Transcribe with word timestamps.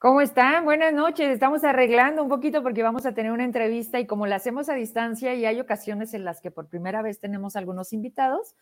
¿Cómo 0.00 0.22
están? 0.22 0.64
Buenas 0.64 0.94
noches. 0.94 1.28
Estamos 1.28 1.62
arreglando 1.62 2.22
un 2.22 2.30
poquito 2.30 2.62
porque 2.62 2.82
vamos 2.82 3.04
a 3.04 3.12
tener 3.12 3.32
una 3.32 3.44
entrevista 3.44 4.00
y 4.00 4.06
como 4.06 4.26
la 4.26 4.36
hacemos 4.36 4.70
a 4.70 4.74
distancia 4.74 5.34
y 5.34 5.44
hay 5.44 5.60
ocasiones 5.60 6.14
en 6.14 6.24
las 6.24 6.40
que 6.40 6.50
por 6.50 6.68
primera 6.68 7.02
vez 7.02 7.20
tenemos 7.20 7.54
algunos 7.54 7.92
invitados, 7.92 8.54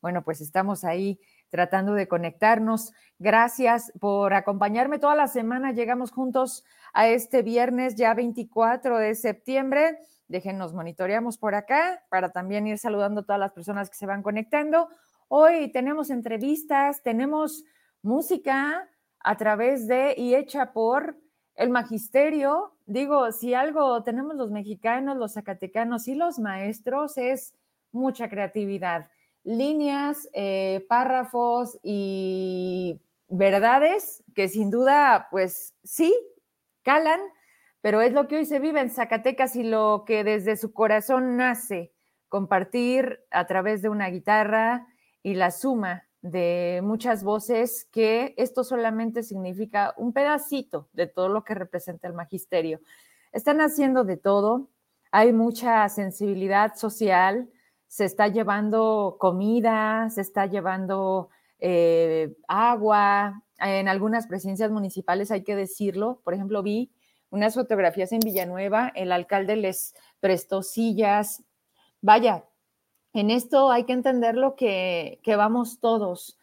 bueno, 0.00 0.24
pues 0.24 0.40
estamos 0.40 0.84
ahí 0.84 1.20
tratando 1.50 1.92
de 1.92 2.08
conectarnos. 2.08 2.94
Gracias 3.18 3.92
por 4.00 4.32
acompañarme 4.32 4.98
toda 4.98 5.14
la 5.14 5.28
semana. 5.28 5.72
Llegamos 5.72 6.12
juntos 6.12 6.64
a 6.94 7.08
este 7.08 7.42
viernes 7.42 7.96
ya 7.96 8.14
24 8.14 8.96
de 8.96 9.14
septiembre. 9.16 9.98
Déjenos 10.28 10.72
monitoreamos 10.72 11.36
por 11.36 11.54
acá 11.54 12.04
para 12.08 12.32
también 12.32 12.66
ir 12.66 12.78
saludando 12.78 13.20
a 13.20 13.24
todas 13.24 13.40
las 13.40 13.52
personas 13.52 13.90
que 13.90 13.96
se 13.96 14.06
van 14.06 14.22
conectando. 14.22 14.88
Hoy 15.28 15.70
tenemos 15.72 16.08
entrevistas, 16.08 17.02
tenemos 17.02 17.64
música, 18.00 18.88
a 19.26 19.36
través 19.36 19.88
de 19.88 20.14
y 20.16 20.36
hecha 20.36 20.72
por 20.72 21.16
el 21.56 21.68
magisterio. 21.70 22.76
Digo, 22.86 23.32
si 23.32 23.54
algo 23.54 24.04
tenemos 24.04 24.36
los 24.36 24.52
mexicanos, 24.52 25.16
los 25.16 25.34
zacatecanos 25.34 26.06
y 26.06 26.14
los 26.14 26.38
maestros 26.38 27.18
es 27.18 27.52
mucha 27.90 28.28
creatividad. 28.28 29.10
Líneas, 29.42 30.28
eh, 30.32 30.86
párrafos 30.88 31.76
y 31.82 33.00
verdades 33.26 34.22
que 34.32 34.48
sin 34.48 34.70
duda, 34.70 35.26
pues 35.32 35.74
sí, 35.82 36.14
calan, 36.82 37.20
pero 37.80 38.02
es 38.02 38.12
lo 38.12 38.28
que 38.28 38.36
hoy 38.36 38.44
se 38.44 38.60
vive 38.60 38.78
en 38.78 38.90
Zacatecas 38.90 39.56
y 39.56 39.64
lo 39.64 40.04
que 40.06 40.22
desde 40.22 40.56
su 40.56 40.72
corazón 40.72 41.36
nace, 41.36 41.92
compartir 42.28 43.18
a 43.32 43.44
través 43.48 43.82
de 43.82 43.88
una 43.88 44.08
guitarra 44.08 44.86
y 45.24 45.34
la 45.34 45.50
suma 45.50 46.05
de 46.22 46.80
muchas 46.82 47.22
voces 47.22 47.88
que 47.92 48.34
esto 48.36 48.64
solamente 48.64 49.22
significa 49.22 49.94
un 49.96 50.12
pedacito 50.12 50.88
de 50.92 51.06
todo 51.06 51.28
lo 51.28 51.44
que 51.44 51.54
representa 51.54 52.08
el 52.08 52.14
magisterio. 52.14 52.80
Están 53.32 53.60
haciendo 53.60 54.04
de 54.04 54.16
todo, 54.16 54.68
hay 55.10 55.32
mucha 55.32 55.88
sensibilidad 55.88 56.74
social, 56.74 57.48
se 57.86 58.04
está 58.04 58.28
llevando 58.28 59.16
comida, 59.20 60.08
se 60.10 60.20
está 60.20 60.46
llevando 60.46 61.28
eh, 61.58 62.34
agua, 62.48 63.42
en 63.58 63.88
algunas 63.88 64.26
presidencias 64.26 64.70
municipales 64.70 65.30
hay 65.30 65.42
que 65.42 65.56
decirlo, 65.56 66.20
por 66.24 66.34
ejemplo, 66.34 66.62
vi 66.62 66.92
unas 67.30 67.54
fotografías 67.54 68.12
en 68.12 68.20
Villanueva, 68.20 68.92
el 68.94 69.12
alcalde 69.12 69.56
les 69.56 69.94
prestó 70.20 70.62
sillas, 70.62 71.42
vaya, 72.00 72.44
en 73.20 73.30
esto 73.30 73.70
hay 73.70 73.84
que 73.84 73.94
entender 73.94 74.36
lo 74.36 74.56
que, 74.56 75.20
vamos 75.26 75.80
todos. 75.80 76.38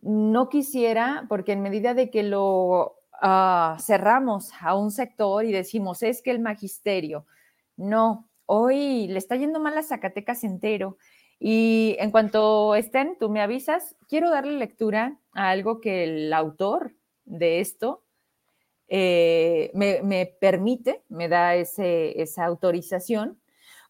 No 0.00 0.48
quisiera, 0.48 1.26
porque 1.28 1.52
en 1.52 1.62
medida 1.62 1.94
de 1.94 2.10
que 2.10 2.22
lo 2.22 2.96
ah, 3.20 3.76
cerramos 3.80 4.50
a 4.60 4.74
un 4.74 4.90
sector 4.90 5.44
y 5.44 5.52
decimos, 5.52 6.02
es 6.02 6.22
que 6.22 6.32
el 6.32 6.40
magisterio, 6.40 7.26
no, 7.76 8.28
hoy 8.46 9.06
le 9.08 9.18
está 9.18 9.36
yendo 9.36 9.60
mal 9.60 9.78
a 9.78 9.82
Zacatecas 9.82 10.42
entero. 10.42 10.98
Y 11.38 11.96
en 11.98 12.10
cuanto 12.10 12.74
estén, 12.74 13.16
tú 13.20 13.28
me 13.28 13.40
avisas, 13.40 13.94
quiero 14.08 14.30
darle 14.30 14.58
lectura 14.58 15.18
a 15.32 15.50
algo 15.50 15.80
que 15.80 16.04
el 16.04 16.32
autor 16.32 16.94
de 17.24 17.60
esto 17.60 18.02
eh, 18.88 19.70
me, 19.74 20.26
permite, 20.40 21.02
me 21.08 21.28
da 21.28 21.54
esa 21.54 22.44
autorización 22.44 23.38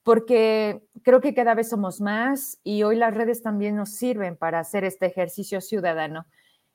porque 0.07 0.87
creo 1.03 1.21
que 1.21 1.35
cada 1.35 1.57
vez 1.57 1.69
somos 1.69 2.01
más 2.01 2.61
y 2.63 2.85
hoy 2.85 2.95
las 2.95 3.13
redes 3.13 3.43
también 3.43 3.75
nos 3.75 3.91
sirven 3.91 4.37
para 4.37 4.61
hacer 4.61 4.85
este 4.85 5.07
ejercicio 5.07 5.61
ciudadano. 5.61 6.27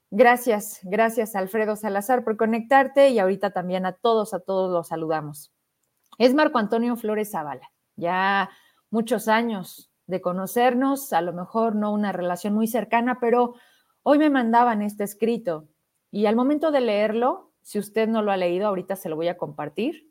Gracias, 0.10 0.82
gracias 0.84 1.34
Alfredo 1.34 1.78
Salazar 1.78 2.26
por 2.26 2.36
conectarte 2.36 3.08
y 3.08 3.20
ahorita 3.20 3.52
también 3.52 3.86
a 3.86 3.94
todos, 3.94 4.34
a 4.34 4.42
todos 4.42 4.70
los 4.70 4.90
saludamos. 4.90 5.54
Es 6.18 6.34
Marco 6.34 6.60
Antonio 6.60 6.98
Flores 6.98 7.32
Zavala, 7.32 7.72
ya 7.96 8.50
muchos 8.90 9.30
años 9.30 9.90
de 10.08 10.20
conocernos, 10.20 11.14
a 11.14 11.22
lo 11.22 11.32
mejor 11.32 11.78
no 11.78 11.94
una 11.94 12.12
relación 12.12 12.54
muy 12.54 12.68
cercana, 12.68 13.20
pero 13.22 13.56
hoy 14.04 14.18
me 14.18 14.30
mandaban 14.30 14.82
este 14.82 15.06
escrito 15.06 15.70
y 16.12 16.26
al 16.26 16.36
momento 16.36 16.70
de 16.70 16.82
leerlo, 16.82 17.54
si 17.62 17.80
usted 17.80 18.10
no 18.10 18.24
lo 18.24 18.34
ha 18.34 18.36
leído, 18.36 18.68
ahorita 18.68 18.98
se 18.98 19.08
lo 19.08 19.16
voy 19.16 19.30
a 19.30 19.38
compartir 19.38 20.11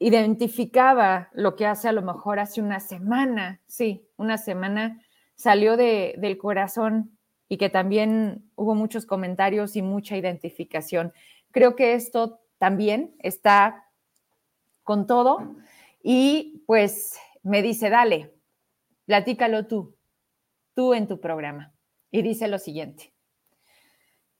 identificaba 0.00 1.28
lo 1.34 1.54
que 1.54 1.66
hace 1.66 1.86
a 1.86 1.92
lo 1.92 2.02
mejor 2.02 2.40
hace 2.40 2.60
una 2.60 2.80
semana, 2.80 3.60
sí, 3.66 4.08
una 4.16 4.38
semana 4.38 5.00
salió 5.34 5.76
de, 5.76 6.14
del 6.18 6.38
corazón 6.38 7.18
y 7.48 7.58
que 7.58 7.68
también 7.68 8.50
hubo 8.56 8.74
muchos 8.74 9.04
comentarios 9.04 9.76
y 9.76 9.82
mucha 9.82 10.16
identificación. 10.16 11.12
Creo 11.50 11.76
que 11.76 11.92
esto 11.94 12.40
también 12.58 13.14
está 13.18 13.84
con 14.84 15.06
todo 15.06 15.56
y 16.02 16.64
pues 16.66 17.18
me 17.42 17.60
dice, 17.60 17.90
dale, 17.90 18.32
platícalo 19.04 19.66
tú, 19.66 19.96
tú 20.74 20.94
en 20.94 21.08
tu 21.08 21.20
programa. 21.20 21.74
Y 22.10 22.22
dice 22.22 22.48
lo 22.48 22.58
siguiente. 22.58 23.12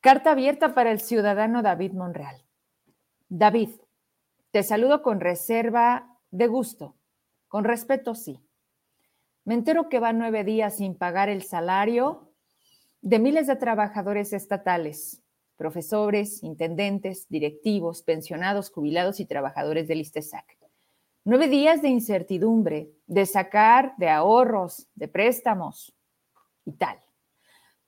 Carta 0.00 0.32
abierta 0.32 0.74
para 0.74 0.90
el 0.90 1.00
ciudadano 1.00 1.62
David 1.62 1.92
Monreal. 1.92 2.44
David, 3.28 3.70
te 4.50 4.62
saludo 4.64 5.02
con 5.02 5.20
reserva 5.20 6.18
de 6.30 6.46
gusto, 6.48 6.96
con 7.48 7.64
respeto 7.64 8.14
sí. 8.14 8.40
Me 9.44 9.54
entero 9.54 9.88
que 9.88 10.00
va 10.00 10.12
nueve 10.12 10.44
días 10.44 10.76
sin 10.78 10.96
pagar 10.96 11.28
el 11.28 11.42
salario 11.42 12.32
de 13.00 13.18
miles 13.18 13.46
de 13.46 13.56
trabajadores 13.56 14.32
estatales, 14.32 15.22
profesores, 15.56 16.42
intendentes, 16.42 17.28
directivos, 17.28 18.02
pensionados, 18.02 18.70
jubilados 18.70 19.20
y 19.20 19.26
trabajadores 19.26 19.88
del 19.88 20.00
ISTESAC. 20.00 20.58
Nueve 21.24 21.48
días 21.48 21.80
de 21.82 21.88
incertidumbre, 21.88 22.90
de 23.06 23.26
sacar 23.26 23.94
de 23.98 24.08
ahorros, 24.08 24.88
de 24.94 25.06
préstamos 25.06 25.94
y 26.64 26.72
tal. 26.72 26.98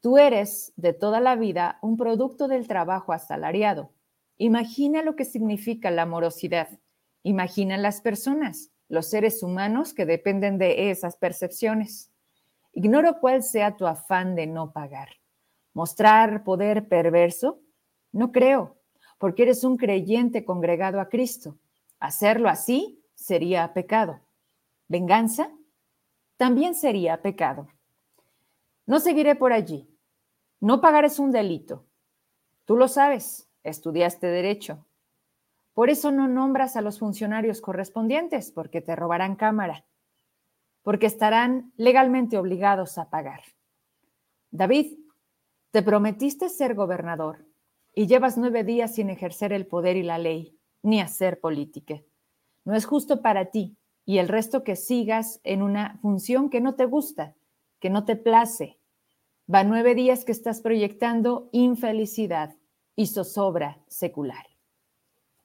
Tú 0.01 0.19
eres 0.19 0.73
de 0.77 0.93
toda 0.93 1.21
la 1.21 1.35
vida 1.35 1.79
un 1.83 1.97
producto 1.97 2.47
del 2.47 2.69
trabajo 2.69 3.13
asalariado 3.13 3.91
Imagina 4.39 5.03
lo 5.03 5.15
que 5.17 5.25
significa 5.25 5.91
la 5.91 6.07
morosidad. 6.07 6.69
Imagina 7.23 7.77
las 7.77 8.01
personas, 8.01 8.71
los 8.89 9.09
seres 9.09 9.43
humanos 9.43 9.95
que 9.95 10.07
dependen 10.07 10.59
de 10.59 10.91
esas 10.91 11.17
percepciones. 11.17 12.11
Ignoro 12.73 13.21
cuál 13.21 13.43
sea 13.43 13.77
tu 13.77 13.87
afán 13.87 14.35
de 14.35 14.47
no 14.47 14.73
pagar. 14.73 15.11
¿Mostrar 15.75 16.45
poder 16.45 16.89
perverso? 16.89 17.61
No 18.11 18.33
creo, 18.33 18.77
porque 19.19 19.45
eres 19.45 19.65
un 19.65 19.77
creyente 19.77 20.45
congregado 20.45 21.01
a 21.01 21.09
Cristo. 21.09 21.59
Hacerlo 22.01 22.49
así 22.49 23.03
sería 23.15 23.73
pecado. 23.73 24.21
¿Venganza? 24.89 25.51
También 26.37 26.75
sería 26.75 27.23
pecado. 27.23 27.69
No 28.87 28.99
seguiré 28.99 29.37
por 29.37 29.53
allí. 29.53 29.89
No 30.61 30.81
pagar 30.81 31.05
es 31.05 31.19
un 31.19 31.31
delito. 31.31 31.87
Tú 32.65 32.77
lo 32.77 32.89
sabes 32.89 33.49
estudiaste 33.65 34.27
derecho. 34.27 34.87
Por 35.75 35.89
eso 35.89 36.11
no 36.11 36.29
nombras 36.29 36.77
a 36.77 36.83
los 36.83 36.99
funcionarios 36.99 37.61
correspondientes, 37.61 38.53
porque 38.53 38.81
te 38.81 38.95
robarán 38.95 39.37
cámara, 39.37 39.87
porque 40.83 41.07
estarán 41.07 41.73
legalmente 41.77 42.37
obligados 42.37 42.99
a 42.99 43.09
pagar. 43.09 43.43
David, 44.51 44.99
te 45.71 45.83
prometiste 45.83 46.51
ser 46.51 46.75
gobernador 46.75 47.47
y 47.95 48.07
llevas 48.07 48.37
nueve 48.37 48.65
días 48.65 48.95
sin 48.95 49.09
ejercer 49.09 49.53
el 49.53 49.67
poder 49.67 49.97
y 49.97 50.03
la 50.03 50.19
ley, 50.19 50.59
ni 50.83 51.01
hacer 51.01 51.41
política. 51.41 52.03
No 52.65 52.75
es 52.75 52.85
justo 52.85 53.23
para 53.23 53.47
ti 53.47 53.79
y 54.05 54.19
el 54.19 54.29
resto 54.29 54.65
que 54.65 54.77
sigas 54.77 55.41
en 55.45 55.63
una 55.63 55.99
función 56.03 56.51
que 56.51 56.61
no 56.61 56.75
te 56.75 56.85
gusta, 56.85 57.35
que 57.81 57.89
no 57.89 58.05
te 58.05 58.17
place. 58.17 58.79
Va 59.53 59.65
nueve 59.65 59.95
días 59.95 60.25
que 60.25 60.33
estás 60.33 60.61
proyectando 60.61 61.49
infelicidad, 61.53 62.55
y 62.97 63.07
zozobra 63.07 63.83
secular. 63.89 64.47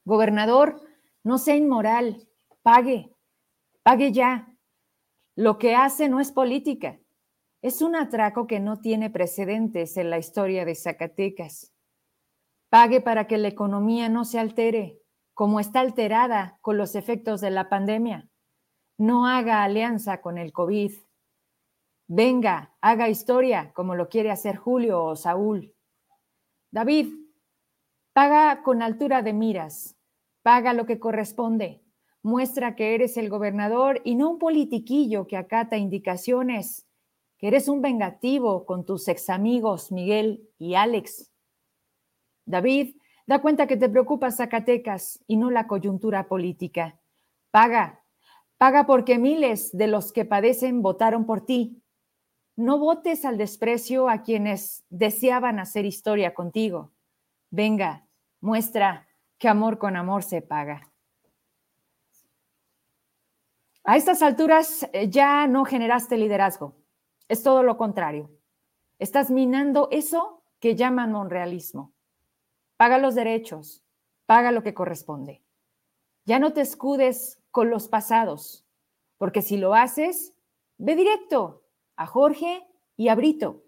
Gobernador, 0.05 0.81
no 1.23 1.37
sea 1.37 1.55
inmoral, 1.55 2.27
pague, 2.61 3.13
pague 3.83 4.11
ya. 4.11 4.53
Lo 5.35 5.57
que 5.57 5.75
hace 5.75 6.09
no 6.09 6.19
es 6.19 6.31
política, 6.31 6.99
es 7.61 7.81
un 7.81 7.95
atraco 7.95 8.47
que 8.47 8.59
no 8.59 8.79
tiene 8.79 9.09
precedentes 9.09 9.97
en 9.97 10.09
la 10.09 10.17
historia 10.17 10.63
de 10.63 10.75
Zacatecas. 10.75 11.73
Pague 12.69 13.01
para 13.01 13.27
que 13.27 13.37
la 13.37 13.47
economía 13.47 14.09
no 14.09 14.25
se 14.25 14.39
altere, 14.39 15.01
como 15.33 15.59
está 15.59 15.79
alterada 15.79 16.59
con 16.61 16.77
los 16.77 16.95
efectos 16.95 17.41
de 17.41 17.51
la 17.51 17.69
pandemia. 17.69 18.29
No 18.97 19.27
haga 19.27 19.63
alianza 19.63 20.21
con 20.21 20.37
el 20.37 20.51
COVID. 20.53 20.91
Venga, 22.07 22.75
haga 22.81 23.09
historia 23.09 23.73
como 23.73 23.95
lo 23.95 24.09
quiere 24.09 24.31
hacer 24.31 24.55
Julio 24.55 25.03
o 25.03 25.15
Saúl. 25.15 25.73
David, 26.71 27.13
Paga 28.17 28.63
con 28.63 28.81
altura 28.81 29.21
de 29.21 29.31
miras, 29.31 29.95
paga 30.41 30.73
lo 30.73 30.87
que 30.87 30.97
corresponde, 30.97 31.83
muestra 32.23 32.75
que 32.75 32.95
eres 32.95 33.15
el 33.15 33.29
gobernador 33.29 34.01
y 34.03 34.15
no 34.15 34.31
un 34.31 34.39
politiquillo 34.39 35.27
que 35.27 35.37
acata 35.37 35.77
indicaciones, 35.77 36.87
que 37.37 37.49
eres 37.49 37.67
un 37.67 37.83
vengativo 37.83 38.65
con 38.65 38.85
tus 38.85 39.07
ex 39.07 39.29
amigos 39.29 39.91
Miguel 39.91 40.49
y 40.57 40.73
Alex. 40.73 41.31
David, 42.47 42.95
Da 43.27 43.39
cuenta 43.39 43.67
que 43.67 43.77
te 43.77 43.87
preocupa 43.87 44.31
Zacatecas 44.31 45.23
y 45.27 45.37
no 45.37 45.51
la 45.51 45.67
coyuntura 45.67 46.27
política. 46.27 46.99
Paga, 47.51 48.03
paga 48.57 48.87
porque 48.87 49.19
miles 49.19 49.77
de 49.77 49.85
los 49.85 50.11
que 50.11 50.25
padecen 50.25 50.81
votaron 50.81 51.27
por 51.27 51.45
ti. 51.45 51.83
No 52.55 52.79
votes 52.79 53.25
al 53.25 53.37
desprecio 53.37 54.09
a 54.09 54.23
quienes 54.23 54.85
deseaban 54.89 55.59
hacer 55.59 55.85
historia 55.85 56.33
contigo. 56.33 56.93
Venga, 57.51 58.06
muestra 58.41 59.07
que 59.37 59.47
amor 59.47 59.77
con 59.77 59.95
amor 59.95 60.23
se 60.23 60.41
paga. 60.41 60.91
A 63.83 63.95
estas 63.95 64.21
alturas 64.21 64.87
eh, 64.91 65.09
ya 65.09 65.47
no 65.47 65.63
generaste 65.63 66.17
liderazgo. 66.17 66.75
Es 67.29 67.41
todo 67.43 67.63
lo 67.63 67.77
contrario. 67.77 68.29
Estás 68.99 69.29
minando 69.29 69.87
eso 69.91 70.43
que 70.59 70.75
llaman 70.75 71.11
monrealismo. 71.11 71.93
Paga 72.75 72.97
los 72.97 73.15
derechos, 73.15 73.83
paga 74.25 74.51
lo 74.51 74.61
que 74.61 74.73
corresponde. 74.73 75.43
Ya 76.25 76.39
no 76.39 76.51
te 76.51 76.61
escudes 76.61 77.39
con 77.51 77.69
los 77.69 77.87
pasados, 77.87 78.65
porque 79.17 79.41
si 79.41 79.55
lo 79.55 79.73
haces, 79.73 80.33
ve 80.77 80.95
directo 80.95 81.63
a 81.95 82.05
Jorge 82.07 82.67
y 82.97 83.07
a 83.07 83.15
Brito. 83.15 83.63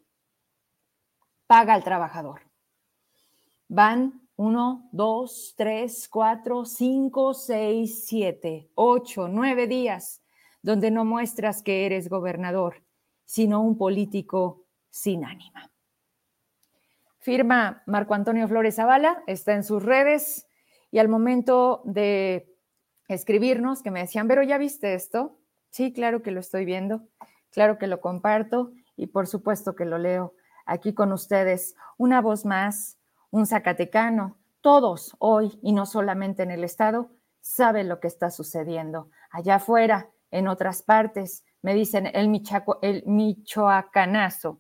Paga 1.48 1.74
al 1.74 1.84
trabajador. 1.84 2.42
Van 3.70 4.29
uno, 4.40 4.88
dos, 4.94 5.54
tres, 5.58 6.08
cuatro, 6.08 6.64
cinco, 6.64 7.34
seis, 7.34 8.06
siete, 8.08 8.70
ocho, 8.74 9.28
nueve 9.28 9.68
días 9.68 10.22
donde 10.62 10.92
no 10.92 11.04
muestras 11.04 11.62
que 11.62 11.86
eres 11.86 12.08
gobernador, 12.08 12.82
sino 13.26 13.62
un 13.62 13.78
político 13.78 14.64
sin 14.90 15.26
ánima. 15.26 15.70
Firma 17.18 17.84
Marco 17.86 18.14
Antonio 18.14 18.48
Flores 18.48 18.76
Zavala, 18.76 19.24
está 19.28 19.56
en 19.56 19.66
sus 19.66 19.84
redes 19.84 20.48
y 20.90 21.00
al 21.00 21.10
momento 21.10 21.82
de 21.84 22.56
escribirnos 23.10 23.84
que 23.84 23.92
me 23.92 24.00
decían, 24.00 24.30
pero 24.30 24.42
ya 24.42 24.58
viste 24.58 24.94
esto, 24.94 25.38
sí, 25.70 25.92
claro 25.92 26.22
que 26.22 26.32
lo 26.32 26.40
estoy 26.40 26.64
viendo, 26.64 27.02
claro 27.52 27.78
que 27.78 27.88
lo 27.88 28.00
comparto 28.00 28.72
y 28.96 29.08
por 29.08 29.28
supuesto 29.28 29.76
que 29.76 29.84
lo 29.84 29.98
leo 29.98 30.34
aquí 30.66 30.94
con 30.94 31.12
ustedes. 31.12 31.76
Una 31.98 32.22
voz 32.22 32.46
más 32.46 32.99
un 33.32 33.46
zacatecano, 33.46 34.38
todos 34.62 35.16
hoy, 35.20 35.58
y 35.62 35.72
no 35.72 35.86
solamente 35.86 36.44
en 36.44 36.52
el 36.52 36.64
Estado, 36.64 37.12
saben 37.42 37.90
lo 37.90 38.00
que 38.00 38.08
está 38.08 38.30
sucediendo. 38.30 39.10
Allá 39.32 39.56
afuera, 39.56 40.10
en 40.32 40.48
otras 40.48 40.82
partes, 40.82 41.44
me 41.62 41.74
dicen 41.74 42.10
el, 42.14 42.30
Michaco, 42.30 42.80
el 42.82 43.04
michoacanazo. 43.06 44.60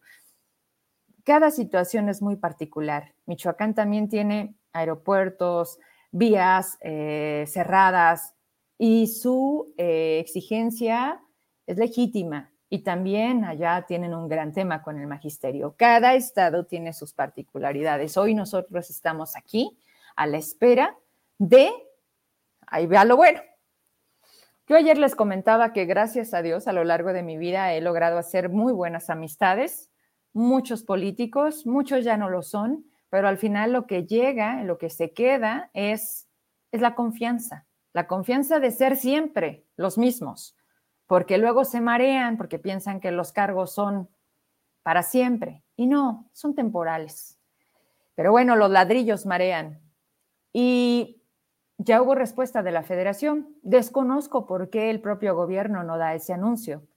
Cada 1.23 1.51
situación 1.51 2.09
es 2.09 2.21
muy 2.21 2.35
particular. 2.35 3.13
Michoacán 3.25 3.73
también 3.73 4.09
tiene 4.09 4.55
aeropuertos, 4.73 5.79
vías 6.11 6.77
eh, 6.81 7.45
cerradas 7.47 8.33
y 8.77 9.07
su 9.07 9.73
eh, 9.77 10.19
exigencia 10.19 11.21
es 11.67 11.77
legítima. 11.77 12.51
Y 12.69 12.79
también 12.79 13.45
allá 13.45 13.85
tienen 13.87 14.13
un 14.13 14.27
gran 14.27 14.53
tema 14.53 14.83
con 14.83 14.99
el 14.99 15.07
magisterio. 15.07 15.73
Cada 15.75 16.13
estado 16.13 16.65
tiene 16.65 16.93
sus 16.93 17.13
particularidades. 17.13 18.15
Hoy 18.15 18.35
nosotros 18.35 18.89
estamos 18.91 19.35
aquí 19.35 19.79
a 20.15 20.27
la 20.27 20.37
espera 20.37 20.95
de, 21.39 21.71
ahí 22.67 22.85
vea 22.85 23.05
lo 23.05 23.17
bueno. 23.17 23.41
Yo 24.67 24.75
ayer 24.75 24.99
les 24.99 25.15
comentaba 25.15 25.73
que 25.73 25.85
gracias 25.85 26.35
a 26.35 26.43
Dios 26.43 26.67
a 26.67 26.73
lo 26.73 26.83
largo 26.83 27.11
de 27.11 27.23
mi 27.23 27.37
vida 27.37 27.73
he 27.73 27.81
logrado 27.81 28.19
hacer 28.19 28.49
muy 28.49 28.71
buenas 28.71 29.09
amistades, 29.09 29.89
muchos 30.31 30.83
políticos, 30.83 31.65
muchos 31.65 32.03
ya 32.03 32.17
no 32.17 32.29
lo 32.29 32.43
son, 32.43 32.85
pero 33.09 33.27
al 33.27 33.39
final 33.39 33.73
lo 33.73 33.87
que 33.87 34.05
llega, 34.05 34.63
lo 34.63 34.77
que 34.77 34.91
se 34.91 35.11
queda 35.11 35.71
es, 35.73 36.27
es 36.71 36.81
la 36.81 36.93
confianza, 36.93 37.65
la 37.93 38.05
confianza 38.05 38.59
de 38.59 38.69
ser 38.69 38.95
siempre 38.95 39.65
los 39.75 39.97
mismos 39.97 40.55
porque 41.09 41.39
luego 41.39 41.65
se 41.65 41.81
marean, 41.81 42.37
porque 42.37 42.59
piensan 42.59 42.99
que 42.99 43.09
los 43.09 43.31
cargos 43.31 43.71
son 43.73 44.07
para 44.83 45.01
siempre. 45.01 45.63
Y 45.75 45.87
no, 45.87 46.29
son 46.33 46.53
temporales. 46.53 47.39
Pero 48.13 48.29
bueno, 48.29 48.55
los 48.55 48.69
ladrillos 48.69 49.25
marean. 49.25 49.81
Y 50.53 51.23
ya 51.79 52.03
hubo 52.03 52.13
respuesta 52.13 52.61
de 52.61 52.69
la 52.69 52.83
federación. 52.83 53.57
Desconozco 53.63 54.45
por 54.45 54.69
qué 54.69 54.91
el 54.91 55.01
propio 55.01 55.35
gobierno 55.35 55.81
no 55.81 55.97
da 55.97 56.13
ese 56.13 56.31
anuncio. 56.31 56.87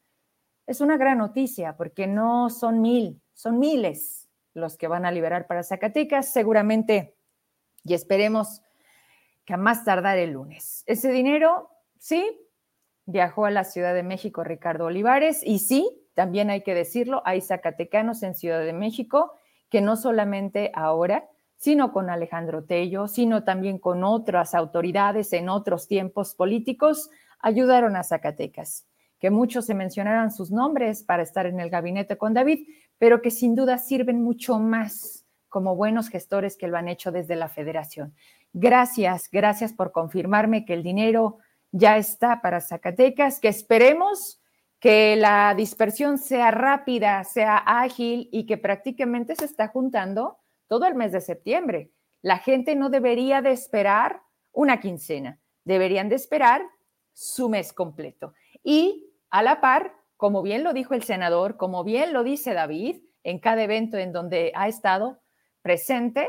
Es 0.67 0.83
una 0.83 0.99
gran 0.99 1.17
noticia 1.17 1.79
porque 1.79 2.07
no 2.07 2.51
son 2.51 2.83
mil, 2.83 3.23
son 3.33 3.59
miles 3.59 4.29
los 4.53 4.77
que 4.77 4.89
van 4.89 5.07
a 5.07 5.11
liberar 5.11 5.47
para 5.47 5.63
Zacatecas, 5.63 6.31
seguramente, 6.31 7.17
y 7.83 7.95
esperemos 7.95 8.61
que 9.47 9.55
a 9.55 9.57
más 9.57 9.87
tardar 9.87 10.19
el 10.19 10.33
lunes. 10.33 10.85
Ese 10.85 11.11
dinero, 11.11 11.71
sí, 11.99 12.43
viajó 13.07 13.47
a 13.47 13.51
la 13.51 13.65
Ciudad 13.65 13.95
de 13.95 14.03
México 14.03 14.45
Ricardo 14.45 14.87
Olivares 14.87 15.43
y 15.45 15.59
sí, 15.59 15.89
también 16.15 16.51
hay 16.51 16.63
que 16.63 16.75
decirlo, 16.75 17.23
hay 17.25 17.41
zacatecanos 17.41 18.23
en 18.23 18.35
Ciudad 18.35 18.65
de 18.65 18.73
México 18.73 19.33
que 19.71 19.81
no 19.81 19.97
solamente 19.97 20.71
ahora, 20.75 21.29
sino 21.57 21.93
con 21.93 22.11
Alejandro 22.11 22.65
Tello, 22.65 23.09
sino 23.09 23.45
también 23.45 23.79
con 23.79 24.05
otras 24.05 24.55
autoridades 24.55 25.33
en 25.33 25.49
otros 25.49 25.89
tiempos 25.89 26.35
políticos, 26.35 27.09
ayudaron 27.39 27.97
a 27.97 28.03
Zacatecas. 28.03 28.87
Que 29.19 29.31
muchos 29.31 29.67
se 29.67 29.75
mencionaran 29.75 30.31
sus 30.31 30.51
nombres 30.51 31.05
para 31.05 31.23
estar 31.23 31.47
en 31.47 31.61
el 31.61 31.71
gabinete 31.71 32.19
con 32.19 32.35
David, 32.35 32.67
pero 32.99 33.23
que 33.23 33.31
sin 33.31 33.55
duda 33.55 33.79
sirven 33.79 34.23
mucho 34.23 34.59
más 34.59 35.25
como 35.49 35.77
buenos 35.77 36.09
gestores 36.09 36.57
que 36.57 36.67
lo 36.67 36.77
han 36.77 36.89
hecho 36.89 37.13
desde 37.13 37.37
la 37.37 37.49
federación. 37.49 38.15
Gracias, 38.53 39.29
gracias 39.31 39.73
por 39.73 39.93
confirmarme 39.93 40.65
que 40.65 40.75
el 40.75 40.83
dinero 40.83 41.39
ya 41.73 41.97
está 41.97 42.41
para 42.43 42.61
Zacatecas, 42.61 43.41
que 43.41 43.49
esperemos 43.49 44.41
que 44.79 45.17
la 45.17 45.55
dispersión 45.55 46.19
sea 46.19 46.51
rápida, 46.51 47.25
sea 47.25 47.57
ágil 47.57 48.29
y 48.33 48.47
que 48.47 48.59
prácticamente 48.59 49.35
se 49.37 49.47
está 49.47 49.69
juntando 49.69 50.39
todo 50.67 50.87
el 50.87 50.95
mes 50.95 51.13
de 51.13 51.21
septiembre. 51.21 51.91
La 52.21 52.39
gente 52.39 52.75
no 52.77 52.91
debería 52.91 53.43
de 53.43 53.53
esperar 53.53 54.23
una 54.53 54.81
quincena, 54.81 55.41
deberían 55.65 56.09
de 56.09 56.17
esperar 56.17 56.63
su 57.13 57.49
mes 57.49 57.73
completo. 57.73 58.35
Y 58.63 59.07
a 59.31 59.43
la 59.43 59.61
par, 59.61 59.95
como 60.17 60.43
bien 60.43 60.63
lo 60.63 60.73
dijo 60.73 60.95
el 60.95 61.03
senador, 61.03 61.57
como 61.57 61.85
bien 61.85 62.13
lo 62.13 62.23
dice 62.23 62.53
David, 62.53 63.03
en 63.23 63.39
cada 63.39 63.63
evento 63.63 63.97
en 63.97 64.13
donde 64.13 64.53
ha 64.55 64.69
estado 64.69 65.21
presente, 65.63 66.29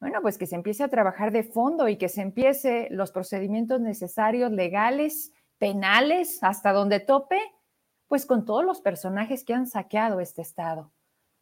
bueno, 0.00 0.22
pues 0.22 0.38
que 0.38 0.46
se 0.46 0.54
empiece 0.54 0.84
a 0.84 0.88
trabajar 0.88 1.32
de 1.32 1.42
fondo 1.42 1.88
y 1.88 1.96
que 1.96 2.08
se 2.08 2.22
empiece 2.22 2.88
los 2.90 3.10
procedimientos 3.10 3.80
necesarios, 3.80 4.52
legales, 4.52 5.32
penales, 5.58 6.38
hasta 6.42 6.72
donde 6.72 7.00
tope, 7.00 7.40
pues 8.06 8.24
con 8.24 8.44
todos 8.44 8.64
los 8.64 8.80
personajes 8.80 9.44
que 9.44 9.54
han 9.54 9.66
saqueado 9.66 10.20
este 10.20 10.42
Estado. 10.42 10.92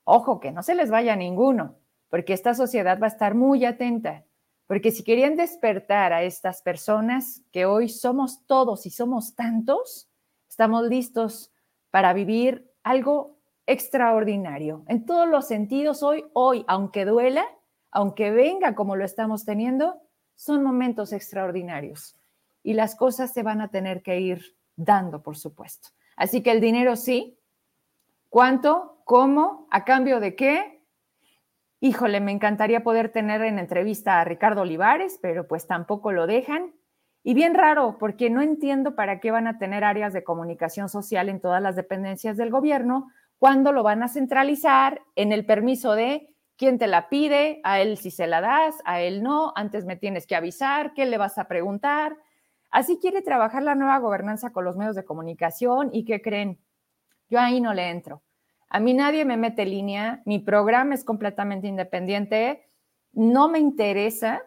Ojo, 0.04 0.40
que 0.40 0.52
no 0.52 0.62
se 0.62 0.74
les 0.74 0.90
vaya 0.90 1.16
ninguno, 1.16 1.76
porque 2.08 2.32
esta 2.32 2.54
sociedad 2.54 2.98
va 3.00 3.06
a 3.06 3.10
estar 3.10 3.34
muy 3.34 3.64
atenta, 3.64 4.24
porque 4.66 4.90
si 4.90 5.04
querían 5.04 5.36
despertar 5.36 6.12
a 6.12 6.22
estas 6.22 6.62
personas, 6.62 7.42
que 7.52 7.66
hoy 7.66 7.88
somos 7.88 8.46
todos 8.46 8.86
y 8.86 8.90
somos 8.90 9.34
tantos, 9.34 10.08
estamos 10.48 10.84
listos 10.88 11.52
para 11.90 12.12
vivir 12.12 12.72
algo 12.82 13.38
extraordinario. 13.66 14.84
En 14.88 15.04
todos 15.04 15.28
los 15.28 15.46
sentidos, 15.46 16.02
hoy, 16.02 16.24
hoy, 16.32 16.64
aunque 16.68 17.04
duela, 17.04 17.44
aunque 17.90 18.30
venga 18.30 18.74
como 18.74 18.96
lo 18.96 19.04
estamos 19.04 19.44
teniendo, 19.44 20.00
son 20.34 20.62
momentos 20.62 21.12
extraordinarios 21.12 22.16
y 22.62 22.74
las 22.74 22.94
cosas 22.96 23.32
se 23.32 23.42
van 23.42 23.60
a 23.60 23.68
tener 23.68 24.02
que 24.02 24.20
ir 24.20 24.56
dando, 24.76 25.22
por 25.22 25.36
supuesto. 25.36 25.90
Así 26.16 26.42
que 26.42 26.50
el 26.50 26.60
dinero 26.60 26.96
sí. 26.96 27.38
¿Cuánto? 28.28 29.00
¿Cómo? 29.04 29.68
¿A 29.70 29.84
cambio 29.84 30.20
de 30.20 30.34
qué? 30.34 30.82
Híjole, 31.80 32.20
me 32.20 32.32
encantaría 32.32 32.82
poder 32.82 33.10
tener 33.10 33.42
en 33.42 33.58
entrevista 33.58 34.20
a 34.20 34.24
Ricardo 34.24 34.62
Olivares, 34.62 35.18
pero 35.22 35.46
pues 35.46 35.66
tampoco 35.66 36.10
lo 36.10 36.26
dejan. 36.26 36.72
Y 37.22 37.34
bien 37.34 37.54
raro, 37.54 37.96
porque 37.98 38.30
no 38.30 38.42
entiendo 38.42 38.94
para 38.94 39.20
qué 39.20 39.30
van 39.30 39.46
a 39.46 39.58
tener 39.58 39.84
áreas 39.84 40.12
de 40.12 40.24
comunicación 40.24 40.88
social 40.88 41.28
en 41.28 41.40
todas 41.40 41.62
las 41.62 41.76
dependencias 41.76 42.36
del 42.36 42.50
gobierno 42.50 43.10
cuando 43.38 43.72
lo 43.72 43.82
van 43.82 44.02
a 44.02 44.08
centralizar 44.08 45.02
en 45.14 45.32
el 45.32 45.44
permiso 45.44 45.94
de 45.94 46.34
quién 46.56 46.78
te 46.78 46.86
la 46.86 47.08
pide, 47.08 47.60
a 47.64 47.80
él 47.80 47.98
si 47.98 48.10
se 48.10 48.26
la 48.26 48.40
das, 48.40 48.76
a 48.84 49.00
él 49.00 49.22
no, 49.22 49.52
antes 49.56 49.84
me 49.84 49.96
tienes 49.96 50.26
que 50.26 50.36
avisar, 50.36 50.94
qué 50.94 51.06
le 51.06 51.18
vas 51.18 51.38
a 51.38 51.48
preguntar. 51.48 52.16
Así 52.70 52.98
quiere 53.00 53.22
trabajar 53.22 53.62
la 53.62 53.74
nueva 53.74 53.98
gobernanza 53.98 54.50
con 54.50 54.64
los 54.64 54.76
medios 54.76 54.96
de 54.96 55.04
comunicación 55.04 55.90
y 55.92 56.04
qué 56.04 56.20
creen. 56.20 56.58
Yo 57.28 57.40
ahí 57.40 57.60
no 57.60 57.74
le 57.74 57.90
entro. 57.90 58.22
A 58.68 58.80
mí 58.80 58.94
nadie 58.94 59.24
me 59.24 59.36
mete 59.36 59.64
línea, 59.64 60.22
mi 60.24 60.38
programa 60.38 60.94
es 60.94 61.04
completamente 61.04 61.68
independiente, 61.68 62.68
no 63.12 63.48
me 63.48 63.58
interesa 63.58 64.42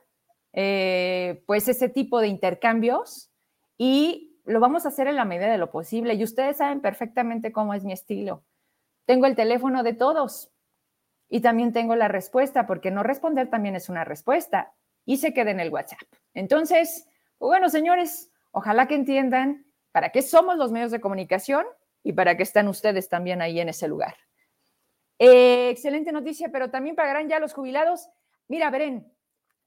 eh, 0.53 1.43
pues 1.45 1.67
ese 1.67 1.89
tipo 1.89 2.19
de 2.19 2.27
intercambios 2.27 3.31
y 3.77 4.37
lo 4.45 4.59
vamos 4.59 4.85
a 4.85 4.89
hacer 4.89 5.07
en 5.07 5.15
la 5.15 5.25
medida 5.25 5.51
de 5.51 5.57
lo 5.57 5.71
posible. 5.71 6.15
Y 6.15 6.23
ustedes 6.23 6.57
saben 6.57 6.81
perfectamente 6.81 7.51
cómo 7.51 7.73
es 7.73 7.83
mi 7.83 7.93
estilo. 7.93 8.43
Tengo 9.05 9.25
el 9.25 9.35
teléfono 9.35 9.83
de 9.83 9.93
todos, 9.93 10.51
y 11.29 11.41
también 11.41 11.71
tengo 11.71 11.95
la 11.95 12.07
respuesta, 12.07 12.65
porque 12.65 12.91
no 12.91 13.03
responder 13.03 13.49
también 13.49 13.75
es 13.75 13.89
una 13.89 14.03
respuesta. 14.03 14.73
y 15.05 15.17
se 15.17 15.33
quede 15.33 15.51
en 15.51 15.59
el 15.59 15.71
WhatsApp. 15.71 16.01
Entonces, 16.35 17.07
pues 17.39 17.47
bueno, 17.47 17.69
señores, 17.69 18.29
ojalá 18.51 18.87
que 18.87 18.93
entiendan 18.93 19.65
para 19.91 20.11
qué 20.11 20.21
somos 20.21 20.57
los 20.57 20.71
medios 20.71 20.91
de 20.91 21.01
comunicación 21.01 21.65
y 22.03 22.13
para 22.13 22.37
qué 22.37 22.43
están 22.43 22.67
ustedes 22.67 23.09
también 23.09 23.41
ahí 23.41 23.59
en 23.59 23.69
ese 23.69 23.87
lugar. 23.87 24.15
Eh, 25.17 25.69
excelente 25.69 26.11
noticia, 26.11 26.49
pero 26.51 26.69
también 26.69 26.95
pagarán 26.95 27.27
ya 27.27 27.39
los 27.39 27.53
jubilados. 27.53 28.07
Mira, 28.47 28.69
Beren, 28.69 29.11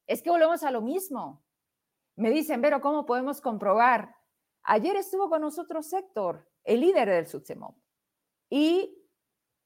es 0.06 0.22
que 0.22 0.30
volvemos 0.30 0.62
a 0.62 0.70
lo 0.70 0.80
mismo. 0.80 1.42
Me 2.14 2.30
dicen, 2.30 2.60
Vero, 2.60 2.80
¿cómo 2.80 3.04
podemos 3.04 3.40
comprobar? 3.40 4.14
Ayer 4.62 4.96
estuvo 4.96 5.28
con 5.28 5.40
nosotros 5.40 5.92
Héctor, 5.92 6.48
el 6.62 6.80
líder 6.80 7.08
del 7.08 7.26
SUTSEMOB, 7.26 7.74
y 8.48 9.01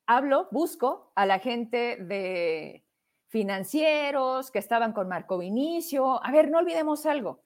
hablo, 0.06 0.48
busco 0.50 1.12
a 1.14 1.26
la 1.26 1.38
gente 1.38 1.96
de 1.96 2.84
financieros 3.28 4.50
que 4.50 4.58
estaban 4.58 4.92
con 4.92 5.08
Marco 5.08 5.38
Vinicio. 5.38 6.24
A 6.24 6.30
ver, 6.30 6.50
no 6.50 6.58
olvidemos 6.58 7.06
algo. 7.06 7.42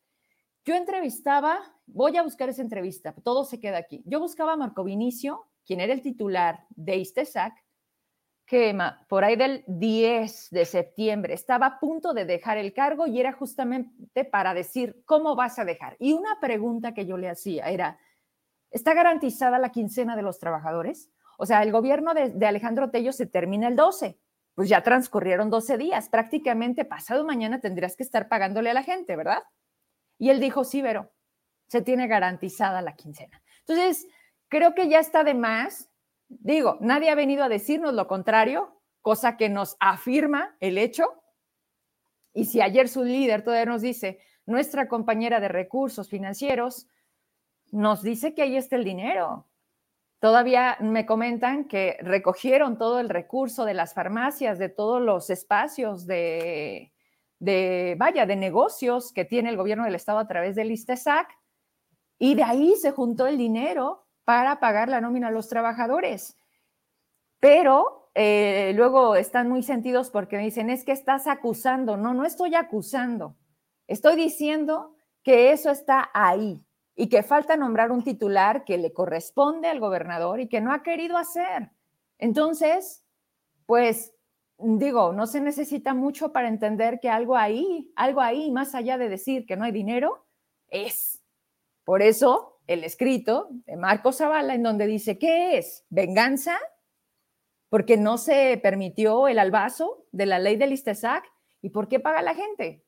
Yo 0.65 0.75
entrevistaba, 0.75 1.59
voy 1.87 2.17
a 2.17 2.23
buscar 2.23 2.49
esa 2.51 2.63
entrevista, 2.63 3.15
todo 3.25 3.45
se 3.45 3.59
queda 3.59 3.79
aquí. 3.79 4.03
Yo 4.05 4.21
buscaba 4.21 4.53
a 4.53 4.57
Marco 4.57 4.85
Vinicio, 4.85 5.47
quien 5.65 5.81
era 5.81 5.93
el 5.93 6.03
titular 6.03 6.67
de 6.71 6.97
ISTESAC, 6.97 7.55
que 8.45 8.77
por 9.09 9.25
ahí 9.25 9.37
del 9.37 9.65
10 9.69 10.51
de 10.51 10.65
septiembre 10.65 11.35
estaba 11.35 11.67
a 11.67 11.81
punto 11.81 12.13
de 12.13 12.25
dejar 12.25 12.59
el 12.59 12.75
cargo 12.75 13.07
y 13.07 13.21
era 13.21 13.33
justamente 13.33 14.25
para 14.25 14.55
decir, 14.55 15.03
¿cómo 15.07 15.37
vas 15.37 15.59
a 15.59 15.65
dejar? 15.65 15.97
Y 16.01 16.13
una 16.13 16.41
pregunta 16.41 16.93
que 16.93 17.07
yo 17.07 17.17
le 17.17 17.31
hacía 17.31 17.71
era, 17.71 17.99
¿está 18.71 18.93
garantizada 18.93 19.59
la 19.61 19.71
quincena 19.71 20.17
de 20.17 20.23
los 20.23 20.41
trabajadores? 20.41 21.11
O 21.41 21.47
sea, 21.47 21.63
el 21.63 21.73
gobierno 21.73 22.13
de, 22.13 22.47
Alejandro 22.47 22.91
Tello 22.91 23.13
se 23.13 23.25
termina 23.25 23.67
el 23.67 23.75
12 23.75 24.19
pues 24.55 24.69
ya 24.69 24.83
transcurrieron 24.83 25.49
12 25.49 25.79
días, 25.79 26.11
prácticamente 26.11 26.85
pasado 26.85 27.25
mañana 27.25 27.61
tendrías 27.61 27.97
que 27.97 28.03
estar 28.03 28.29
pagándole 28.29 28.69
a 28.69 28.75
la 28.75 28.83
gente, 28.83 29.17
¿verdad? 29.17 29.43
Y 30.19 30.29
él 30.29 30.39
dijo, 30.39 30.65
sí, 30.65 30.83
pero 30.83 31.11
se 31.69 31.81
tiene 31.81 32.09
garantizada 32.09 32.83
la 32.83 32.95
quincena. 32.95 33.43
Entonces, 33.61 34.07
creo 34.49 34.75
que 34.75 34.91
ya 34.91 34.99
está 34.99 35.25
de 35.25 35.33
más. 35.33 35.89
Digo, 36.29 36.77
nadie 36.83 37.09
ha 37.09 37.15
venido 37.15 37.43
a 37.43 37.49
decirnos 37.49 37.95
lo 37.95 38.07
contrario, 38.07 38.83
cosa 39.01 39.39
que 39.39 39.49
nos 39.49 39.79
afirma 39.81 40.57
el 40.61 40.77
hecho. 40.77 41.23
Y 42.35 42.45
si 42.45 42.61
ayer 42.61 42.87
su 42.89 43.03
líder 43.03 43.43
todavía 43.43 43.65
nos 43.73 43.81
dice, 43.81 44.19
nuestra 44.45 44.89
compañera 44.89 45.41
de 45.41 45.49
recursos 45.49 46.11
financieros, 46.11 46.87
nos 47.73 48.03
dice 48.03 48.35
que 48.35 48.43
ahí 48.43 48.57
está 48.57 48.77
el 48.77 48.85
dinero. 48.85 49.47
Todavía 50.21 50.77
me 50.81 51.07
comentan 51.07 51.65
que 51.65 51.97
recogieron 52.03 52.77
todo 52.77 53.01
el 53.01 53.09
recurso 53.09 53.65
de 53.65 53.73
las 53.73 53.95
farmacias, 53.95 54.59
de 54.59 54.69
todos 54.69 55.01
los 55.01 55.31
espacios 55.31 56.07
de, 56.07 56.93
vaya, 57.97 58.27
de 58.27 58.37
negocios 58.37 59.15
que 59.15 59.25
tiene 59.25 59.49
el 59.49 59.57
gobierno 59.57 59.85
del 59.85 59.95
estado 59.95 60.19
a 60.19 60.29
través 60.29 60.57
del 60.57 60.73
ISTESAC, 60.73 61.27
y 62.19 62.35
de 62.35 62.43
ahí 62.43 62.75
se 62.77 62.91
juntó 62.91 63.27
el 63.27 63.39
dinero 63.39 64.07
para 64.25 64.61
pagar 64.61 64.91
la 64.91 65.01
nómina 65.01 65.29
a 65.29 65.31
los 65.31 65.49
trabajadores. 65.49 66.37
Pero 67.41 68.11
eh, 68.15 68.73
luego 68.77 69.17
están 69.17 69.49
muy 69.49 69.63
sentidos 69.63 70.11
porque 70.11 70.37
me 70.37 70.43
dicen, 70.43 70.69
es 70.69 70.85
que 70.85 70.93
estás 70.93 71.27
acusando. 71.27 71.97
No, 71.97 72.13
no 72.13 72.27
estoy 72.27 72.55
acusando. 72.55 73.37
Estoy 73.87 74.17
diciendo 74.17 74.95
que 75.23 75.53
eso 75.53 75.71
está 75.71 76.11
ahí 76.13 76.63
y 77.01 77.09
que 77.09 77.23
falta 77.23 77.57
nombrar 77.57 77.93
un 77.93 78.05
titular 78.05 78.63
que 78.67 78.77
le 78.77 78.93
corresponde 78.93 79.69
al 79.69 79.81
gobernador 79.81 80.39
y 80.39 80.49
que 80.49 80.61
no 80.61 80.71
ha 80.71 80.83
querido 80.83 81.17
hacer. 81.17 81.71
Entonces, 82.19 83.07
pues 83.65 84.13
digo, 84.59 85.15
no 85.15 85.27
se 85.27 85.41
necesita 85.41 85.95
mucho 85.95 86.31
para 86.31 86.49
entender 86.49 87.01
que 87.01 87.09
algo 87.09 87.39
ahí, 87.39 87.91
algo 87.97 88.21
ahí, 88.21 88.51
más 88.51 88.75
allá 88.75 88.99
de 88.99 89.09
decir 89.09 89.47
que 89.47 89.57
no 89.57 89.65
hay 89.65 89.73
dinero, 89.73 90.27
es. 90.69 91.23
Por 91.85 92.03
eso 92.03 92.61
el 92.67 92.85
escrito 92.85 93.49
de 93.65 93.79
Marco 93.79 94.13
Zavala, 94.13 94.55
en 94.55 94.63
donde 94.63 94.87
dice, 94.87 95.19
¿qué 95.19 95.57
es? 95.57 95.87
¿Venganza? 95.89 96.59
Porque 97.71 97.97
no 97.97 98.19
se 98.19 98.61
permitió 98.63 99.27
el 99.27 99.39
albazo 99.39 100.05
de 100.13 100.27
la 100.27 100.39
ley 100.39 100.57
del 100.57 100.75
ISTESAC. 100.75 101.25
¿Y 101.63 101.71
por 101.71 101.89
qué 101.89 101.99
paga 101.99 102.21
la 102.21 102.35
gente? 102.35 102.85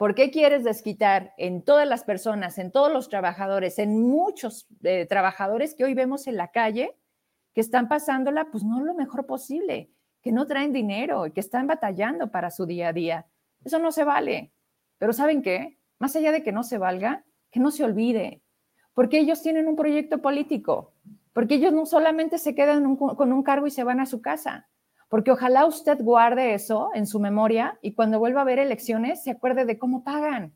¿Por 0.00 0.14
qué 0.14 0.30
quieres 0.30 0.64
desquitar 0.64 1.34
en 1.36 1.62
todas 1.62 1.86
las 1.86 2.04
personas, 2.04 2.56
en 2.56 2.72
todos 2.72 2.90
los 2.90 3.10
trabajadores, 3.10 3.78
en 3.78 4.00
muchos 4.00 4.66
eh, 4.82 5.04
trabajadores 5.04 5.74
que 5.74 5.84
hoy 5.84 5.92
vemos 5.92 6.26
en 6.26 6.38
la 6.38 6.48
calle, 6.48 6.96
que 7.52 7.60
están 7.60 7.86
pasándola, 7.86 8.46
pues 8.50 8.64
no 8.64 8.82
lo 8.82 8.94
mejor 8.94 9.26
posible, 9.26 9.90
que 10.22 10.32
no 10.32 10.46
traen 10.46 10.72
dinero 10.72 11.26
y 11.26 11.32
que 11.32 11.40
están 11.40 11.66
batallando 11.66 12.30
para 12.30 12.50
su 12.50 12.64
día 12.64 12.88
a 12.88 12.92
día? 12.94 13.26
Eso 13.62 13.78
no 13.78 13.92
se 13.92 14.04
vale. 14.04 14.54
Pero 14.96 15.12
¿saben 15.12 15.42
qué? 15.42 15.78
Más 15.98 16.16
allá 16.16 16.32
de 16.32 16.42
que 16.42 16.50
no 16.50 16.62
se 16.62 16.78
valga, 16.78 17.26
que 17.50 17.60
no 17.60 17.70
se 17.70 17.84
olvide, 17.84 18.40
porque 18.94 19.18
ellos 19.18 19.42
tienen 19.42 19.68
un 19.68 19.76
proyecto 19.76 20.22
político, 20.22 20.94
porque 21.34 21.56
ellos 21.56 21.74
no 21.74 21.84
solamente 21.84 22.38
se 22.38 22.54
quedan 22.54 22.96
con 22.96 23.32
un 23.34 23.42
cargo 23.42 23.66
y 23.66 23.70
se 23.70 23.84
van 23.84 24.00
a 24.00 24.06
su 24.06 24.22
casa, 24.22 24.66
porque 25.10 25.32
ojalá 25.32 25.66
usted 25.66 25.98
guarde 26.00 26.54
eso 26.54 26.90
en 26.94 27.04
su 27.04 27.18
memoria 27.18 27.76
y 27.82 27.94
cuando 27.94 28.20
vuelva 28.20 28.42
a 28.42 28.44
ver 28.44 28.60
elecciones 28.60 29.24
se 29.24 29.32
acuerde 29.32 29.64
de 29.64 29.76
cómo 29.76 30.04
pagan. 30.04 30.54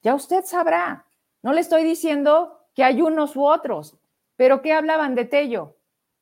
Ya 0.00 0.14
usted 0.14 0.44
sabrá. 0.44 1.06
No 1.42 1.52
le 1.52 1.60
estoy 1.60 1.82
diciendo 1.82 2.68
que 2.72 2.84
hay 2.84 3.02
unos 3.02 3.34
u 3.34 3.44
otros, 3.44 3.98
pero 4.36 4.62
¿qué 4.62 4.72
hablaban 4.72 5.16
de 5.16 5.24
Tello? 5.24 5.76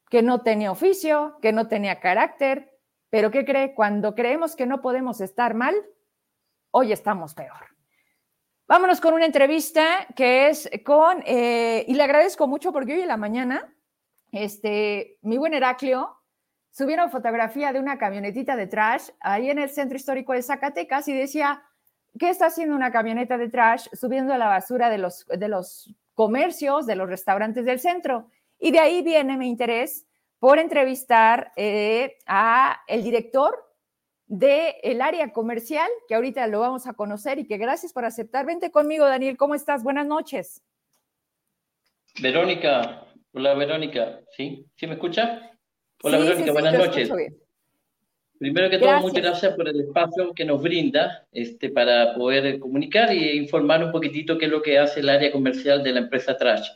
Que 0.09 0.23
no 0.23 0.41
tenía 0.41 0.73
oficio, 0.73 1.37
que 1.43 1.53
no 1.53 1.69
tenía 1.69 2.01
carácter, 2.01 2.79
pero 3.11 3.31
¿qué 3.31 3.45
cree? 3.45 3.75
Cuando 3.75 4.15
creemos 4.15 4.57
que 4.57 4.65
no 4.65 4.81
podemos 4.81 5.21
estar 5.21 5.53
mal, 5.53 5.75
hoy 6.71 6.91
estamos 6.91 7.35
peor. 7.35 7.67
Vámonos 8.67 8.99
con 8.99 9.13
una 9.13 9.27
entrevista 9.27 10.07
que 10.17 10.49
es 10.49 10.71
con, 10.87 11.23
eh, 11.27 11.85
y 11.87 11.93
le 11.93 12.03
agradezco 12.03 12.47
mucho 12.49 12.73
porque 12.73 12.95
hoy 12.95 13.01
en 13.03 13.09
la 13.09 13.19
mañana, 13.19 13.77
este, 14.31 15.19
mi 15.21 15.37
buen 15.37 15.53
Heraclio 15.53 16.22
subieron 16.73 17.11
fotografía 17.11 17.73
de 17.73 17.79
una 17.79 17.99
camionetita 17.99 18.57
de 18.57 18.67
trash 18.67 19.11
ahí 19.21 19.51
en 19.51 19.59
el 19.59 19.69
centro 19.69 19.97
histórico 19.97 20.33
de 20.33 20.43
Zacatecas 20.43 21.07
y 21.07 21.15
decía, 21.15 21.63
¿qué 22.19 22.31
está 22.31 22.47
haciendo 22.47 22.75
una 22.75 22.91
camioneta 22.91 23.39
de 23.39 23.49
trash 23.49 23.87
subiendo 23.93 24.37
la 24.37 24.49
basura 24.49 24.89
de 24.89 24.99
los, 24.99 25.27
de 25.27 25.49
los 25.49 25.95
comercios, 26.15 26.87
de 26.87 26.97
los 26.97 27.09
restaurantes 27.09 27.67
del 27.67 27.79
centro? 27.79 28.31
Y 28.59 28.73
de 28.73 28.81
ahí 28.81 29.03
viene 29.03 29.37
mi 29.37 29.49
interés 29.49 30.07
por 30.39 30.59
entrevistar 30.59 31.53
eh, 31.57 32.17
a 32.27 32.81
el 32.89 33.05
director 33.05 33.55
del 34.27 34.75
el 34.83 35.03
área 35.03 35.31
comercial, 35.33 35.89
que 36.09 36.15
ahorita 36.15 36.47
lo 36.47 36.61
vamos 36.61 36.87
a 36.87 36.95
conocer 36.95 37.39
y 37.39 37.47
que 37.47 37.59
gracias 37.59 37.93
por 37.93 38.07
aceptar. 38.07 38.47
Vente 38.47 38.71
conmigo, 38.71 39.05
Daniel, 39.05 39.37
¿cómo 39.37 39.55
estás? 39.55 39.83
Buenas 39.83 40.07
noches. 40.07 40.63
Verónica, 42.21 43.07
hola 43.33 43.55
Verónica, 43.55 44.21
¿sí? 44.37 44.67
¿Sí 44.75 44.87
me 44.87 44.95
escucha? 44.95 45.52
Hola 46.05 46.19
Verónica, 46.19 46.51
buenas 46.53 46.75
noches. 46.75 47.11
Primero 48.37 48.69
que 48.69 48.79
todo, 48.79 49.01
muchas 49.01 49.23
gracias 49.23 49.55
por 49.55 49.69
el 49.69 49.81
espacio 49.83 50.35
que 50.35 50.45
nos 50.45 50.61
brinda 50.61 51.29
este, 51.31 51.71
para 51.71 52.13
poder 52.15 52.59
comunicar 52.59 53.11
e 53.11 53.37
informar 53.37 53.85
un 53.85 53.93
poquitito 53.93 54.37
qué 54.37 54.47
es 54.47 54.51
lo 54.51 54.63
que 54.63 54.79
hace 54.79 54.99
el 54.99 55.09
área 55.09 55.31
comercial 55.31 55.81
de 55.85 55.93
la 55.93 56.01
empresa 56.01 56.37
Trash. 56.37 56.71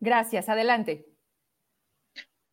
Gracias, 0.00 0.48
adelante. 0.48 1.04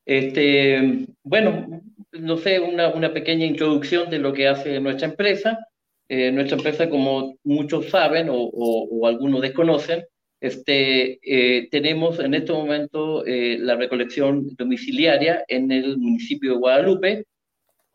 Este, 0.06 1.08
bueno, 1.24 1.82
no 2.12 2.36
sé, 2.36 2.60
una, 2.60 2.90
una 2.90 3.14
pequeña 3.14 3.46
introducción 3.46 4.10
de 4.10 4.20
lo 4.20 4.34
que 4.34 4.50
hace 4.50 4.82
nuestra 4.82 5.08
empresa. 5.08 5.66
Eh, 6.10 6.30
nuestra 6.34 6.58
empresa, 6.58 6.90
como 6.90 7.38
muchos 7.46 7.90
saben 7.90 8.28
o, 8.30 8.36
o 8.36 9.08
algunos 9.08 9.42
desconocen, 9.42 10.06
este, 10.44 11.20
eh, 11.24 11.70
tenemos 11.72 12.20
en 12.20 12.34
este 12.34 12.52
momento 12.52 13.26
eh, 13.26 13.58
la 13.58 13.78
recolección 13.78 14.54
domiciliaria 14.58 15.46
en 15.48 15.72
el 15.72 15.98
municipio 15.98 16.52
de 16.52 16.58
Guadalupe, 16.58 17.26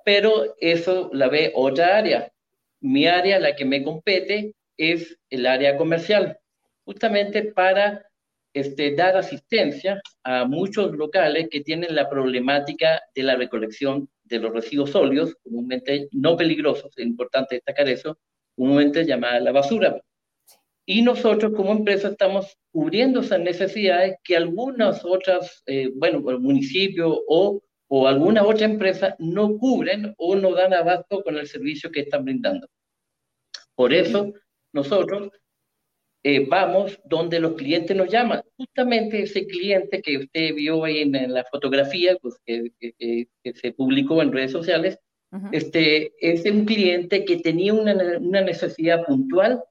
pero 0.03 0.57
eso 0.59 1.11
la 1.13 1.29
ve 1.29 1.53
otra 1.55 1.99
área. 1.99 2.33
Mi 2.81 3.07
área, 3.07 3.39
la 3.39 3.55
que 3.55 3.67
me 3.67 3.85
compete, 3.85 4.55
es 4.79 5.19
el 5.29 5.45
área 5.45 5.77
comercial, 5.77 6.39
justamente 6.87 7.43
para 7.43 8.07
este, 8.55 8.95
dar 8.95 9.19
asistencia 9.19 10.01
a 10.23 10.47
muchos 10.47 10.97
locales 10.97 11.49
que 11.51 11.61
tienen 11.61 11.95
la 11.95 12.09
problemática 12.09 13.03
de 13.15 13.25
la 13.25 13.37
recolección 13.37 14.09
de 14.25 14.39
los 14.39 14.55
residuos 14.55 14.93
sólidos, 14.93 15.35
comúnmente 15.43 16.09
no 16.13 16.35
peligrosos, 16.35 16.97
es 16.97 17.05
importante 17.05 17.57
destacar 17.57 17.91
eso, 17.91 18.19
comúnmente 18.57 19.05
llamada 19.05 19.39
la 19.39 19.53
basura. 19.53 20.01
Y 20.91 21.03
nosotros 21.03 21.53
como 21.55 21.73
empresa 21.73 22.09
estamos 22.09 22.57
cubriendo 22.73 23.21
esas 23.21 23.41
necesidades 23.41 24.17
que 24.25 24.35
algunas 24.35 25.05
otras, 25.05 25.63
eh, 25.67 25.91
bueno, 25.95 26.31
el 26.31 26.39
municipio 26.39 27.15
o, 27.29 27.63
o 27.89 28.09
alguna 28.09 28.43
otra 28.43 28.65
empresa 28.65 29.15
no 29.19 29.59
cubren 29.59 30.15
o 30.17 30.35
no 30.35 30.55
dan 30.55 30.73
abasto 30.73 31.23
con 31.23 31.37
el 31.37 31.47
servicio 31.47 31.91
que 31.91 32.01
están 32.01 32.25
brindando. 32.25 32.67
Por 33.75 33.93
eso 33.93 34.33
nosotros 34.73 35.31
eh, 36.23 36.47
vamos 36.49 36.99
donde 37.05 37.39
los 37.39 37.53
clientes 37.53 37.95
nos 37.95 38.09
llaman. 38.09 38.41
Justamente 38.57 39.21
ese 39.21 39.47
cliente 39.47 40.01
que 40.01 40.17
usted 40.17 40.55
vio 40.55 40.85
ahí 40.85 41.03
en, 41.03 41.35
la 41.35 41.45
fotografía 41.45 42.17
pues, 42.17 42.37
que, 42.47 42.73
que, 42.81 43.27
se 43.53 43.73
publicó 43.73 44.23
en 44.23 44.33
redes 44.33 44.53
sociales 44.53 44.99
este, 45.53 46.15
es 46.19 46.51
un 46.51 46.65
cliente 46.65 47.27
que 47.27 47.37
tenía 47.41 47.75
una, 47.75 47.95
una 48.19 48.41
necesidad 48.41 49.05
puntual 49.05 49.63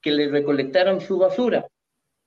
que 0.00 0.10
le 0.10 0.28
recolectaron 0.28 1.00
su 1.00 1.18
basura. 1.18 1.68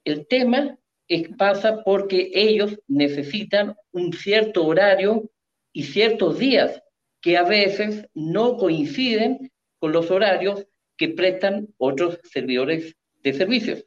El 0.03 0.27
tema 0.27 0.77
es, 1.07 1.29
pasa 1.37 1.83
porque 1.83 2.31
ellos 2.33 2.79
necesitan 2.87 3.75
un 3.91 4.13
cierto 4.13 4.65
horario 4.65 5.29
y 5.71 5.83
ciertos 5.83 6.39
días 6.39 6.81
que 7.21 7.37
a 7.37 7.43
veces 7.43 8.07
no 8.13 8.57
coinciden 8.57 9.51
con 9.79 9.91
los 9.91 10.11
horarios 10.11 10.67
que 10.97 11.09
prestan 11.09 11.67
otros 11.77 12.19
servidores 12.23 12.95
de 13.23 13.33
servicios. 13.33 13.85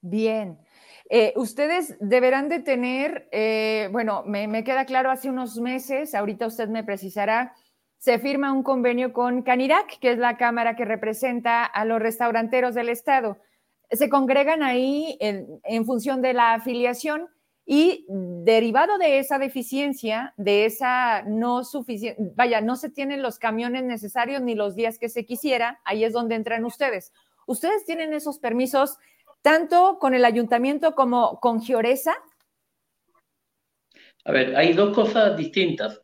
Bien. 0.00 0.58
Eh, 1.10 1.32
ustedes 1.36 1.96
deberán 2.00 2.48
de 2.48 2.60
tener, 2.60 3.28
eh, 3.30 3.88
bueno, 3.92 4.24
me, 4.26 4.48
me, 4.48 4.64
queda 4.64 4.86
claro 4.86 5.10
hace 5.10 5.28
unos 5.28 5.60
meses, 5.60 6.14
ahorita 6.14 6.46
usted 6.46 6.68
me 6.68 6.82
precisará, 6.82 7.54
se 8.04 8.18
firma 8.18 8.52
un 8.52 8.62
convenio 8.62 9.14
con 9.14 9.40
Canirac, 9.40 9.98
que 9.98 10.10
es 10.10 10.18
la 10.18 10.36
cámara 10.36 10.76
que 10.76 10.84
representa 10.84 11.64
a 11.64 11.86
los 11.86 12.02
restauranteros 12.02 12.74
del 12.74 12.90
Estado. 12.90 13.38
Se 13.90 14.10
congregan 14.10 14.62
ahí 14.62 15.16
en, 15.20 15.86
función 15.86 16.20
de 16.20 16.34
la 16.34 16.52
afiliación 16.52 17.30
y 17.64 18.04
derivado 18.10 18.98
de 18.98 19.20
esa 19.20 19.38
deficiencia, 19.38 20.34
de 20.36 20.66
esa 20.66 21.22
no 21.22 21.64
suficiente, 21.64 22.22
vaya, 22.36 22.60
no 22.60 22.76
se 22.76 22.90
tienen 22.90 23.22
los 23.22 23.38
camiones 23.38 23.84
necesarios 23.84 24.42
ni 24.42 24.54
los 24.54 24.74
días 24.74 24.98
que 24.98 25.08
se 25.08 25.24
quisiera, 25.24 25.80
ahí 25.86 26.04
es 26.04 26.12
donde 26.12 26.34
entran 26.34 26.66
ustedes. 26.66 27.10
¿Ustedes 27.46 27.86
tienen 27.86 28.12
esos 28.12 28.38
permisos 28.38 28.98
tanto 29.40 29.98
con 29.98 30.12
el 30.12 30.26
ayuntamiento 30.26 30.94
como 30.94 31.40
con 31.40 31.62
Gioresa? 31.62 32.14
A 34.26 34.32
ver, 34.32 34.54
hay 34.56 34.74
dos 34.74 34.94
cosas 34.94 35.38
distintas. 35.38 36.03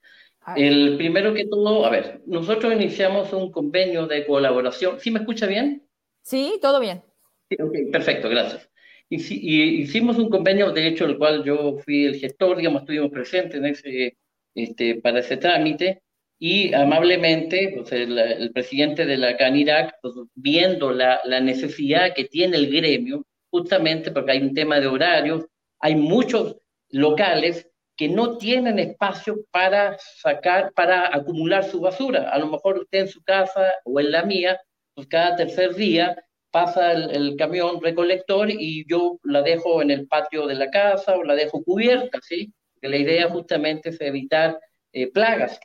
El 0.56 0.96
primero 0.96 1.34
que 1.34 1.46
todo, 1.46 1.84
a 1.84 1.90
ver, 1.90 2.22
nosotros 2.26 2.72
iniciamos 2.72 3.32
un 3.32 3.52
convenio 3.52 4.06
de 4.06 4.26
colaboración. 4.26 4.98
¿Sí 4.98 5.10
me 5.10 5.20
escucha 5.20 5.46
bien? 5.46 5.86
Sí, 6.22 6.58
todo 6.60 6.80
bien. 6.80 7.02
Sí, 7.48 7.56
perfecto, 7.92 8.28
gracias. 8.28 8.68
Y, 9.08 9.82
hicimos 9.82 10.18
un 10.18 10.30
convenio, 10.30 10.72
de 10.72 10.86
hecho, 10.86 11.04
el 11.04 11.18
cual 11.18 11.44
yo 11.44 11.78
fui 11.78 12.06
el 12.06 12.16
gestor, 12.16 12.56
digamos, 12.56 12.82
estuvimos 12.82 13.10
presentes 13.10 13.56
en 13.56 13.66
ese, 13.66 14.16
este, 14.54 14.96
para 14.96 15.20
ese 15.20 15.36
trámite, 15.36 16.02
y 16.38 16.72
amablemente, 16.72 17.72
pues 17.76 17.92
el, 17.92 18.50
presidente 18.52 19.04
de 19.04 19.18
la 19.18 19.36
CANIRAC, 19.36 19.96
pues, 20.00 20.14
viendo 20.34 20.92
la, 20.92 21.20
la 21.24 21.40
necesidad 21.40 22.14
que 22.14 22.24
tiene 22.24 22.56
el 22.56 22.70
gremio, 22.70 23.26
justamente 23.50 24.10
porque 24.12 24.32
hay 24.32 24.42
un 24.42 24.54
tema 24.54 24.80
de 24.80 24.86
horarios, 24.86 25.44
hay 25.80 25.96
muchos 25.96 26.56
locales 26.88 27.69
que 28.00 28.08
no 28.08 28.38
tienen 28.38 28.78
espacio 28.78 29.44
para 29.50 29.98
sacar, 29.98 30.72
para 30.72 31.14
acumular 31.14 31.64
su 31.64 31.82
basura. 31.82 32.30
A 32.30 32.38
lo 32.38 32.46
mejor 32.46 32.78
usted 32.78 33.00
en 33.00 33.08
su 33.08 33.22
casa 33.22 33.74
o 33.84 34.00
en 34.00 34.10
la 34.10 34.24
mía, 34.24 34.58
pues 34.94 35.06
cada 35.06 35.36
tercer 35.36 35.74
día 35.74 36.16
pasa 36.50 36.92
el, 36.92 37.36
camión 37.36 37.78
recolector 37.78 38.50
y 38.50 38.86
yo 38.88 39.18
la 39.22 39.42
dejo 39.42 39.82
en 39.82 39.90
el 39.90 40.08
patio 40.08 40.46
de 40.46 40.54
la 40.54 40.70
casa 40.70 41.14
o 41.14 41.24
la 41.24 41.34
dejo 41.34 41.62
cubierta, 41.62 42.18
¿sí? 42.22 42.50
Que 42.80 42.88
la 42.88 42.96
idea 42.96 43.28
justamente 43.28 43.90
es 43.90 44.00
evitar 44.00 44.58
eh, 44.94 45.12
plagas. 45.12 45.60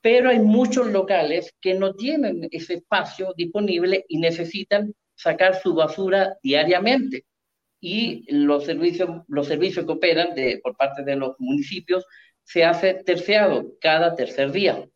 Pero 0.00 0.30
hay 0.30 0.38
muchos 0.38 0.86
locales 0.86 1.52
que 1.60 1.74
no 1.74 1.92
tienen 1.92 2.48
ese 2.50 2.76
espacio 2.76 3.34
disponible 3.36 4.06
y 4.08 4.20
necesitan 4.20 4.94
sacar 5.16 5.60
su 5.60 5.74
basura 5.74 6.38
diariamente 6.42 7.26
y 7.86 8.24
los 8.32 8.64
servicios, 8.64 9.10
los 9.28 9.46
servicios 9.46 9.84
que 9.84 9.92
operan 9.92 10.34
de, 10.34 10.58
por 10.62 10.74
parte 10.74 11.02
de 11.02 11.16
los 11.16 11.38
municipios 11.38 12.06
se 12.42 12.64
hace 12.64 12.94
terciado 12.94 13.74
cada 13.78 14.16
tercer 14.16 14.52
día. 14.52 14.88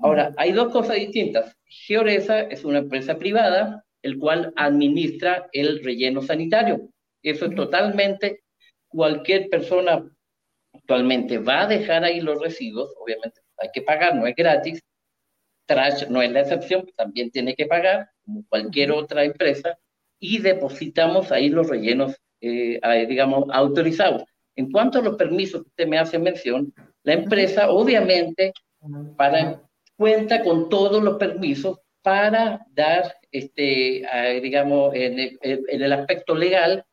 Ahora, 0.00 0.34
hay 0.36 0.50
dos 0.50 0.72
cosas 0.72 0.96
distintas. 0.96 1.56
Georesa 1.66 2.40
es 2.40 2.64
una 2.64 2.78
empresa 2.78 3.16
privada, 3.16 3.84
el 4.02 4.18
cual 4.18 4.52
administra 4.56 5.48
el 5.52 5.84
relleno 5.84 6.20
sanitario. 6.20 6.88
Eso 7.22 7.46
es 7.46 7.54
totalmente, 7.54 8.42
cualquier 8.88 9.48
persona 9.48 10.04
actualmente 10.72 11.38
va 11.38 11.62
a 11.62 11.68
dejar 11.68 12.02
ahí 12.02 12.20
los 12.20 12.42
residuos, 12.42 12.92
obviamente 12.98 13.40
hay 13.58 13.68
que 13.72 13.82
pagar, 13.82 14.16
no 14.16 14.26
es 14.26 14.34
gratis. 14.34 14.82
Trash 15.66 16.08
no 16.08 16.20
es 16.20 16.32
la 16.32 16.40
excepción, 16.40 16.90
también 16.96 17.30
tiene 17.30 17.54
que 17.54 17.66
pagar, 17.66 18.08
como 18.24 18.44
cualquier 18.48 18.90
otra 18.90 19.22
empresa, 19.22 19.78
y 20.18 20.38
depositamos 20.38 21.30
ahí 21.30 21.48
los 21.48 21.68
rellenos 21.68 22.16
eh, 22.42 23.06
digamos, 23.08 23.44
autorizados. 23.52 24.24
En 24.54 24.70
cuanto 24.70 24.98
a 24.98 25.02
los 25.02 25.16
permisos 25.16 25.62
que 25.62 25.68
usted 25.68 25.86
me 25.86 25.98
hace 25.98 26.18
mención, 26.18 26.74
la 27.04 27.14
empresa 27.14 27.70
obviamente 27.70 28.52
para, 29.16 29.62
cuenta 29.96 30.42
con 30.42 30.68
todos 30.68 31.02
los 31.02 31.16
permisos 31.16 31.78
para 32.02 32.66
dar, 32.70 33.16
este, 33.30 34.02
digamos, 34.42 34.94
en 34.94 35.18
el, 35.18 35.38
en 35.40 35.82
el, 35.82 35.92
aspecto 35.92 36.34
legal, 36.34 36.84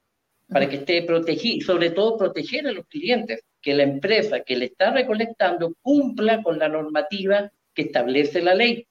para 0.48 0.70
que 0.70 0.78
esté 0.78 1.02
protegido, 1.04 1.66
sobre 1.66 1.92
todo 1.92 2.18
proteger 2.18 2.68
a 2.68 2.72
los 2.72 2.86
clientes, 2.88 3.44
que 3.62 3.74
la 3.74 3.84
empresa 3.84 4.42
que 4.42 4.56
le 4.56 4.66
está 4.66 4.92
recolectando 4.92 5.74
cumpla 5.82 6.42
con 6.42 6.60
la 6.60 6.70
normativa 6.70 7.52
que 7.74 7.84
establece 7.84 8.42
la 8.42 8.56
ley. 8.56 8.88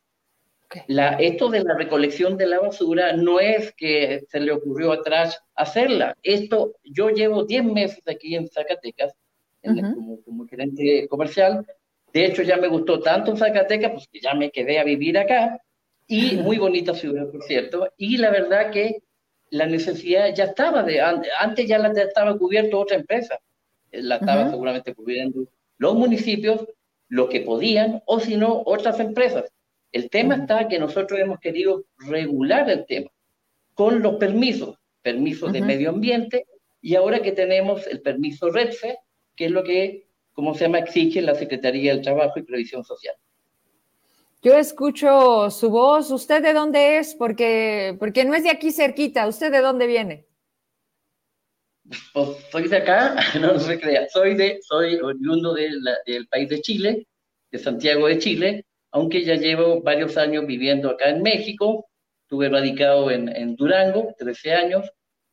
La, 0.86 1.14
esto 1.14 1.48
de 1.48 1.64
la 1.64 1.74
recolección 1.74 2.36
de 2.36 2.46
la 2.46 2.60
basura 2.60 3.14
no 3.14 3.40
es 3.40 3.72
que 3.74 4.24
se 4.28 4.40
le 4.40 4.52
ocurrió 4.52 4.92
atrás 4.92 5.40
hacerla. 5.54 6.14
Esto, 6.22 6.74
yo 6.84 7.08
llevo 7.08 7.44
10 7.44 7.64
meses 7.64 8.02
aquí 8.06 8.34
en 8.34 8.48
Zacatecas 8.48 9.14
como, 9.62 10.22
como, 10.22 10.46
gerente 10.46 11.08
comercial. 11.08 11.66
De 12.12 12.26
hecho, 12.26 12.42
ya 12.42 12.56
me 12.56 12.68
gustó 12.68 13.00
tanto 13.00 13.36
Zacatecas, 13.36 13.92
pues 13.92 14.08
que 14.12 14.20
ya 14.20 14.34
me 14.34 14.50
quedé 14.50 14.78
a 14.78 14.84
vivir 14.84 15.18
acá. 15.18 15.60
Y 16.06 16.36
muy 16.36 16.58
bonita 16.58 16.94
ciudad, 16.94 17.30
por 17.30 17.42
cierto. 17.42 17.92
Y 17.96 18.16
la 18.16 18.30
verdad 18.30 18.70
que 18.70 19.02
la 19.50 19.66
necesidad 19.66 20.34
ya 20.34 20.44
estaba, 20.44 20.82
de, 20.82 21.00
antes 21.00 21.66
ya 21.66 21.78
la 21.78 21.88
estaba 21.88 22.36
cubierto 22.36 22.78
otra 22.78 22.96
empresa. 22.96 23.38
Eh, 23.90 24.02
la 24.02 24.16
estaba 24.16 24.50
seguramente 24.50 24.94
cubriendo 24.94 25.44
los 25.78 25.94
municipios, 25.94 26.66
lo 27.08 27.28
que 27.28 27.40
podían, 27.40 28.02
o 28.06 28.20
si 28.20 28.36
no, 28.36 28.62
otras 28.66 29.00
empresas. 29.00 29.50
El 29.92 30.10
tema 30.10 30.36
está 30.36 30.68
que 30.68 30.78
nosotros 30.78 31.18
hemos 31.18 31.40
querido 31.40 31.84
regular 31.98 32.68
el 32.68 32.84
tema 32.86 33.10
con 33.74 34.02
los 34.02 34.16
permisos, 34.16 34.76
permisos 35.02 35.52
de 35.52 35.60
medio 35.60 35.90
ambiente, 35.90 36.46
y 36.80 36.94
ahora 36.94 37.22
que 37.22 37.32
tenemos 37.32 37.86
el 37.86 38.02
permiso 38.02 38.50
REDFE, 38.50 38.98
que 39.36 39.46
es 39.46 39.50
lo 39.50 39.62
que, 39.62 40.08
como 40.32 40.54
se 40.54 40.64
llama, 40.64 40.80
exige 40.80 41.22
la 41.22 41.34
Secretaría 41.34 41.92
del 41.92 42.02
Trabajo 42.02 42.38
y 42.38 42.42
Previsión 42.42 42.84
Social. 42.84 43.14
Yo 44.42 44.54
escucho 44.56 45.50
su 45.50 45.70
voz. 45.70 46.10
¿Usted 46.10 46.42
de 46.42 46.52
dónde 46.52 46.98
es? 46.98 47.14
Porque, 47.14 47.96
porque 47.98 48.24
no 48.24 48.34
es 48.34 48.44
de 48.44 48.50
aquí 48.50 48.70
cerquita. 48.70 49.26
¿Usted 49.26 49.50
de 49.50 49.60
dónde 49.60 49.86
viene? 49.86 50.26
Pues 52.12 52.28
soy 52.52 52.68
de 52.68 52.76
acá, 52.76 53.16
no, 53.40 53.58
se 53.58 53.80
crea. 53.80 54.08
Soy, 54.08 54.36
de, 54.36 54.60
soy 54.62 54.96
oriundo 54.96 55.54
del 55.54 56.28
país 56.28 56.48
de 56.48 56.60
Chile, 56.60 57.06
de 57.50 57.58
Santiago 57.58 58.06
de 58.06 58.18
Chile, 58.18 58.66
aunque 58.90 59.24
ya 59.24 59.34
llevo 59.34 59.82
varios 59.82 60.16
años 60.16 60.46
viviendo 60.46 60.90
acá 60.90 61.10
en 61.10 61.22
México, 61.22 61.88
estuve 62.22 62.48
radicado 62.48 63.10
en, 63.10 63.56
Durango, 63.56 64.14
13 64.18 64.52
años, 64.52 64.90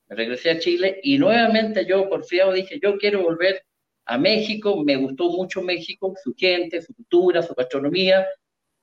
regresé 0.08 0.52
a 0.52 0.60
Chile 0.60 1.00
y 1.04 1.18
nuevamente 1.18 1.86
yo 1.86 2.08
por 2.10 2.26
fiado 2.26 2.54
dije, 2.54 2.80
yo 2.82 2.98
quiero 2.98 3.24
volver 3.24 3.64
a 4.06 4.18
México, 4.18 4.84
me 4.84 4.96
gustó 4.96 5.30
mucho 5.30 5.62
México, 5.62 6.14
su 6.24 6.34
gente, 6.36 6.82
su 6.82 6.94
cultura, 6.94 7.42
su 7.42 7.54
gastronomía, 7.56 8.28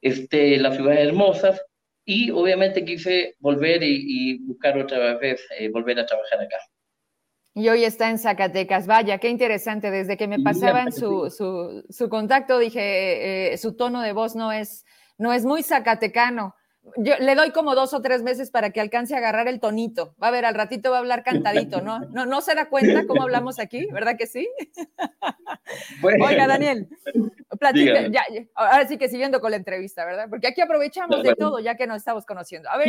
este, 0.00 0.58
las 0.58 0.76
ciudades 0.76 1.06
hermosas, 1.06 1.62
y 2.04 2.30
obviamente 2.30 2.84
quise 2.84 3.36
volver 3.38 3.82
y, 3.82 4.38
buscar 4.38 4.76
otra 4.78 5.16
vez, 5.16 5.46
eh, 5.58 5.68
volver 5.68 6.00
a 6.00 6.06
trabajar 6.06 6.40
acá. 6.40 6.58
Y 7.54 7.68
hoy 7.68 7.84
está 7.84 8.08
en 8.08 8.18
Zacatecas. 8.18 8.86
Vaya, 8.86 9.18
qué 9.18 9.28
interesante. 9.28 9.90
Desde 9.90 10.16
que 10.16 10.26
me 10.26 10.40
pasaban 10.40 10.90
su, 10.90 11.30
su, 11.30 11.84
su 11.90 12.08
contacto, 12.08 12.58
dije, 12.58 13.52
eh, 13.52 13.58
su 13.58 13.76
tono 13.76 14.00
de 14.00 14.12
voz 14.12 14.34
no 14.34 14.52
es, 14.52 14.86
no 15.18 15.32
es 15.32 15.44
muy 15.44 15.62
zacatecano 15.62 16.54
yo 16.96 17.14
le 17.18 17.34
doy 17.34 17.50
como 17.52 17.74
dos 17.74 17.94
o 17.94 18.02
tres 18.02 18.22
meses 18.22 18.50
para 18.50 18.70
que 18.70 18.80
alcance 18.80 19.14
a 19.14 19.18
agarrar 19.18 19.48
el 19.48 19.60
tonito. 19.60 20.14
Va 20.22 20.28
a 20.28 20.30
ver, 20.30 20.44
al 20.44 20.54
ratito 20.54 20.90
va 20.90 20.96
a 20.96 21.00
hablar 21.00 21.22
cantadito, 21.22 21.80
¿no? 21.80 22.00
¿No, 22.10 22.26
no 22.26 22.40
se 22.40 22.54
da 22.54 22.68
cuenta 22.68 23.06
cómo 23.06 23.22
hablamos 23.22 23.58
aquí? 23.58 23.86
¿Verdad 23.92 24.16
que 24.18 24.26
sí? 24.26 24.48
Oiga, 26.02 26.46
Daniel, 26.46 26.88
platica, 27.58 28.08
ya, 28.08 28.24
ahora 28.54 28.86
sí 28.86 28.98
que 28.98 29.08
siguiendo 29.08 29.40
con 29.40 29.52
la 29.52 29.56
entrevista, 29.56 30.04
¿verdad? 30.04 30.26
Porque 30.28 30.48
aquí 30.48 30.60
aprovechamos 30.60 31.22
de 31.22 31.34
todo 31.36 31.60
ya 31.60 31.76
que 31.76 31.86
nos 31.86 31.98
estamos 31.98 32.26
conociendo. 32.26 32.68
A 32.68 32.76
ver, 32.76 32.88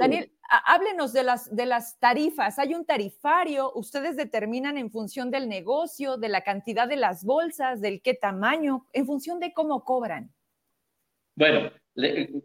Daniel, 0.00 0.32
háblenos 0.66 1.12
de 1.12 1.22
las, 1.22 1.54
de 1.54 1.66
las 1.66 1.98
tarifas. 1.98 2.58
Hay 2.58 2.74
un 2.74 2.84
tarifario, 2.84 3.72
ustedes 3.74 4.16
determinan 4.16 4.76
en 4.78 4.90
función 4.90 5.30
del 5.30 5.48
negocio, 5.48 6.16
de 6.16 6.28
la 6.28 6.42
cantidad 6.42 6.88
de 6.88 6.96
las 6.96 7.24
bolsas, 7.24 7.80
del 7.80 8.02
qué 8.02 8.14
tamaño, 8.14 8.86
en 8.92 9.06
función 9.06 9.38
de 9.38 9.52
cómo 9.52 9.84
cobran. 9.84 10.32
Bueno, 11.36 11.70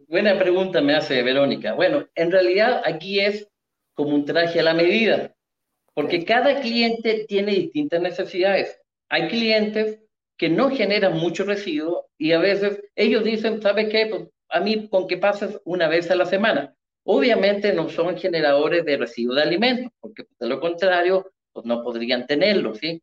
buena 0.08 0.38
pregunta 0.38 0.80
me 0.80 0.94
hace 0.94 1.22
Verónica. 1.22 1.74
Bueno, 1.74 2.08
en 2.14 2.30
realidad 2.30 2.82
aquí 2.84 3.20
es 3.20 3.48
como 3.94 4.14
un 4.14 4.24
traje 4.24 4.60
a 4.60 4.64
la 4.64 4.74
medida, 4.74 5.34
porque 5.94 6.24
cada 6.24 6.60
cliente 6.60 7.24
tiene 7.28 7.52
distintas 7.52 8.00
necesidades. 8.00 8.80
Hay 9.08 9.28
clientes 9.28 10.00
que 10.36 10.48
no 10.48 10.70
generan 10.70 11.16
mucho 11.16 11.44
residuo 11.44 12.08
y 12.18 12.32
a 12.32 12.40
veces 12.40 12.82
ellos 12.96 13.22
dicen, 13.22 13.62
¿sabes 13.62 13.88
qué? 13.90 14.06
Pues 14.06 14.24
a 14.48 14.60
mí 14.60 14.88
con 14.88 15.06
que 15.06 15.18
pases 15.18 15.60
una 15.64 15.88
vez 15.88 16.10
a 16.10 16.16
la 16.16 16.26
semana. 16.26 16.74
Obviamente 17.04 17.72
no 17.72 17.88
son 17.88 18.16
generadores 18.16 18.84
de 18.84 18.96
residuos 18.96 19.36
de 19.36 19.42
alimentos, 19.42 19.92
porque 20.00 20.24
de 20.40 20.48
lo 20.48 20.58
contrario, 20.58 21.30
pues 21.52 21.66
no 21.66 21.82
podrían 21.82 22.26
tenerlo, 22.26 22.74
¿sí? 22.74 23.02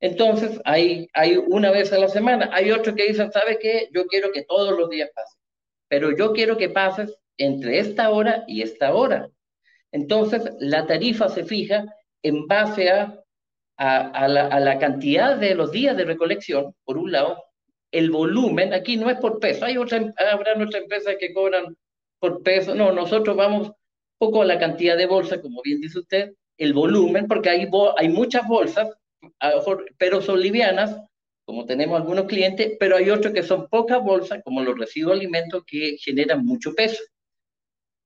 Entonces, 0.00 0.60
hay, 0.64 1.08
hay 1.12 1.36
una 1.36 1.70
vez 1.70 1.92
a 1.92 1.98
la 1.98 2.08
semana. 2.08 2.50
Hay 2.52 2.70
otros 2.70 2.94
que 2.94 3.06
dicen, 3.06 3.32
¿sabes 3.32 3.58
qué? 3.60 3.88
Yo 3.92 4.06
quiero 4.06 4.30
que 4.32 4.44
todos 4.44 4.76
los 4.76 4.90
días 4.90 5.10
pases, 5.14 5.37
pero 5.88 6.16
yo 6.16 6.32
quiero 6.32 6.56
que 6.56 6.68
pases 6.68 7.18
entre 7.36 7.78
esta 7.78 8.10
hora 8.10 8.44
y 8.46 8.62
esta 8.62 8.94
hora. 8.94 9.28
Entonces, 9.92 10.50
la 10.60 10.86
tarifa 10.86 11.28
se 11.28 11.44
fija 11.44 11.86
en 12.22 12.46
base 12.46 12.90
a, 12.90 13.22
a, 13.78 14.28
la, 14.28 14.78
cantidad 14.78 15.36
de 15.36 15.54
los 15.54 15.70
días 15.70 15.96
de 15.96 16.04
recolección, 16.04 16.74
por 16.84 16.98
un 16.98 17.12
lado, 17.12 17.42
el 17.92 18.10
volumen, 18.10 18.74
aquí 18.74 18.96
no 18.96 19.08
es 19.08 19.18
por 19.18 19.38
peso, 19.38 19.64
hay 19.64 19.78
otra, 19.78 20.12
habrá 20.32 20.54
nuestras 20.56 20.82
empresas 20.82 21.16
que 21.18 21.32
cobran 21.32 21.76
por 22.18 22.42
peso, 22.42 22.74
no, 22.74 22.92
nosotros 22.92 23.36
vamos 23.36 23.70
poco 24.18 24.42
a 24.42 24.46
la 24.46 24.58
cantidad 24.58 24.96
de 24.96 25.06
bolsas, 25.06 25.38
como 25.38 25.62
bien 25.62 25.80
dice 25.80 26.00
usted, 26.00 26.32
el 26.58 26.72
volumen, 26.72 27.28
porque 27.28 27.50
hay, 27.50 27.68
hay 27.96 28.08
muchas 28.08 28.46
bolsas, 28.48 28.88
pero 29.96 30.20
son 30.20 30.40
livianas, 30.40 31.00
como 31.48 31.64
tenemos 31.64 31.98
algunos 31.98 32.26
clientes, 32.26 32.76
pero 32.78 32.96
hay 32.96 33.08
otros 33.08 33.32
que 33.32 33.42
son 33.42 33.68
pocas 33.68 34.04
bolsas, 34.04 34.42
como 34.44 34.60
los 34.62 34.78
residuos 34.78 35.14
alimentos, 35.14 35.64
que 35.66 35.96
generan 35.98 36.44
mucho 36.44 36.74
peso. 36.74 37.02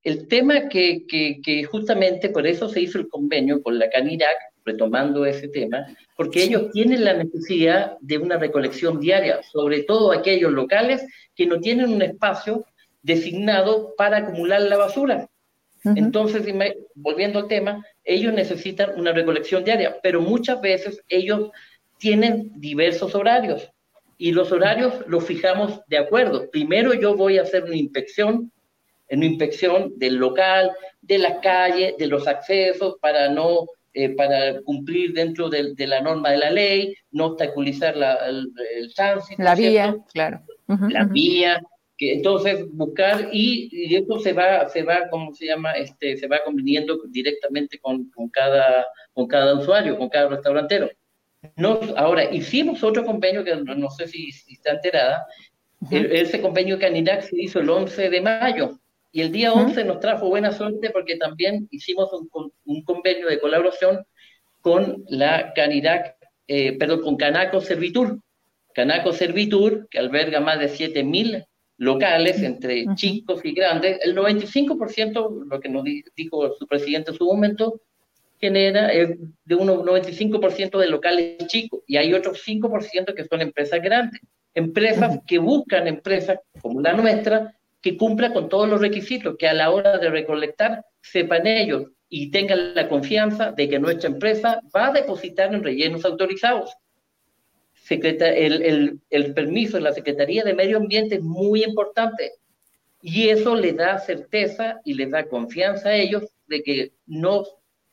El 0.01 0.29
tema 0.29 0.69
que, 0.69 1.05
que, 1.05 1.41
que 1.43 1.65
justamente 1.65 2.29
por 2.29 2.47
eso 2.47 2.69
se 2.69 2.79
hizo 2.79 2.99
el 2.99 3.09
convenio 3.09 3.61
con 3.61 3.77
la 3.77 3.89
CANIRAC, 3.89 4.37
retomando 4.63 5.25
ese 5.25 5.49
tema, 5.49 5.85
porque 6.15 6.41
ellos 6.41 6.71
tienen 6.71 7.03
la 7.03 7.15
necesidad 7.15 7.97
de 7.99 8.17
una 8.17 8.37
recolección 8.37 9.01
diaria, 9.01 9.43
sobre 9.43 9.83
todo 9.83 10.13
aquellos 10.13 10.53
locales 10.53 11.05
que 11.35 11.45
no 11.45 11.59
tienen 11.59 11.91
un 11.91 12.01
espacio 12.01 12.65
designado 13.01 13.93
para 13.97 14.19
acumular 14.19 14.61
la 14.61 14.77
basura. 14.77 15.29
Entonces, 15.83 16.45
volviendo 16.95 17.39
al 17.39 17.49
tema, 17.49 17.85
ellos 18.05 18.33
necesitan 18.33 18.97
una 18.97 19.11
recolección 19.11 19.65
diaria, 19.65 19.97
pero 20.01 20.21
muchas 20.21 20.61
veces 20.61 21.03
ellos 21.09 21.51
tienen 22.03 22.51
diversos 22.55 23.15
horarios 23.15 23.71
y 24.17 24.33
los 24.33 24.51
horarios 24.51 24.93
los 25.07 25.25
fijamos 25.25 25.79
de 25.87 25.99
acuerdo. 25.99 26.51
Primero 26.51 26.93
yo 26.93 27.15
voy 27.15 27.37
a 27.37 27.43
hacer 27.43 27.63
una 27.63 27.77
inspección, 27.77 28.51
una 29.09 29.25
inspección 29.25 29.93
del 29.95 30.15
local, 30.15 30.73
de 31.01 31.17
la 31.17 31.39
calle, 31.39 31.95
de 31.97 32.07
los 32.07 32.27
accesos 32.27 32.97
para 33.01 33.29
no 33.29 33.67
eh, 33.93 34.09
para 34.09 34.61
cumplir 34.63 35.13
dentro 35.13 35.49
de, 35.49 35.73
la 35.77 36.01
norma 36.01 36.31
de 36.31 36.37
la 36.39 36.51
ley, 36.51 36.93
no 37.11 37.27
obstaculizar 37.27 37.95
la, 37.95 38.15
el, 38.27 38.51
tránsito. 38.93 39.41
La 39.41 39.55
vía, 39.55 39.95
claro. 40.11 40.41
la 40.67 41.05
vía, 41.05 41.61
que 41.97 42.15
entonces 42.15 42.65
buscar 42.73 43.29
y, 43.31 43.69
y, 43.71 43.95
esto 43.95 44.19
se 44.19 44.33
va, 44.33 44.67
se 44.67 44.83
va, 44.83 45.07
¿cómo 45.09 45.33
se 45.33 45.45
llama? 45.45 45.71
Este, 45.73 46.17
se 46.17 46.27
va 46.27 46.43
conviniendo 46.43 46.99
directamente 47.11 47.79
con, 47.79 48.09
con, 48.09 48.27
cada, 48.27 48.87
con 49.13 49.25
cada 49.25 49.53
usuario, 49.53 49.97
con 49.97 50.09
cada 50.09 50.27
restaurantero. 50.27 50.89
Nos, 51.55 51.89
ahora, 51.97 52.31
hicimos 52.33 52.83
otro 52.83 53.05
convenio 53.05 53.43
que 53.43 53.55
no, 53.55 53.89
sé 53.89 54.07
si, 54.07 54.29
está 54.51 54.71
enterada, 54.71 55.25
ese 55.91 56.41
convenio 56.41 56.79
Canirac 56.79 57.21
se 57.21 57.41
hizo 57.41 57.59
el 57.59 57.69
11 57.69 58.09
de 58.09 58.21
mayo, 58.21 58.79
y 59.11 59.21
el 59.21 59.31
día 59.31 59.53
11 59.53 59.83
nos 59.83 59.99
trajo 59.99 60.29
buena 60.29 60.51
suerte 60.51 60.89
porque 60.89 61.17
también 61.17 61.67
hicimos 61.69 62.09
un, 62.13 62.51
un 62.65 62.83
convenio 62.83 63.27
de 63.27 63.39
colaboración 63.39 64.03
con 64.63 65.03
la 65.09 65.53
Canirac, 65.53 66.15
eh, 66.47 66.77
perdón, 66.77 67.01
con 67.01 67.17
Canaco 67.17 67.59
Servitur. 67.59 68.19
Canaco 68.73 69.11
Servitur, 69.11 69.87
que 69.89 69.99
alberga 69.99 70.39
más 70.39 70.57
de 70.57 70.69
7.000 70.69 71.45
locales, 71.77 72.41
entre 72.41 72.85
chicos 72.95 73.41
y 73.43 73.51
grandes. 73.51 73.99
El 74.03 74.15
95%, 74.15 75.45
lo 75.45 75.59
que 75.59 75.69
nos 75.69 75.83
dijo 76.15 76.53
su 76.57 76.65
presidente 76.65 77.11
en 77.11 77.17
su 77.17 77.25
momento, 77.25 77.81
genera 78.39 78.93
eh, 78.93 79.17
de 79.45 79.55
un 79.55 79.67
95% 79.67 80.79
de 80.79 80.87
locales 80.87 81.47
chicos 81.47 81.81
y 81.87 81.97
hay 81.97 82.13
otros 82.13 82.43
5% 82.45 83.13
que 83.13 83.25
son 83.25 83.41
empresas 83.41 83.81
grandes. 83.81 84.21
Empresas 84.53 85.19
que 85.25 85.39
buscan 85.39 85.87
empresas 85.87 86.39
como 86.61 86.81
la 86.81 86.93
nuestra 86.93 87.55
que 87.81 87.97
cumpla 87.97 88.33
con 88.33 88.49
todos 88.49 88.69
los 88.69 88.79
requisitos, 88.79 89.35
que 89.37 89.47
a 89.47 89.53
la 89.53 89.71
hora 89.71 89.97
de 89.97 90.09
recolectar 90.09 90.85
sepan 91.01 91.45
ellos 91.47 91.87
y 92.07 92.31
tengan 92.31 92.75
la 92.75 92.87
confianza 92.87 93.51
de 93.51 93.67
que 93.67 93.79
nuestra 93.79 94.09
empresa 94.09 94.61
va 94.75 94.87
a 94.87 94.93
depositar 94.93 95.53
en 95.53 95.63
rellenos 95.63 96.05
autorizados. 96.05 96.73
el, 97.89 99.01
el, 99.09 99.33
permiso 99.33 99.77
de 99.77 99.83
la 99.83 99.93
Secretaría 99.93 100.43
de 100.43 100.53
Medio 100.53 100.77
Ambiente 100.77 101.15
es 101.15 101.21
muy 101.21 101.63
importante 101.63 102.31
y 103.01 103.29
eso 103.29 103.55
le 103.55 103.73
da 103.73 103.99
certeza 103.99 104.79
y 104.85 104.93
les 104.93 105.11
da 105.11 105.25
confianza 105.25 105.89
a 105.89 105.95
ellos 105.95 106.23
de 106.47 106.63
que 106.63 106.91
no 107.05 107.43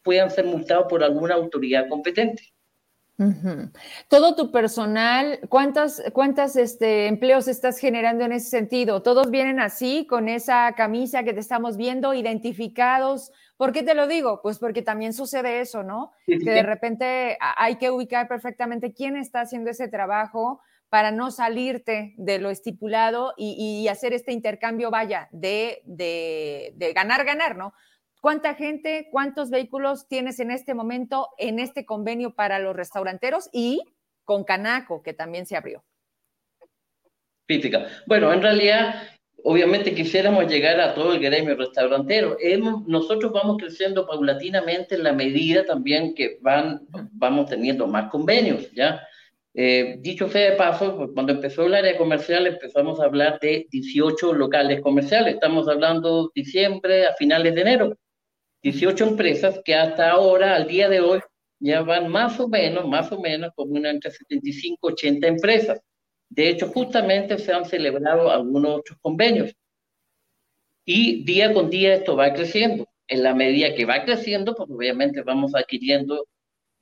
puedan 0.03 0.31
ser 0.31 0.45
multados 0.45 0.87
por 0.89 1.03
alguna 1.03 1.35
autoridad 1.35 1.89
competente. 1.89 2.53
Todo 4.09 4.35
tu 4.35 4.51
personal, 4.51 5.41
¿cuántos 5.51 6.03
cuántas, 6.15 6.57
este, 6.57 7.07
empleos 7.07 7.49
estás 7.49 7.79
generando 7.79 8.25
en 8.25 8.33
ese 8.33 8.49
sentido? 8.49 9.03
¿Todos 9.03 9.31
vienen 9.31 9.61
así, 9.61 10.07
con 10.07 10.29
esa 10.29 10.73
camisa 10.75 11.23
que 11.23 11.35
te 11.35 11.41
estamos 11.41 11.77
viendo, 11.77 12.15
identificados? 12.15 13.31
¿Por 13.59 13.73
qué 13.73 13.83
te 13.83 13.95
lo 13.95 14.07
digo? 14.07 14.41
Pues 14.43 14.59
porque 14.59 14.81
también 14.81 15.13
sucede 15.13 15.61
eso, 15.61 15.83
¿no? 15.83 16.13
Que 16.27 16.39
de 16.39 16.63
repente 16.63 17.37
hay 17.41 17.77
que 17.77 17.91
ubicar 17.91 18.27
perfectamente 18.27 18.95
quién 18.95 19.17
está 19.17 19.43
haciendo 19.43 19.71
ese 19.71 19.89
trabajo 19.89 20.63
para 20.89 21.11
no 21.11 21.31
salirte 21.31 22.15
de 22.17 22.39
lo 22.39 22.49
estipulado 22.49 23.35
y, 23.37 23.87
hacer 23.89 24.15
este 24.15 24.33
intercambio, 24.33 24.91
vaya, 24.91 25.29
de, 25.31 25.83
de, 25.85 26.73
de 26.77 26.93
ganar, 26.95 27.25
ganar, 27.27 27.57
¿no? 27.57 27.75
¿Cuánta 28.21 28.55
gente, 28.55 29.09
cuántos 29.11 29.49
vehículos 29.49 30.07
tienes 30.07 30.41
en 30.41 30.51
este 30.51 30.75
momento 30.75 31.29
en 31.39 31.59
este 31.59 31.87
convenio 31.87 32.35
para 32.35 32.59
los 32.59 32.77
restauranteros 32.77 33.49
y 33.51 33.83
con 34.25 34.45
Canaco, 34.45 35.03
que 35.03 35.15
también 35.15 35.47
se 35.47 35.57
abrió? 35.57 35.83
Física. 37.47 37.87
Bueno, 38.07 38.31
en 38.33 38.43
realidad, 38.43 39.03
obviamente 39.43 39.95
quisiéramos 39.95 40.47
llegar 40.49 40.79
a 40.81 40.95
todo 40.95 41.15
el 41.15 41.21
gremio 41.21 41.57
restaurantero. 41.57 42.37
Hemos, 42.41 42.87
nosotros 42.87 43.33
vamos 43.33 43.57
creciendo 43.57 44.07
paulatinamente 44.07 44.97
en 44.97 45.03
la 45.03 45.15
medida 45.15 45.65
también 45.65 46.15
que 46.15 46.39
van, 46.43 46.87
vamos 47.13 47.49
teniendo 47.49 47.87
más 47.87 48.11
convenios, 48.11 48.71
¿ya? 48.73 49.01
Eh, 49.55 49.97
dicho 49.99 50.29
sea 50.29 50.51
de 50.51 50.57
paso, 50.57 50.97
pues, 50.97 51.11
cuando 51.13 51.33
empezó 51.33 51.67
el 51.67 51.75
área 51.75 51.97
comercial 51.97 52.47
empezamos 52.47 53.01
a 53.01 53.05
hablar 53.05 53.41
de 53.41 53.67
18 53.71 54.35
locales 54.35 54.81
comerciales. 54.83 55.35
Estamos 55.35 55.69
hablando 55.69 56.31
diciembre 56.35 57.07
a 57.07 57.15
finales 57.15 57.55
de 57.55 57.61
enero. 57.63 57.97
18 58.63 59.05
empresas 59.05 59.61
que 59.65 59.75
hasta 59.75 60.11
ahora, 60.11 60.57
al 60.57 60.67
día 60.67 60.89
de 60.89 61.01
hoy, 61.01 61.21
ya 61.61 61.83
van 61.83 62.09
más 62.09 62.39
o 62.41 62.49
menos, 62.49 62.87
más 62.89 63.11
o 63.13 63.21
menos, 63.21 63.53
como 63.55 63.73
una 63.73 63.91
entre 63.91 64.11
75 64.11 64.91
y 64.91 64.93
80 64.93 65.27
empresas. 65.27 65.81
De 66.29 66.49
hecho, 66.49 66.69
justamente 66.69 67.39
se 67.39 67.53
han 67.53 67.65
celebrado 67.65 68.31
algunos 68.31 68.79
otros 68.79 68.99
convenios. 69.01 69.55
Y 70.85 71.25
día 71.25 71.53
con 71.53 71.71
día 71.71 71.95
esto 71.95 72.17
va 72.17 72.33
creciendo. 72.33 72.87
En 73.09 73.23
la 73.23 73.35
medida 73.35 73.75
que 73.75 73.85
va 73.85 74.05
creciendo, 74.05 74.55
pues 74.55 74.71
obviamente 74.71 75.23
vamos 75.23 75.55
adquiriendo 75.55 76.27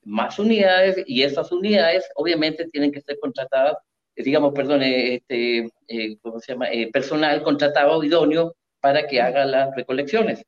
más 0.05 0.39
unidades 0.39 1.03
y 1.07 1.23
esas 1.23 1.53
unidades 1.53 2.09
obviamente 2.15 2.69
tienen 2.69 2.93
que 2.93 3.01
ser 3.01 3.19
contratadas, 3.21 3.77
eh, 4.17 4.23
digamos, 4.23 4.55
perdón, 4.55 4.83
eh, 4.83 5.17
este, 5.17 5.71
eh, 5.89 6.17
¿cómo 6.23 6.41
se 6.41 6.53
llama? 6.53 6.69
personal 6.93 7.43
contratado 7.43 8.03
idóneo 8.05 8.55
para 8.81 9.07
que 9.07 9.21
haga 9.21 9.45
las 9.45 9.75
recolecciones. 9.75 10.45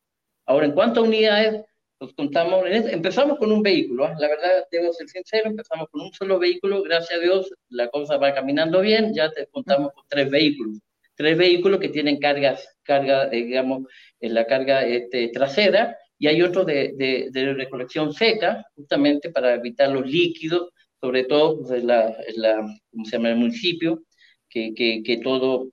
Ahora, 0.51 0.67
en 0.67 0.73
cuanto 0.73 0.99
a 0.99 1.05
unidades, 1.05 1.65
nos 2.01 2.13
contamos, 2.15 2.65
empezamos 2.67 3.39
con 3.39 3.53
un 3.53 3.63
vehículo, 3.63 4.07
¿ah? 4.07 4.17
la 4.19 4.27
verdad, 4.27 4.65
debo 4.73 4.93
ser 4.93 5.09
sincero, 5.09 5.49
empezamos 5.49 5.87
con 5.93 6.01
un 6.01 6.13
solo 6.13 6.41
vehículo, 6.41 6.83
gracias 6.83 7.21
a 7.21 7.23
Dios, 7.23 7.55
la 7.69 7.89
cosa 7.89 8.17
va 8.17 8.35
caminando 8.35 8.81
bien, 8.81 9.15
ya 9.15 9.31
te 9.31 9.47
contamos 9.47 9.93
con 9.93 10.03
tres 10.09 10.29
vehículos, 10.29 10.81
tres 11.15 11.39
vehículos 11.39 11.79
que 11.79 11.91
tienen 11.91 12.19
cargas, 12.19 12.67
carga, 12.83 13.27
eh, 13.27 13.45
digamos, 13.45 13.85
en 14.19 14.35
la 14.35 14.45
carga 14.45 14.85
este, 14.85 15.29
trasera, 15.29 15.97
y 16.19 16.27
hay 16.27 16.43
otro 16.43 16.65
de, 16.65 16.95
de, 17.33 17.55
recolección 17.55 18.13
seca, 18.13 18.67
justamente 18.75 19.31
para 19.31 19.55
evitar 19.55 19.89
los 19.91 20.05
líquidos, 20.05 20.71
sobre 21.01 21.23
todo 21.27 21.59
pues, 21.59 21.71
en 21.81 21.87
la, 21.87 22.17
la, 22.35 22.57
¿cómo 22.91 23.05
se 23.05 23.13
llama?, 23.13 23.29
el 23.29 23.37
municipio, 23.37 24.03
que, 24.49 24.75
que, 24.75 25.05
que 25.05 25.19
todo, 25.19 25.69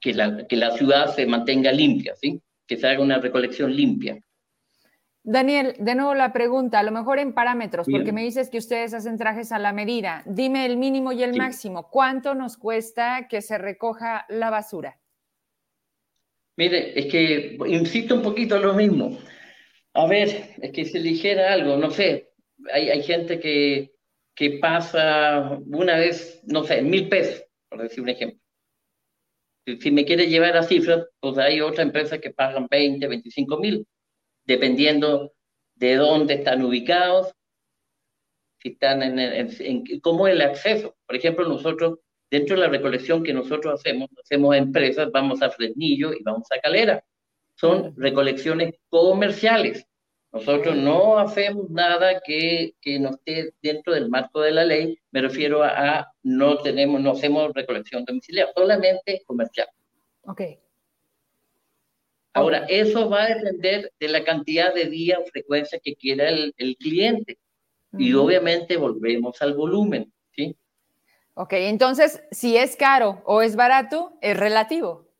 que 0.00 0.14
la, 0.14 0.46
que 0.46 0.54
la 0.54 0.70
ciudad 0.76 1.12
se 1.12 1.26
mantenga 1.26 1.72
limpia, 1.72 2.14
¿sí? 2.14 2.40
Que 2.66 2.76
se 2.76 2.86
haga 2.86 3.02
una 3.02 3.18
recolección 3.18 3.74
limpia. 3.74 4.18
Daniel, 5.24 5.76
de 5.78 5.94
nuevo 5.94 6.14
la 6.14 6.32
pregunta, 6.32 6.80
a 6.80 6.82
lo 6.82 6.90
mejor 6.90 7.20
en 7.20 7.32
parámetros, 7.32 7.86
porque 7.88 8.12
me 8.12 8.22
dices 8.22 8.50
que 8.50 8.58
ustedes 8.58 8.92
hacen 8.92 9.16
trajes 9.16 9.52
a 9.52 9.60
la 9.60 9.72
medida. 9.72 10.24
Dime 10.26 10.66
el 10.66 10.76
mínimo 10.76 11.12
y 11.12 11.22
el 11.22 11.36
máximo. 11.36 11.88
¿Cuánto 11.90 12.34
nos 12.34 12.56
cuesta 12.56 13.28
que 13.28 13.40
se 13.40 13.56
recoja 13.56 14.26
la 14.28 14.50
basura? 14.50 14.98
Mire, 16.56 16.98
es 16.98 17.06
que 17.06 17.56
insisto 17.66 18.16
un 18.16 18.22
poquito 18.22 18.56
en 18.56 18.62
lo 18.62 18.74
mismo. 18.74 19.16
A 19.94 20.06
ver, 20.06 20.54
es 20.60 20.72
que 20.72 20.84
se 20.84 21.00
dijera 21.00 21.52
algo, 21.52 21.76
no 21.76 21.90
sé, 21.90 22.32
hay, 22.72 22.90
hay 22.90 23.02
gente 23.02 23.38
que, 23.38 23.92
que 24.34 24.58
pasa 24.58 25.58
una 25.66 25.98
vez, 25.98 26.42
no 26.44 26.64
sé, 26.64 26.82
mil 26.82 27.08
pesos, 27.08 27.44
por 27.68 27.82
decir 27.82 28.02
un 28.02 28.08
ejemplo. 28.08 28.40
Si 29.64 29.90
me 29.92 30.04
quiere 30.04 30.26
llevar 30.26 30.56
a 30.56 30.64
cifras, 30.64 31.06
pues 31.20 31.38
hay 31.38 31.60
otra 31.60 31.82
empresa 31.82 32.18
que 32.18 32.30
pagan 32.30 32.66
20, 32.68 33.06
25 33.06 33.58
mil, 33.58 33.86
dependiendo 34.44 35.32
de 35.76 35.96
dónde 35.96 36.34
están 36.34 36.64
ubicados, 36.64 37.32
si 38.58 38.70
están 38.70 39.02
en, 39.02 39.18
en, 39.18 40.00
cómo 40.00 40.26
es 40.26 40.34
el 40.34 40.42
acceso. 40.42 40.96
Por 41.06 41.16
ejemplo, 41.16 41.48
nosotros, 41.48 41.98
dentro 42.30 42.56
de 42.56 42.62
la 42.62 42.68
recolección 42.68 43.22
que 43.22 43.32
nosotros 43.32 43.74
hacemos, 43.74 44.08
hacemos 44.22 44.56
empresas, 44.56 45.10
vamos 45.12 45.42
a 45.42 45.50
Fresnillo 45.50 46.12
y 46.12 46.22
vamos 46.22 46.46
a 46.50 46.60
Calera. 46.60 47.04
Son 47.56 47.94
recolecciones 47.96 48.74
comerciales. 48.88 49.86
Nosotros 50.32 50.74
no 50.76 51.18
hacemos 51.18 51.68
nada 51.68 52.20
que, 52.24 52.74
que 52.80 52.98
no 52.98 53.10
esté 53.10 53.52
dentro 53.60 53.92
del 53.92 54.08
marco 54.08 54.40
de 54.40 54.52
la 54.52 54.64
ley, 54.64 54.98
me 55.10 55.20
refiero 55.20 55.62
a, 55.62 56.10
no 56.22 56.58
tenemos, 56.58 57.02
no 57.02 57.10
hacemos 57.10 57.52
recolección 57.52 58.04
domiciliaria, 58.06 58.52
solamente 58.56 59.22
comercial. 59.26 59.68
Ok. 60.22 60.40
Ahora, 62.32 62.64
eso 62.68 63.10
va 63.10 63.24
a 63.24 63.34
depender 63.34 63.92
de 64.00 64.08
la 64.08 64.24
cantidad 64.24 64.72
de 64.72 64.86
días 64.86 65.18
o 65.20 65.26
frecuencia 65.26 65.78
que 65.84 65.94
quiera 65.96 66.30
el, 66.30 66.54
el 66.56 66.76
cliente. 66.78 67.38
Y 67.98 68.14
obviamente 68.14 68.78
volvemos 68.78 69.42
al 69.42 69.52
volumen, 69.52 70.10
¿sí? 70.34 70.56
Ok, 71.34 71.52
entonces, 71.52 72.22
si 72.30 72.56
es 72.56 72.74
caro 72.74 73.22
o 73.26 73.42
es 73.42 73.54
barato, 73.54 74.16
es 74.22 74.34
relativo. 74.34 75.10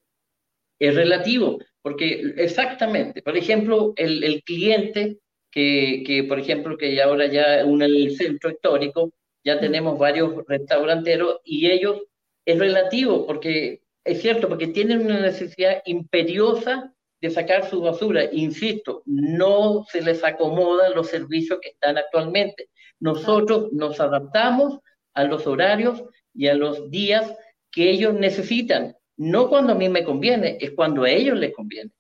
Es 0.79 0.95
relativo, 0.95 1.59
porque 1.83 2.35
exactamente, 2.37 3.23
por 3.23 3.37
ejemplo, 3.37 3.93
el, 3.97 4.25
el 4.25 4.43
cliente 4.43 5.19
que, 5.51 6.03
que, 6.07 6.25
por 6.25 6.39
ejemplo, 6.39 6.79
que 6.79 7.01
ahora 7.03 7.27
ya 7.27 7.61
en 7.61 7.83
el 7.83 8.17
centro 8.17 8.51
histórico, 8.51 9.13
ya 9.45 9.61
tenemos 9.61 9.99
varios 9.99 10.47
restauranteros 10.47 11.41
y 11.45 11.71
ellos 11.71 12.03
es 12.47 12.59
relativo, 12.59 13.27
porque 13.27 13.83
es 14.05 14.21
cierto, 14.21 14.49
porque 14.49 14.69
tienen 14.69 15.05
una 15.05 15.21
necesidad 15.21 15.83
imperiosa 15.85 16.93
de 17.21 17.31
sacar 17.31 17.69
su 17.69 17.81
basura. 17.81 18.25
Insisto, 18.33 19.03
no 19.07 19.85
se 19.89 20.03
les 20.03 20.25
acomodan 20.25 20.95
los 20.95 21.09
servicios 21.09 21.61
que 21.61 21.71
están 21.71 21.99
actualmente. 21.99 22.69
Nosotros 22.99 23.73
nos 23.73 24.01
adaptamos 24.01 24.81
a 25.15 25.25
los 25.25 25.47
horarios 25.47 26.03
y 26.35 26.49
a 26.49 26.55
los 26.55 26.91
días 26.91 27.33
que 27.71 27.91
ellos 27.91 28.15
necesitan. 28.15 28.97
No 29.17 29.49
cuando 29.49 29.73
a 29.73 29.77
mí 29.77 29.89
me 29.89 30.05
conviene, 30.05 30.59
es 30.61 30.73
cuando 30.73 31.05
a 31.05 31.11
ellos 31.11 31.39
les 31.39 31.55
conviene. 31.55 31.91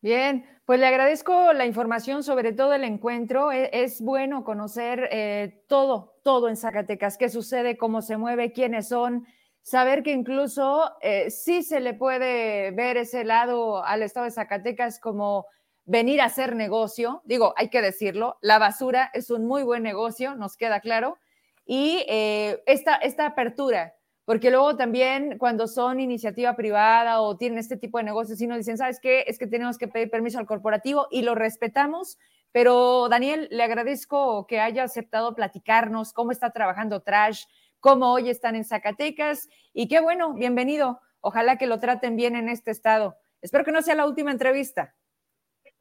Bien, 0.00 0.44
pues 0.64 0.80
le 0.80 0.86
agradezco 0.86 1.52
la 1.52 1.64
información 1.64 2.22
sobre 2.24 2.52
todo 2.52 2.72
el 2.74 2.84
encuentro. 2.84 3.52
E, 3.52 3.70
es, 3.72 4.00
bueno 4.00 4.42
conocer 4.42 5.08
eh, 5.12 5.64
todo, 5.68 6.18
todo 6.24 6.48
en 6.48 6.56
Zacatecas, 6.56 7.16
qué 7.16 7.28
sucede, 7.28 7.76
cómo 7.76 8.02
se 8.02 8.16
mueve, 8.16 8.52
quiénes 8.52 8.88
son, 8.88 9.26
saber 9.62 10.02
que 10.02 10.10
incluso 10.10 10.90
eh, 11.02 11.30
sí 11.30 11.62
se 11.62 11.80
le 11.80 11.94
puede 11.94 12.72
ver 12.72 12.96
ese 12.96 13.24
lado 13.24 13.84
al 13.84 14.02
estado 14.02 14.24
de 14.24 14.32
Zacatecas 14.32 14.98
como 14.98 15.46
venir 15.84 16.20
a 16.20 16.26
hacer 16.26 16.56
negocio. 16.56 17.22
Digo, 17.24 17.54
hay 17.56 17.68
que 17.68 17.82
decirlo, 17.82 18.38
la 18.40 18.58
basura 18.58 19.10
es 19.14 19.30
un 19.30 19.46
muy 19.46 19.62
buen 19.62 19.82
negocio, 19.82 20.34
nos 20.34 20.56
queda 20.56 20.80
claro. 20.80 21.18
Y 21.64 22.04
eh, 22.08 22.62
esta, 22.66 22.96
esta 22.96 23.26
apertura, 23.26 23.94
porque 24.24 24.50
luego 24.50 24.76
también 24.76 25.36
cuando 25.38 25.66
son 25.66 26.00
iniciativa 26.00 26.54
privada 26.54 27.20
o 27.20 27.36
tienen 27.36 27.58
este 27.58 27.76
tipo 27.76 27.98
de 27.98 28.04
negocios, 28.04 28.40
y 28.40 28.46
nos 28.46 28.58
dicen, 28.58 28.78
¿sabes 28.78 29.00
qué? 29.00 29.24
Es 29.26 29.38
que 29.38 29.46
tenemos 29.46 29.78
que 29.78 29.88
pedir 29.88 30.10
permiso 30.10 30.38
al 30.38 30.46
corporativo 30.46 31.08
y 31.10 31.22
lo 31.22 31.34
respetamos. 31.34 32.18
Pero 32.52 33.08
Daniel, 33.08 33.48
le 33.50 33.62
agradezco 33.62 34.46
que 34.46 34.60
haya 34.60 34.84
aceptado 34.84 35.34
platicarnos 35.34 36.12
cómo 36.12 36.32
está 36.32 36.50
trabajando 36.50 37.00
Trash, 37.00 37.44
cómo 37.80 38.12
hoy 38.12 38.28
están 38.28 38.54
en 38.54 38.64
Zacatecas 38.64 39.48
y 39.72 39.88
qué 39.88 40.00
bueno, 40.00 40.34
bienvenido. 40.34 41.00
Ojalá 41.20 41.56
que 41.56 41.66
lo 41.66 41.78
traten 41.80 42.16
bien 42.16 42.36
en 42.36 42.48
este 42.48 42.70
estado. 42.70 43.16
Espero 43.40 43.64
que 43.64 43.72
no 43.72 43.82
sea 43.82 43.94
la 43.94 44.06
última 44.06 44.30
entrevista. 44.30 44.94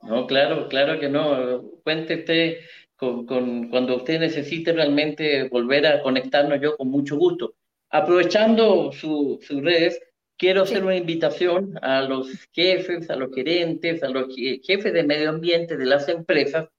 No, 0.02 0.26
claro, 0.26 0.68
claro 0.68 1.00
que 1.00 1.10
no. 1.10 1.62
Cuente 1.84 2.16
usted 2.16 2.58
con, 2.96 3.70
cuando 3.70 3.98
usted 3.98 4.20
necesite 4.20 4.74
realmente 4.74 5.48
volver 5.50 5.86
a 5.86 6.02
conectarnos 6.02 6.60
yo 6.62 6.78
con 6.78 6.90
mucho 6.90 7.18
gusto. 7.18 7.54
Aprovechando 7.92 8.92
sus 8.92 9.48
redes, 9.50 10.00
quiero 10.38 10.64
hacer 10.64 10.84
una 10.84 10.96
invitación 10.96 11.78
a 11.82 12.02
los 12.02 12.48
jefes, 12.54 13.10
a 13.10 13.16
los 13.16 13.34
gerentes, 13.34 14.02
a 14.04 14.10
los 14.10 14.34
jefes 14.36 14.94
de 14.94 15.04
medio 15.04 15.30
ambiente 15.30 15.78
de 15.78 15.86
las 15.86 16.08
empresas, 16.08 16.70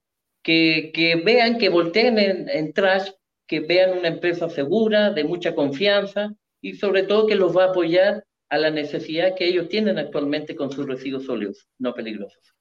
que, 0.43 0.91
que 0.95 1.17
vean, 1.17 1.59
que 1.59 1.69
volteen 1.69 2.19
en, 2.19 2.49
en 2.49 2.73
Trash 2.73 3.11
que 3.47 3.61
vean 3.61 3.99
una 3.99 4.09
empresa 4.09 4.49
segura, 4.49 5.11
de 5.11 5.25
mucha 5.25 5.55
confianza 5.55 6.33
y 6.63 6.75
sobre 6.75 7.03
todo 7.03 7.27
que 7.27 7.35
los 7.35 7.55
va 7.55 7.65
a 7.65 7.69
apoyar 7.69 8.25
a 8.49 8.57
la 8.57 8.71
necesidad 8.71 9.35
que 9.35 9.47
ellos 9.47 9.69
tienen 9.69 9.99
actualmente 9.99 10.57
con 10.57 10.73
sus 10.73 10.87
residuos 10.87 11.25
sólidos 11.27 11.69
no 11.79 11.93
peligrosos. 11.93 12.55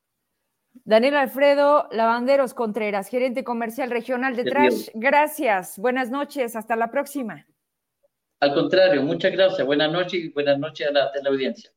Daniel 0.83 1.15
Alfredo 1.15 1.87
Lavanderos 1.91 2.53
Contreras, 2.53 3.07
gerente 3.07 3.45
comercial 3.45 3.89
regional 3.89 4.35
de 4.35 4.43
Trash. 4.43 4.89
Gracias, 4.93 5.77
buenas 5.77 6.09
noches, 6.09 6.57
hasta 6.57 6.75
la 6.75 6.91
próxima. 6.91 7.45
Al 8.41 8.55
contrario, 8.55 9.03
muchas 9.03 9.31
gracias, 9.33 9.63
buenas 9.67 9.91
noches 9.91 10.15
y 10.15 10.29
buenas 10.29 10.57
noches 10.57 10.87
a 10.87 10.91
la, 10.91 11.11
audiencia. 11.29 11.69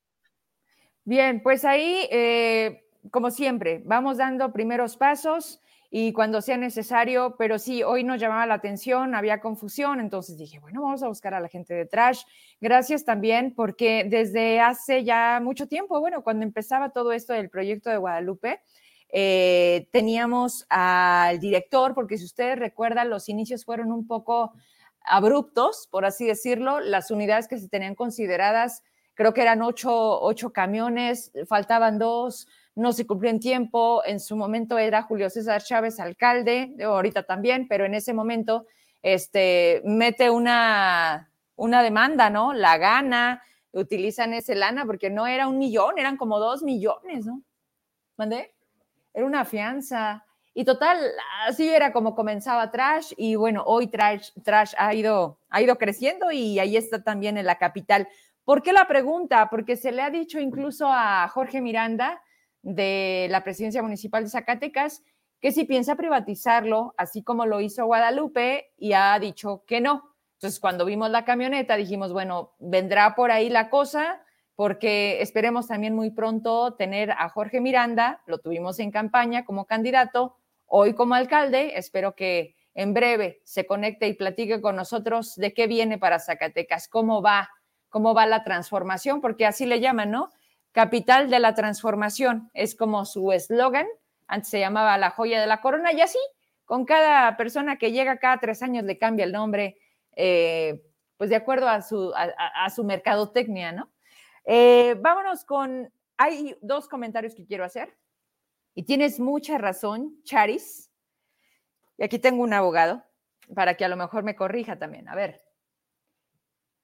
Bien, 1.05 1.42
pues 1.42 1.62
ahí, 1.66 2.09
eh, 2.11 2.87
como 3.11 3.31
siempre, 3.31 3.83
vamos 3.85 4.16
dando 4.16 4.50
primeros 4.50 4.96
pasos 4.96 5.61
y 5.90 6.14
cuando 6.14 6.40
sea 6.40 6.57
necesario, 6.57 7.37
pero 7.38 7.59
sí, 7.59 7.83
hoy 7.83 8.03
nos 8.03 8.18
llamaba 8.18 8.46
la 8.46 8.55
atención, 8.55 9.14
había 9.14 9.42
confusión, 9.42 10.00
entonces 10.00 10.38
dije, 10.38 10.59
bueno, 10.59 10.81
vamos 10.81 11.03
a 11.03 11.09
buscar 11.09 11.35
a 11.35 11.40
la 11.40 11.48
gente 11.48 11.74
de 11.74 11.85
Trash. 11.85 12.22
Gracias 12.62 13.05
también 13.05 13.55
porque 13.55 14.07
desde 14.09 14.59
hace 14.59 15.05
ya 15.05 15.40
mucho 15.42 15.68
tiempo, 15.68 16.00
bueno, 16.00 16.22
cuando 16.24 16.46
empezaba 16.46 16.92
todo 16.92 17.12
esto 17.12 17.35
del 17.35 17.50
proyecto 17.50 17.90
de 17.90 17.98
Guadalupe, 17.98 18.62
eh, 19.11 19.87
teníamos 19.92 20.64
al 20.70 21.38
director, 21.40 21.92
porque 21.94 22.16
si 22.16 22.24
ustedes 22.24 22.59
recuerdan, 22.59 23.11
los 23.11 23.29
inicios 23.29 23.66
fueron 23.66 23.92
un 23.92 24.07
poco 24.07 24.55
abruptos, 25.05 25.88
por 25.90 26.05
así 26.05 26.27
decirlo, 26.27 26.81
las 26.81 27.11
unidades 27.11 27.49
que 27.49 27.59
se 27.59 27.69
tenían 27.69 27.95
consideradas, 27.95 28.83
creo 29.14 29.33
que 29.35 29.43
eran 29.43 29.62
ocho, 29.62 30.21
ocho 30.21 30.53
camiones, 30.53 31.31
faltaban 31.47 31.99
dos, 31.99 32.49
no 32.75 32.93
se 32.93 33.07
cumplió 33.07 33.31
en 33.31 33.40
tiempo. 33.40 34.03
En 34.05 34.19
su 34.21 34.37
momento 34.37 34.79
era 34.79 35.03
Julio 35.03 35.31
César 35.31 35.62
Chávez 35.62 36.01
alcalde, 36.01 36.75
ahorita 36.83 37.23
también, 37.23 37.69
pero 37.69 37.85
en 37.85 37.95
ese 37.95 38.12
momento 38.12 38.67
este, 39.03 39.83
mete 39.85 40.31
una, 40.31 41.31
una 41.57 41.83
demanda, 41.83 42.31
¿no? 42.31 42.53
La 42.53 42.79
gana, 42.79 43.43
utilizan 43.73 44.33
ese 44.33 44.55
lana 44.55 44.85
porque 44.87 45.11
no 45.11 45.27
era 45.27 45.47
un 45.47 45.59
millón, 45.59 45.99
eran 45.99 46.17
como 46.17 46.38
dos 46.38 46.62
millones, 46.62 47.27
¿no? 47.27 47.43
¿Mandé? 48.17 48.55
Era 49.12 49.27
una 49.27 49.45
fianza. 49.45 50.25
Y 50.55 50.64
total, 50.64 50.99
así 51.47 51.69
era 51.69 51.93
como 51.93 52.14
comenzaba 52.14 52.71
Trash 52.71 53.12
y 53.17 53.35
bueno, 53.35 53.64
hoy 53.67 53.88
Trash, 53.88 54.31
Trash 54.45 54.73
ha, 54.79 54.95
ido, 54.95 55.40
ha 55.51 55.61
ido 55.61 55.77
creciendo 55.77 56.31
y 56.31 56.61
ahí 56.61 56.77
está 56.77 57.03
también 57.03 57.37
en 57.37 57.47
la 57.47 57.59
capital. 57.59 58.09
¿Por 58.45 58.62
qué 58.62 58.73
la 58.73 58.87
pregunta? 58.87 59.51
Porque 59.51 59.77
se 59.77 59.90
le 59.90 60.03
ha 60.03 60.11
dicho 60.11 60.38
incluso 60.38 60.87
a 60.88 61.27
Jorge 61.29 61.61
Miranda, 61.61 62.23
de 62.62 63.29
la 63.31 63.45
presidencia 63.45 63.83
municipal 63.83 64.25
de 64.25 64.31
Zacatecas 64.31 65.03
que 65.40 65.53
si 65.53 65.64
piensa 65.64 65.95
privatizarlo, 65.95 66.95
así 66.97 67.23
como 67.23 67.45
lo 67.45 67.61
hizo 67.61 67.85
Guadalupe, 67.85 68.73
y 68.79 68.95
ha 68.95 69.19
dicho 69.19 69.62
que 69.67 69.83
no. 69.83 70.14
Entonces, 70.38 70.59
cuando 70.59 70.87
vimos 70.87 71.11
la 71.11 71.27
camioneta, 71.27 71.77
dijimos, 71.77 72.14
bueno, 72.14 72.55
vendrá 72.59 73.14
por 73.14 73.31
ahí 73.31 73.51
la 73.51 73.69
cosa, 73.69 74.23
porque 74.55 75.21
esperemos 75.21 75.67
también 75.67 75.95
muy 75.95 76.11
pronto 76.11 76.75
tener 76.77 77.11
a 77.11 77.29
Jorge 77.29 77.61
Miranda, 77.61 78.23
lo 78.25 78.38
tuvimos 78.38 78.79
en 78.79 78.90
campaña 78.90 79.45
como 79.45 79.67
candidato, 79.67 80.38
hoy 80.66 80.94
como 80.94 81.14
alcalde, 81.14 81.77
espero 81.77 82.14
que 82.14 82.57
en 82.74 82.92
breve 82.92 83.40
se 83.44 83.66
conecte 83.66 84.09
y 84.09 84.14
platique 84.14 84.61
con 84.61 84.77
nosotros 84.77 85.37
de 85.37 85.55
qué 85.55 85.66
viene 85.66 85.98
para 85.98 86.18
Zacatecas, 86.18 86.88
cómo 86.88 87.22
va, 87.22 87.50
cómo 87.88 88.14
va 88.14 88.27
la 88.27 88.42
transformación, 88.42 89.20
porque 89.20 89.46
así 89.46 89.66
le 89.66 89.81
llaman, 89.81 90.11
¿no? 90.11 90.31
Capital 90.72 91.31
de 91.31 91.38
la 91.38 91.55
Transformación, 91.55 92.50
es 92.53 92.74
como 92.74 93.05
su 93.05 93.31
eslogan, 93.31 93.87
antes 94.27 94.50
se 94.50 94.59
llamaba 94.59 94.98
la 94.98 95.11
joya 95.11 95.40
de 95.40 95.46
la 95.46 95.61
corona 95.61 95.92
y 95.92 96.00
así, 96.00 96.18
con 96.64 96.85
cada 96.85 97.37
persona 97.37 97.77
que 97.77 97.92
llega 97.92 98.18
cada 98.18 98.38
tres 98.38 98.62
años 98.62 98.85
le 98.85 98.98
cambia 98.98 99.24
el 99.24 99.33
nombre, 99.33 99.79
eh, 100.16 100.83
pues 101.16 101.31
de 101.31 101.37
acuerdo 101.37 101.68
a 101.68 101.81
su, 101.83 102.12
a, 102.16 102.68
su 102.70 102.83
mercadotecnia, 102.83 103.70
¿no? 103.70 103.92
Eh, 104.46 104.96
vámonos 104.98 105.44
con, 105.44 105.92
hay 106.16 106.57
dos 106.61 106.88
comentarios 106.88 107.35
que 107.35 107.46
quiero 107.46 107.64
hacer 107.64 107.94
y 108.75 108.83
tienes 108.83 109.21
mucha 109.21 109.57
razón, 109.57 110.21
Charis, 110.25 110.91
y 111.97 112.05
aquí 112.05 112.19
tengo 112.19 112.43
un 112.43 112.53
abogado 112.53 113.05
para 113.55 113.77
que 113.77 113.85
a 113.85 113.89
lo 113.89 113.97
mejor 113.97 114.25
me 114.25 114.35
corrija 114.35 114.79
también. 114.79 115.09
A 115.09 115.15
ver, 115.15 115.43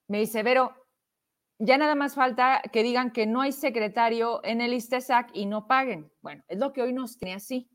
me 0.06 0.20
dice, 0.20 0.42
Vero, 0.42 0.74
ya 1.58 1.78
nada 1.78 1.94
más 1.94 2.14
falta 2.14 2.62
que 2.72 2.82
digan 2.82 3.12
que 3.12 3.26
no 3.26 3.40
hay 3.40 3.52
secretario 3.52 4.40
en 4.44 4.60
el 4.60 4.72
ISTESAC 4.72 5.30
y 5.34 5.46
no 5.46 5.66
paguen. 5.66 6.12
Bueno, 6.22 6.44
es 6.48 6.58
lo 6.58 6.72
que 6.72 6.82
hoy 6.82 6.92
nos 6.92 7.18
tiene 7.18 7.34
así. 7.34 7.70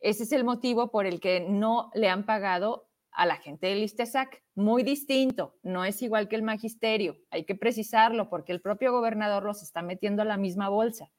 Ese 0.00 0.24
es 0.24 0.32
el 0.32 0.44
motivo 0.44 0.90
por 0.90 1.06
el 1.06 1.20
que 1.20 1.40
no 1.40 1.90
le 1.94 2.08
han 2.08 2.24
pagado 2.24 2.88
a 3.12 3.26
la 3.26 3.36
gente 3.36 3.66
del 3.66 3.82
ISTESAC. 3.82 4.42
Muy 4.54 4.82
distinto, 4.82 5.56
no 5.62 5.84
es 5.84 6.00
igual 6.02 6.28
que 6.28 6.36
el 6.36 6.42
magisterio. 6.42 7.16
Hay 7.30 7.44
que 7.44 7.54
precisarlo 7.54 8.30
porque 8.30 8.52
el 8.52 8.62
propio 8.62 8.92
gobernador 8.92 9.44
los 9.44 9.62
está 9.62 9.82
metiendo 9.82 10.22
a 10.22 10.26
la 10.26 10.36
misma 10.36 10.68
bolsa 10.68 11.10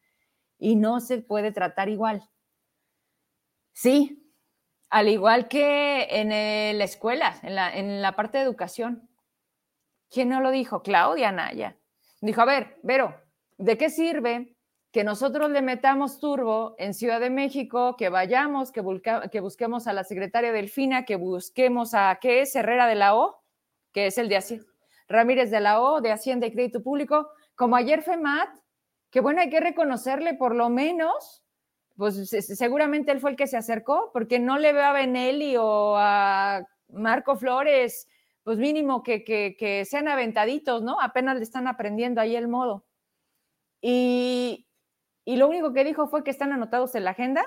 y 0.58 0.76
no 0.76 1.00
se 1.00 1.22
puede 1.22 1.52
tratar 1.52 1.90
igual. 1.90 2.30
Sí, 3.74 4.32
al 4.90 5.10
igual 5.10 5.48
que 5.48 6.08
en 6.10 6.30
la 6.78 6.84
escuela, 6.84 7.36
en 7.44 7.56
la, 7.56 7.76
en 7.76 8.02
la 8.02 8.16
parte 8.16 8.38
de 8.38 8.44
educación. 8.44 9.10
¿Quién 10.10 10.30
no 10.30 10.40
lo 10.42 10.52
dijo? 10.52 10.82
Claudia 10.82 11.32
Naya. 11.32 11.78
Dijo, 12.22 12.42
a 12.42 12.46
ver, 12.46 12.80
Vero, 12.84 13.16
¿de 13.58 13.78
qué 13.78 13.90
sirve 13.90 14.56
que 14.92 15.04
nosotros 15.04 15.52
le 15.52 15.62
metamos 15.62 16.20
turbo 16.20 16.76
en 16.80 16.94
Ciudad 16.94 17.20
de 17.20 17.30
México, 17.30 17.96
que 17.98 18.10
vayamos, 18.10 18.72
que, 18.72 18.82
que 19.32 19.42
busquemos 19.42 19.86
a 19.86 19.94
la 19.94 20.04
secretaria 20.04 20.52
Delfina, 20.52 21.06
que 21.06 21.18
busquemos 21.18 21.94
a, 21.94 22.18
¿qué 22.22 22.42
es? 22.42 22.56
Herrera 22.56 22.88
de 22.88 22.96
la 22.96 23.16
O, 23.16 23.44
que 23.92 24.08
es 24.08 24.18
el 24.18 24.30
de 24.30 24.38
Hacienda, 24.38 24.66
Ramírez 25.08 25.52
de 25.52 25.60
la 25.60 25.82
O, 25.82 26.02
de 26.02 26.12
Hacienda 26.12 26.48
y 26.48 26.52
Crédito 26.52 26.82
Público, 26.82 27.30
como 27.56 27.76
ayer 27.76 28.02
FEMAT, 28.02 28.50
que 29.10 29.22
bueno, 29.22 29.42
hay 29.42 29.50
que 29.50 29.60
reconocerle 29.60 30.34
por 30.34 30.56
lo 30.56 30.70
menos, 30.70 31.44
pues 31.96 32.30
seguramente 32.30 33.12
él 33.12 33.20
fue 33.20 33.32
el 33.32 33.36
que 33.36 33.48
se 33.48 33.58
acercó, 33.58 34.12
porque 34.14 34.40
no 34.40 34.58
le 34.58 34.74
veo 34.74 34.84
a 34.84 34.92
Benelli 34.92 35.56
o 35.58 35.96
a 35.98 36.66
Marco 36.90 37.36
Flores, 37.36 38.08
pues 38.44 38.60
mínimo 38.60 39.04
que, 39.04 39.24
que, 39.24 39.86
sean 39.86 40.08
aventaditos, 40.08 40.84
¿no? 40.84 41.02
Apenas 41.02 41.38
le 41.38 41.44
están 41.44 41.68
aprendiendo 41.68 42.22
ahí 42.22 42.36
el 42.36 42.48
modo. 42.48 42.86
Y, 43.82 44.68
y 45.26 45.36
lo 45.36 45.50
único 45.50 45.74
que 45.74 45.84
dijo 45.84 46.08
fue 46.08 46.24
que 46.24 46.32
están 46.32 46.54
anotados 46.54 46.96
en 46.96 47.04
la 47.04 47.12
agenda, 47.12 47.46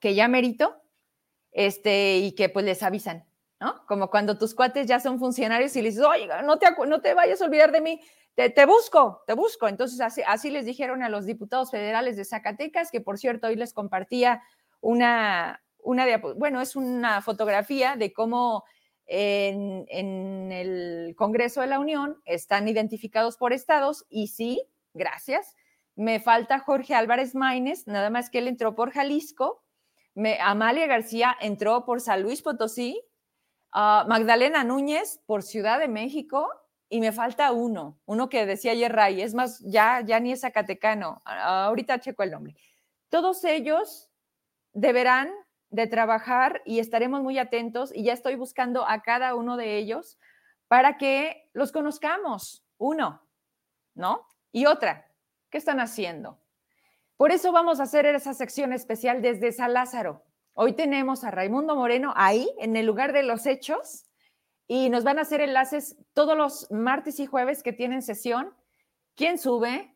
que 0.00 0.14
ya 0.14 0.26
merito, 0.26 0.80
este, 1.52 2.16
y 2.18 2.32
que 2.32 2.48
pues 2.48 2.64
les 2.64 2.82
avisan, 2.82 3.24
¿no? 3.60 3.86
Como 3.86 4.10
cuando 4.10 4.36
tus 4.36 4.54
cuates 4.54 4.86
ya 4.86 4.98
son 4.98 5.18
funcionarios 5.18 5.76
y 5.76 5.82
les 5.82 5.94
dices, 5.94 6.08
oiga, 6.08 6.42
no 6.42 6.58
te, 6.58 6.66
no 6.88 7.00
te 7.00 7.14
vayas 7.14 7.40
a 7.40 7.44
olvidar 7.44 7.70
de 7.70 7.80
mí, 7.80 8.00
te, 8.34 8.66
busco, 8.66 9.22
te 9.26 9.34
busco. 9.34 9.68
Entonces 9.68 10.00
así, 10.26 10.50
les 10.50 10.66
dijeron 10.66 11.02
a 11.02 11.08
los 11.08 11.26
diputados 11.26 11.70
federales 11.70 12.16
de 12.16 12.24
Zacatecas, 12.24 12.90
que 12.90 13.00
por 13.00 13.18
cierto 13.18 13.46
hoy 13.46 13.56
les 13.56 13.72
compartía 13.72 14.42
una, 14.80 15.62
una 15.78 16.04
bueno, 16.36 16.60
es 16.60 16.76
una 16.76 17.22
fotografía 17.22 17.96
de 17.96 18.12
cómo 18.12 18.64
en, 19.06 20.50
el 20.52 21.14
Congreso 21.16 21.60
de 21.60 21.68
la 21.68 21.78
Unión 21.78 22.20
están 22.24 22.68
identificados 22.68 23.36
por 23.36 23.52
estados 23.52 24.04
y 24.08 24.28
sí, 24.28 24.62
gracias, 24.94 25.54
me 25.94 26.18
falta 26.20 26.58
Jorge 26.58 26.94
Álvarez 26.94 27.34
Maínez, 27.34 27.86
nada 27.86 28.10
más 28.10 28.30
que 28.30 28.38
él 28.38 28.48
entró 28.48 28.74
por 28.74 28.90
Jalisco. 28.90 29.62
Amalia 30.40 30.86
García 30.86 31.36
entró 31.40 31.84
por 31.84 32.00
San 32.00 32.22
Luis 32.22 32.42
Potosí. 32.42 33.00
Uh, 33.72 34.06
Magdalena 34.08 34.62
Núñez 34.62 35.20
por 35.26 35.42
Ciudad 35.42 35.80
de 35.80 35.88
México. 35.88 36.48
Y 36.94 37.00
me 37.00 37.10
falta 37.10 37.50
uno, 37.50 37.98
uno 38.06 38.28
que 38.28 38.46
decía 38.46 38.70
ayer 38.70 38.92
Ray, 38.92 39.20
es 39.20 39.34
más, 39.34 39.58
ya, 39.64 40.00
ya 40.06 40.20
ni 40.20 40.30
es 40.30 40.42
Zacatecano, 40.42 41.20
ahorita 41.24 41.98
checo 41.98 42.22
el 42.22 42.30
nombre. 42.30 42.54
Todos 43.08 43.42
ellos 43.42 44.12
deberán 44.72 45.28
de 45.70 45.88
trabajar 45.88 46.62
y 46.64 46.78
estaremos 46.78 47.20
muy 47.20 47.40
atentos 47.40 47.90
y 47.92 48.04
ya 48.04 48.12
estoy 48.12 48.36
buscando 48.36 48.86
a 48.88 49.02
cada 49.02 49.34
uno 49.34 49.56
de 49.56 49.76
ellos 49.76 50.20
para 50.68 50.96
que 50.96 51.50
los 51.52 51.72
conozcamos, 51.72 52.64
uno, 52.78 53.26
¿no? 53.96 54.28
Y 54.52 54.66
otra, 54.66 55.10
¿Qué 55.50 55.58
están 55.58 55.80
haciendo? 55.80 56.38
Por 57.16 57.32
eso 57.32 57.50
vamos 57.50 57.80
a 57.80 57.84
hacer 57.84 58.06
esa 58.06 58.34
sección 58.34 58.72
especial 58.72 59.20
desde 59.20 59.50
San 59.50 59.72
Lázaro. 59.72 60.22
Hoy 60.52 60.74
tenemos 60.74 61.24
a 61.24 61.32
Raimundo 61.32 61.74
Moreno 61.74 62.12
ahí, 62.14 62.48
en 62.60 62.76
el 62.76 62.86
lugar 62.86 63.12
de 63.12 63.24
los 63.24 63.46
hechos, 63.46 64.04
y 64.66 64.88
nos 64.88 65.04
van 65.04 65.18
a 65.18 65.22
hacer 65.22 65.40
enlaces 65.40 65.96
todos 66.12 66.36
los 66.36 66.70
martes 66.70 67.20
y 67.20 67.26
jueves 67.26 67.62
que 67.62 67.72
tienen 67.72 68.02
sesión. 68.02 68.54
¿Quién 69.14 69.38
sube? 69.38 69.94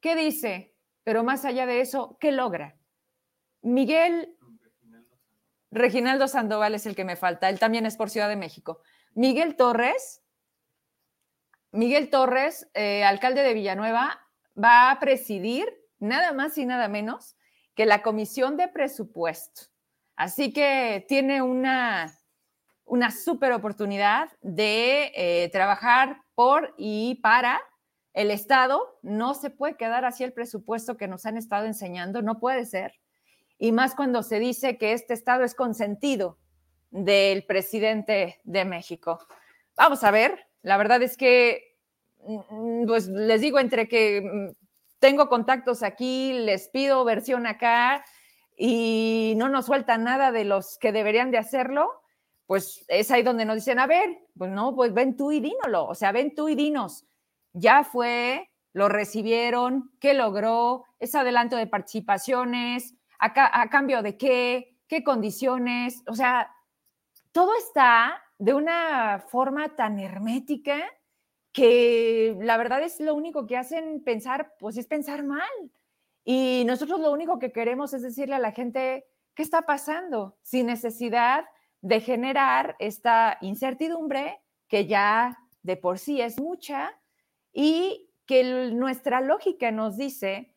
¿Qué 0.00 0.14
dice? 0.14 0.74
Pero 1.04 1.24
más 1.24 1.44
allá 1.44 1.66
de 1.66 1.80
eso, 1.80 2.16
¿qué 2.20 2.32
logra? 2.32 2.76
Miguel 3.62 4.36
Reginaldo 5.70 6.26
Sandoval 6.26 6.74
es 6.74 6.86
el 6.86 6.96
que 6.96 7.04
me 7.04 7.16
falta, 7.16 7.48
él 7.48 7.58
también 7.58 7.86
es 7.86 7.96
por 7.96 8.10
Ciudad 8.10 8.28
de 8.28 8.36
México. 8.36 8.82
Miguel 9.14 9.56
Torres, 9.56 10.22
Miguel 11.72 12.10
Torres, 12.10 12.68
eh, 12.74 13.04
alcalde 13.04 13.42
de 13.42 13.54
Villanueva, 13.54 14.20
va 14.62 14.90
a 14.90 14.98
presidir 14.98 15.68
nada 15.98 16.32
más 16.32 16.58
y 16.58 16.66
nada 16.66 16.88
menos 16.88 17.36
que 17.74 17.86
la 17.86 18.02
Comisión 18.02 18.56
de 18.56 18.68
Presupuesto. 18.68 19.62
Así 20.16 20.52
que 20.52 21.04
tiene 21.08 21.40
una, 21.40 22.12
una 22.90 23.10
super 23.10 23.52
oportunidad 23.52 24.30
de 24.42 25.12
eh, 25.14 25.48
trabajar 25.50 26.22
por 26.34 26.74
y 26.76 27.16
para 27.22 27.60
el 28.12 28.30
Estado. 28.30 28.98
No 29.02 29.34
se 29.34 29.50
puede 29.50 29.76
quedar 29.76 30.04
así 30.04 30.24
el 30.24 30.32
presupuesto 30.32 30.96
que 30.96 31.08
nos 31.08 31.24
han 31.26 31.36
estado 31.36 31.66
enseñando, 31.66 32.22
no 32.22 32.38
puede 32.38 32.66
ser. 32.66 32.94
Y 33.58 33.72
más 33.72 33.94
cuando 33.94 34.22
se 34.22 34.38
dice 34.38 34.78
que 34.78 34.92
este 34.92 35.14
Estado 35.14 35.44
es 35.44 35.54
consentido 35.54 36.38
del 36.90 37.44
presidente 37.44 38.40
de 38.44 38.64
México. 38.64 39.26
Vamos 39.76 40.04
a 40.04 40.10
ver, 40.10 40.48
la 40.62 40.76
verdad 40.76 41.02
es 41.02 41.16
que 41.16 41.70
Mm, 42.26 42.86
pues 42.86 43.08
les 43.08 43.40
digo, 43.40 43.58
entre 43.58 43.88
que 43.88 44.20
mm, 44.22 44.54
tengo 44.98 45.28
contactos 45.28 45.82
aquí, 45.82 46.32
les 46.32 46.68
pido 46.68 47.04
versión 47.04 47.46
acá 47.46 48.04
y 48.56 49.34
no 49.36 49.48
nos 49.48 49.66
sueltan 49.66 50.04
nada 50.04 50.32
de 50.32 50.44
los 50.44 50.78
que 50.78 50.92
deberían 50.92 51.30
de 51.30 51.38
hacerlo, 51.38 51.99
pues 52.50 52.84
es 52.88 53.12
ahí 53.12 53.22
donde 53.22 53.44
nos 53.44 53.54
dicen, 53.54 53.78
a 53.78 53.86
ver, 53.86 54.26
pues 54.36 54.50
no, 54.50 54.74
pues 54.74 54.92
ven 54.92 55.16
tú 55.16 55.30
y 55.30 55.38
dínolo, 55.38 55.86
o 55.86 55.94
sea, 55.94 56.10
ven 56.10 56.34
tú 56.34 56.48
y 56.48 56.56
dinos, 56.56 57.06
ya 57.52 57.84
fue, 57.84 58.50
lo 58.72 58.88
recibieron, 58.88 59.92
qué 60.00 60.14
logró, 60.14 60.84
es 60.98 61.14
adelanto 61.14 61.54
de 61.54 61.68
participaciones, 61.68 62.96
a, 63.20 63.60
a 63.62 63.70
cambio 63.70 64.02
de 64.02 64.16
qué, 64.16 64.76
qué 64.88 65.04
condiciones, 65.04 66.02
o 66.08 66.16
sea, 66.16 66.50
todo 67.30 67.56
está 67.56 68.20
de 68.38 68.52
una 68.52 69.24
forma 69.28 69.76
tan 69.76 70.00
hermética 70.00 70.82
que 71.52 72.36
la 72.40 72.56
verdad 72.56 72.82
es 72.82 72.98
lo 72.98 73.14
único 73.14 73.46
que 73.46 73.58
hacen 73.58 74.02
pensar, 74.02 74.54
pues 74.58 74.76
es 74.76 74.88
pensar 74.88 75.22
mal. 75.22 75.48
Y 76.24 76.64
nosotros 76.66 76.98
lo 76.98 77.12
único 77.12 77.38
que 77.38 77.52
queremos 77.52 77.94
es 77.94 78.02
decirle 78.02 78.34
a 78.34 78.40
la 78.40 78.50
gente 78.50 79.06
qué 79.36 79.44
está 79.44 79.62
pasando, 79.62 80.36
sin 80.42 80.66
necesidad 80.66 81.44
de 81.82 82.00
generar 82.00 82.76
esta 82.78 83.38
incertidumbre 83.40 84.40
que 84.68 84.86
ya 84.86 85.38
de 85.62 85.76
por 85.76 85.98
sí 85.98 86.20
es 86.20 86.38
mucha 86.38 86.98
y 87.52 88.10
que 88.26 88.44
nuestra 88.72 89.20
lógica 89.20 89.70
nos 89.70 89.96
dice 89.96 90.54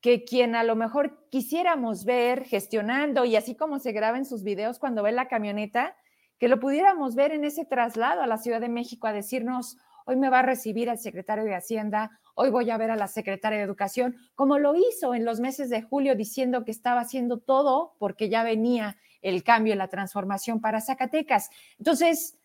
que 0.00 0.24
quien 0.24 0.54
a 0.54 0.64
lo 0.64 0.76
mejor 0.76 1.26
quisiéramos 1.30 2.04
ver 2.04 2.44
gestionando 2.44 3.24
y 3.24 3.36
así 3.36 3.56
como 3.56 3.78
se 3.78 3.92
graba 3.92 4.18
en 4.18 4.26
sus 4.26 4.42
videos 4.42 4.78
cuando 4.78 5.02
ve 5.02 5.12
la 5.12 5.28
camioneta, 5.28 5.96
que 6.38 6.48
lo 6.48 6.60
pudiéramos 6.60 7.14
ver 7.14 7.32
en 7.32 7.44
ese 7.44 7.64
traslado 7.64 8.20
a 8.20 8.26
la 8.26 8.36
Ciudad 8.36 8.60
de 8.60 8.68
México 8.68 9.06
a 9.06 9.12
decirnos, 9.12 9.78
hoy 10.04 10.16
me 10.16 10.28
va 10.28 10.40
a 10.40 10.42
recibir 10.42 10.88
el 10.88 10.98
secretario 10.98 11.44
de 11.44 11.54
Hacienda, 11.54 12.10
hoy 12.34 12.50
voy 12.50 12.70
a 12.70 12.76
ver 12.76 12.90
a 12.90 12.96
la 12.96 13.08
secretaria 13.08 13.58
de 13.58 13.64
Educación, 13.64 14.16
como 14.34 14.58
lo 14.58 14.74
hizo 14.74 15.14
en 15.14 15.24
los 15.24 15.40
meses 15.40 15.70
de 15.70 15.80
julio 15.80 16.16
diciendo 16.16 16.64
que 16.64 16.72
estaba 16.72 17.00
haciendo 17.00 17.38
todo 17.38 17.94
porque 17.98 18.28
ya 18.28 18.42
venía 18.42 18.98
el 19.24 19.42
cambio, 19.42 19.74
la 19.74 19.88
transformación 19.88 20.60
para 20.60 20.80
Zacatecas. 20.80 21.50
Entonces, 21.78 22.36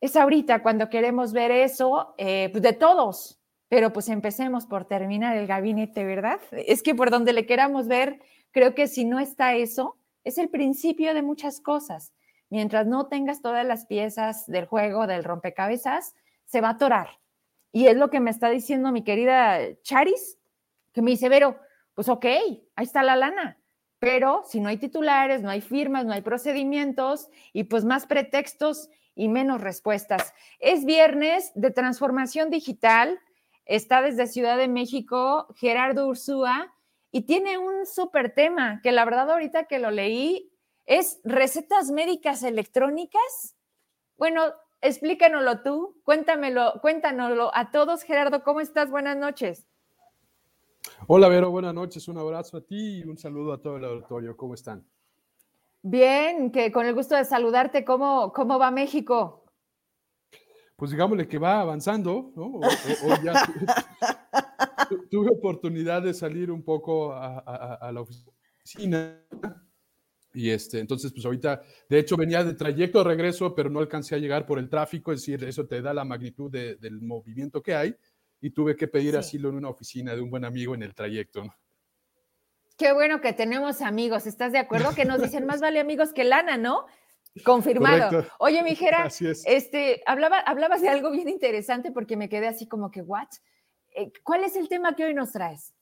es 0.00 0.14
ahorita 0.14 0.62
cuando 0.62 0.90
queremos 0.90 1.32
ver 1.32 1.50
eso, 1.50 2.14
eh, 2.18 2.50
pues 2.52 2.62
de 2.62 2.74
todos, 2.74 3.40
pero 3.68 3.92
pues 3.92 4.08
empecemos 4.10 4.66
por 4.66 4.84
terminar 4.84 5.36
el 5.36 5.46
gabinete, 5.46 6.04
¿verdad? 6.04 6.38
Es 6.52 6.82
que 6.82 6.94
por 6.94 7.10
donde 7.10 7.32
le 7.32 7.46
queramos 7.46 7.88
ver, 7.88 8.20
creo 8.50 8.74
que 8.74 8.86
si 8.86 9.06
no 9.06 9.18
está 9.18 9.54
eso, 9.54 9.96
es 10.22 10.36
el 10.36 10.50
principio 10.50 11.14
de 11.14 11.22
muchas 11.22 11.60
cosas. 11.60 12.12
Mientras 12.50 12.86
no 12.86 13.06
tengas 13.06 13.40
todas 13.40 13.66
las 13.66 13.86
piezas 13.86 14.46
del 14.46 14.66
juego, 14.66 15.06
del 15.06 15.24
rompecabezas, 15.24 16.14
se 16.44 16.60
va 16.60 16.68
a 16.68 16.72
atorar. 16.72 17.08
Y 17.72 17.86
es 17.86 17.96
lo 17.96 18.10
que 18.10 18.20
me 18.20 18.30
está 18.30 18.50
diciendo 18.50 18.92
mi 18.92 19.02
querida 19.02 19.58
Charis, 19.82 20.38
que 20.92 21.00
me 21.00 21.10
dice, 21.10 21.30
Vero, 21.30 21.58
pues 21.94 22.10
ok, 22.10 22.26
ahí 22.26 22.84
está 22.84 23.02
la 23.02 23.16
lana, 23.16 23.58
pero 24.04 24.42
si 24.46 24.60
no 24.60 24.68
hay 24.68 24.76
titulares, 24.76 25.40
no 25.40 25.48
hay 25.48 25.62
firmas, 25.62 26.04
no 26.04 26.12
hay 26.12 26.20
procedimientos 26.20 27.30
y 27.54 27.64
pues 27.64 27.86
más 27.86 28.06
pretextos 28.06 28.90
y 29.14 29.28
menos 29.28 29.62
respuestas. 29.62 30.34
Es 30.58 30.84
viernes 30.84 31.52
de 31.54 31.70
transformación 31.70 32.50
digital, 32.50 33.18
está 33.64 34.02
desde 34.02 34.26
Ciudad 34.26 34.58
de 34.58 34.68
México 34.68 35.46
Gerardo 35.56 36.06
Ursúa 36.06 36.70
y 37.12 37.22
tiene 37.22 37.56
un 37.56 37.86
súper 37.86 38.34
tema 38.34 38.80
que 38.82 38.92
la 38.92 39.06
verdad 39.06 39.30
ahorita 39.30 39.64
que 39.64 39.78
lo 39.78 39.90
leí 39.90 40.52
es 40.84 41.20
recetas 41.24 41.90
médicas 41.90 42.42
electrónicas. 42.42 43.56
Bueno, 44.18 44.52
explícanoslo 44.82 45.62
tú, 45.62 45.98
cuéntamelo, 46.04 46.74
cuéntanoslo 46.82 47.50
a 47.54 47.70
todos. 47.70 48.02
Gerardo, 48.02 48.42
¿cómo 48.42 48.60
estás? 48.60 48.90
Buenas 48.90 49.16
noches. 49.16 49.66
Hola, 51.06 51.28
Vero, 51.28 51.50
buenas 51.50 51.74
noches. 51.74 52.08
Un 52.08 52.18
abrazo 52.18 52.58
a 52.58 52.60
ti 52.60 52.98
y 52.98 53.04
un 53.04 53.18
saludo 53.18 53.52
a 53.52 53.60
todo 53.60 53.76
el 53.76 53.84
auditorio. 53.84 54.36
¿Cómo 54.36 54.54
están? 54.54 54.86
Bien, 55.82 56.50
que 56.50 56.72
con 56.72 56.86
el 56.86 56.94
gusto 56.94 57.14
de 57.14 57.24
saludarte, 57.24 57.84
¿cómo, 57.84 58.32
cómo 58.32 58.58
va 58.58 58.70
México? 58.70 59.44
Pues 60.76 60.90
digámosle 60.90 61.28
que 61.28 61.38
va 61.38 61.60
avanzando, 61.60 62.32
¿no? 62.34 62.60
ya 63.22 63.34
tuve 65.10 65.30
oportunidad 65.30 66.02
de 66.02 66.14
salir 66.14 66.50
un 66.50 66.62
poco 66.62 67.12
a, 67.12 67.90
la 67.92 68.00
oficina 68.00 69.20
y 70.32 70.50
este, 70.50 70.80
entonces, 70.80 71.12
pues 71.12 71.24
ahorita, 71.24 71.62
de 71.88 71.98
hecho, 71.98 72.16
venía 72.16 72.42
de 72.42 72.54
trayecto 72.54 72.98
de 72.98 73.04
regreso, 73.04 73.54
pero 73.54 73.70
no 73.70 73.78
alcancé 73.78 74.16
a 74.16 74.18
llegar 74.18 74.46
por 74.46 74.58
el 74.58 74.68
tráfico, 74.68 75.12
es 75.12 75.20
decir, 75.20 75.44
eso 75.44 75.66
te 75.66 75.80
da 75.80 75.94
la 75.94 76.04
magnitud 76.04 76.50
del 76.50 77.00
movimiento 77.00 77.62
que 77.62 77.74
hay, 77.74 77.94
y 78.44 78.50
tuve 78.50 78.76
que 78.76 78.86
pedir 78.88 79.16
asilo 79.16 79.48
en 79.48 79.54
una 79.54 79.70
oficina 79.70 80.14
de 80.14 80.20
un 80.20 80.28
buen 80.28 80.44
amigo 80.44 80.74
en 80.74 80.82
el 80.82 80.94
trayecto. 80.94 81.46
Qué 82.76 82.92
bueno 82.92 83.22
que 83.22 83.32
tenemos 83.32 83.80
amigos, 83.80 84.26
¿estás 84.26 84.52
de 84.52 84.58
acuerdo? 84.58 84.94
Que 84.94 85.06
nos 85.06 85.22
dicen 85.22 85.46
más 85.46 85.62
vale 85.62 85.80
amigos 85.80 86.12
que 86.12 86.24
lana, 86.24 86.58
¿no? 86.58 86.84
Confirmado. 87.42 88.26
Oye, 88.38 88.62
mijera, 88.62 89.08
este, 89.46 90.02
hablaba, 90.04 90.40
hablabas 90.40 90.82
de 90.82 90.90
algo 90.90 91.10
bien 91.10 91.30
interesante 91.30 91.90
porque 91.90 92.18
me 92.18 92.28
quedé 92.28 92.46
así 92.46 92.68
como 92.68 92.90
que, 92.90 93.00
¿what? 93.00 93.28
Eh, 93.96 94.12
¿Cuál 94.22 94.44
es 94.44 94.56
el 94.56 94.68
tema 94.68 94.94
que 94.94 95.06
hoy 95.06 95.14
nos 95.14 95.32
traes? 95.32 95.72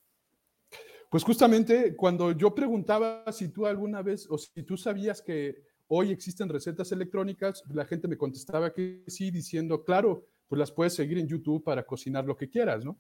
Pues 1.11 1.25
justamente 1.25 1.97
cuando 1.97 2.31
yo 2.31 2.55
preguntaba 2.55 3.25
si 3.33 3.49
tú 3.49 3.67
alguna 3.67 4.03
vez 4.03 4.29
o 4.31 4.39
si 4.39 4.63
tú 4.63 4.77
sabías 4.77 5.21
que 5.21 5.65
hoy 5.89 6.13
existen 6.13 6.49
recetas 6.49 6.93
electrónicas, 6.93 7.65
la 7.75 7.85
gente 7.87 8.07
me 8.07 8.17
contestaba 8.17 8.73
que 8.73 9.03
sí, 9.09 9.33
diciendo, 9.33 9.83
claro, 9.83 10.29
pues 10.53 10.61
las 10.61 10.71
puedes 10.71 10.95
seguir 10.95 11.17
en 11.17 11.27
YouTube 11.27 11.65
para 11.65 11.83
cocinar 11.83 12.27
lo 12.27 12.37
que 12.37 12.51
quieras, 12.51 12.85
¿no? 12.85 12.99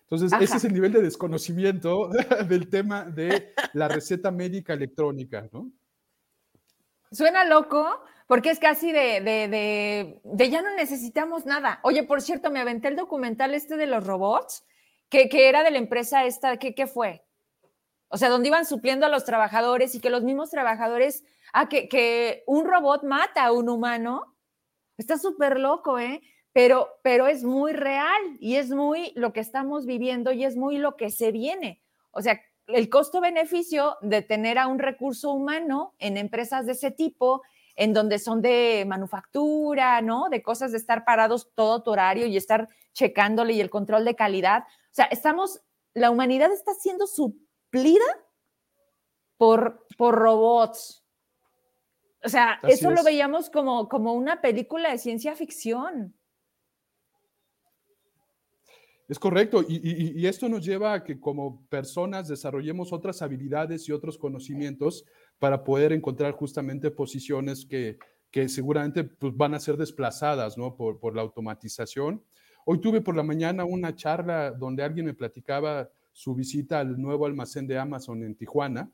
Entonces, 0.00 0.38
ese 0.38 0.58
es 0.58 0.64
el 0.64 0.74
nivel 0.74 0.92
de 0.92 1.00
desconocimiento 1.00 2.10
del 2.46 2.68
tema 2.68 3.06
de 3.06 3.54
la 3.72 3.88
receta 3.88 4.30
médica 4.30 4.74
electrónica, 4.74 5.48
¿no? 5.50 5.72
Suena 7.10 7.46
loco, 7.46 7.88
porque 8.26 8.50
es 8.50 8.58
casi 8.58 8.92
de, 8.92 9.22
de, 9.22 10.20
de, 10.22 10.50
ya 10.50 10.60
no 10.60 10.76
necesitamos 10.76 11.46
nada. 11.46 11.80
Oye, 11.84 12.02
por 12.02 12.20
cierto, 12.20 12.50
me 12.50 12.60
aventé 12.60 12.88
el 12.88 12.96
documental 12.96 13.54
este 13.54 13.78
de 13.78 13.86
los 13.86 14.06
robots, 14.06 14.66
que, 15.08 15.30
que 15.30 15.48
era 15.48 15.62
de 15.62 15.70
la 15.70 15.78
empresa 15.78 16.26
esta, 16.26 16.58
¿qué, 16.58 16.74
¿qué, 16.74 16.86
fue? 16.86 17.24
O 18.08 18.18
sea, 18.18 18.28
donde 18.28 18.48
iban 18.48 18.66
supliendo 18.66 19.06
a 19.06 19.08
los 19.08 19.24
trabajadores 19.24 19.94
y 19.94 20.00
que 20.00 20.10
los 20.10 20.22
mismos 20.22 20.50
trabajadores, 20.50 21.24
ah, 21.54 21.66
que, 21.66 21.88
que 21.88 22.44
un 22.46 22.66
robot 22.66 23.04
mata 23.04 23.46
a 23.46 23.52
un 23.52 23.70
humano. 23.70 24.36
Está 24.98 25.16
súper 25.16 25.58
loco, 25.58 25.98
¿eh? 25.98 26.20
Pero, 26.52 26.88
pero 27.02 27.26
es 27.26 27.44
muy 27.44 27.72
real 27.72 28.20
y 28.40 28.56
es 28.56 28.70
muy 28.70 29.12
lo 29.14 29.32
que 29.32 29.40
estamos 29.40 29.86
viviendo 29.86 30.32
y 30.32 30.44
es 30.44 30.56
muy 30.56 30.78
lo 30.78 30.96
que 30.96 31.10
se 31.10 31.30
viene. 31.32 31.82
O 32.10 32.22
sea, 32.22 32.40
el 32.66 32.88
costo-beneficio 32.88 33.96
de 34.00 34.22
tener 34.22 34.58
a 34.58 34.66
un 34.66 34.78
recurso 34.78 35.32
humano 35.32 35.94
en 35.98 36.16
empresas 36.16 36.66
de 36.66 36.72
ese 36.72 36.90
tipo, 36.90 37.42
en 37.76 37.92
donde 37.92 38.18
son 38.18 38.42
de 38.42 38.84
manufactura, 38.86 40.02
¿no? 40.02 40.28
De 40.28 40.42
cosas 40.42 40.72
de 40.72 40.78
estar 40.78 41.04
parados 41.04 41.50
todo 41.54 41.82
tu 41.82 41.90
horario 41.90 42.26
y 42.26 42.36
estar 42.36 42.68
checándole 42.92 43.52
y 43.54 43.60
el 43.60 43.70
control 43.70 44.04
de 44.04 44.16
calidad. 44.16 44.64
O 44.64 44.94
sea, 44.94 45.06
estamos, 45.06 45.62
la 45.94 46.10
humanidad 46.10 46.52
está 46.52 46.74
siendo 46.74 47.06
suplida 47.06 48.04
por, 49.36 49.86
por 49.96 50.16
robots. 50.16 51.04
O 52.22 52.28
sea, 52.28 52.60
eso 52.64 52.90
lo 52.90 53.02
veíamos 53.02 53.48
como, 53.48 53.88
como 53.88 54.12
una 54.12 54.42
película 54.42 54.90
de 54.90 54.98
ciencia 54.98 55.34
ficción. 55.34 56.14
Es 59.10 59.18
correcto, 59.18 59.64
y, 59.68 60.24
esto 60.24 60.48
nos 60.48 60.64
lleva 60.64 60.92
a 60.92 61.02
que 61.02 61.18
como 61.18 61.66
personas 61.66 62.28
desarrollemos 62.28 62.92
otras 62.92 63.22
habilidades 63.22 63.88
y 63.88 63.92
otros 63.92 64.16
conocimientos 64.16 65.04
para 65.40 65.64
poder 65.64 65.92
encontrar 65.92 66.32
justamente 66.34 66.92
posiciones 66.92 67.66
que, 67.66 67.98
seguramente 68.48 69.02
pues, 69.02 69.36
van 69.36 69.54
a 69.54 69.58
ser 69.58 69.76
desplazadas 69.76 70.56
¿no? 70.56 70.76
por, 70.76 71.00
por 71.00 71.16
la 71.16 71.22
automatización. 71.22 72.22
Hoy 72.64 72.80
tuve 72.80 73.00
por 73.00 73.16
la 73.16 73.24
mañana 73.24 73.64
una 73.64 73.96
charla 73.96 74.52
donde 74.52 74.84
alguien 74.84 75.06
me 75.06 75.14
platicaba 75.14 75.90
su 76.12 76.36
visita 76.36 76.78
al 76.78 76.96
nuevo 76.96 77.26
almacén 77.26 77.66
de 77.66 77.80
Amazon 77.80 78.22
en 78.22 78.36
Tijuana 78.36 78.92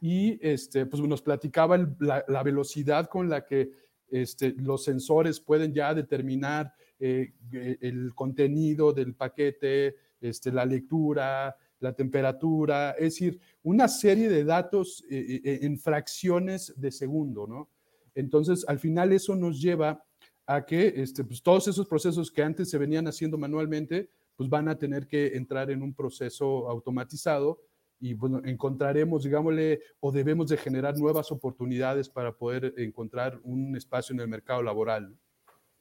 y 0.00 0.44
este, 0.44 0.86
pues 0.86 1.00
nos 1.04 1.22
platicaba 1.22 1.78
la, 2.00 2.42
velocidad 2.42 3.06
con 3.06 3.28
la 3.28 3.46
que 3.46 3.70
este, 4.10 4.54
los 4.58 4.82
sensores 4.82 5.38
pueden 5.38 5.72
ya 5.72 5.94
determinar 5.94 6.74
eh, 7.02 7.32
eh, 7.52 7.78
el 7.80 8.14
contenido 8.14 8.92
del 8.92 9.14
paquete, 9.14 9.96
este, 10.20 10.52
la 10.52 10.66
lectura, 10.66 11.56
la 11.78 11.94
temperatura, 11.94 12.90
es 12.90 13.14
decir, 13.14 13.40
una 13.62 13.88
serie 13.88 14.28
de 14.28 14.44
datos 14.44 15.02
eh, 15.10 15.60
en 15.62 15.78
fracciones 15.78 16.74
de 16.76 16.90
segundo, 16.90 17.46
¿no? 17.46 17.70
Entonces, 18.14 18.66
al 18.68 18.78
final 18.78 19.12
eso 19.12 19.34
nos 19.34 19.62
lleva 19.62 20.04
a 20.44 20.66
que 20.66 20.92
este, 20.96 21.24
pues, 21.24 21.42
todos 21.42 21.68
esos 21.68 21.88
procesos 21.88 22.30
que 22.30 22.42
antes 22.42 22.68
se 22.68 22.76
venían 22.76 23.06
haciendo 23.06 23.38
manualmente, 23.38 24.10
pues 24.36 24.50
van 24.50 24.68
a 24.68 24.76
tener 24.76 25.06
que 25.06 25.28
entrar 25.38 25.70
en 25.70 25.82
un 25.82 25.94
proceso 25.94 26.68
automatizado 26.68 27.62
y 27.98 28.12
bueno, 28.12 28.42
encontraremos, 28.44 29.24
digámosle, 29.24 29.80
o 30.00 30.12
debemos 30.12 30.48
de 30.48 30.58
generar 30.58 30.98
nuevas 30.98 31.32
oportunidades 31.32 32.10
para 32.10 32.32
poder 32.32 32.74
encontrar 32.76 33.38
un 33.42 33.74
espacio 33.74 34.12
en 34.12 34.20
el 34.20 34.28
mercado 34.28 34.62
laboral. 34.62 35.16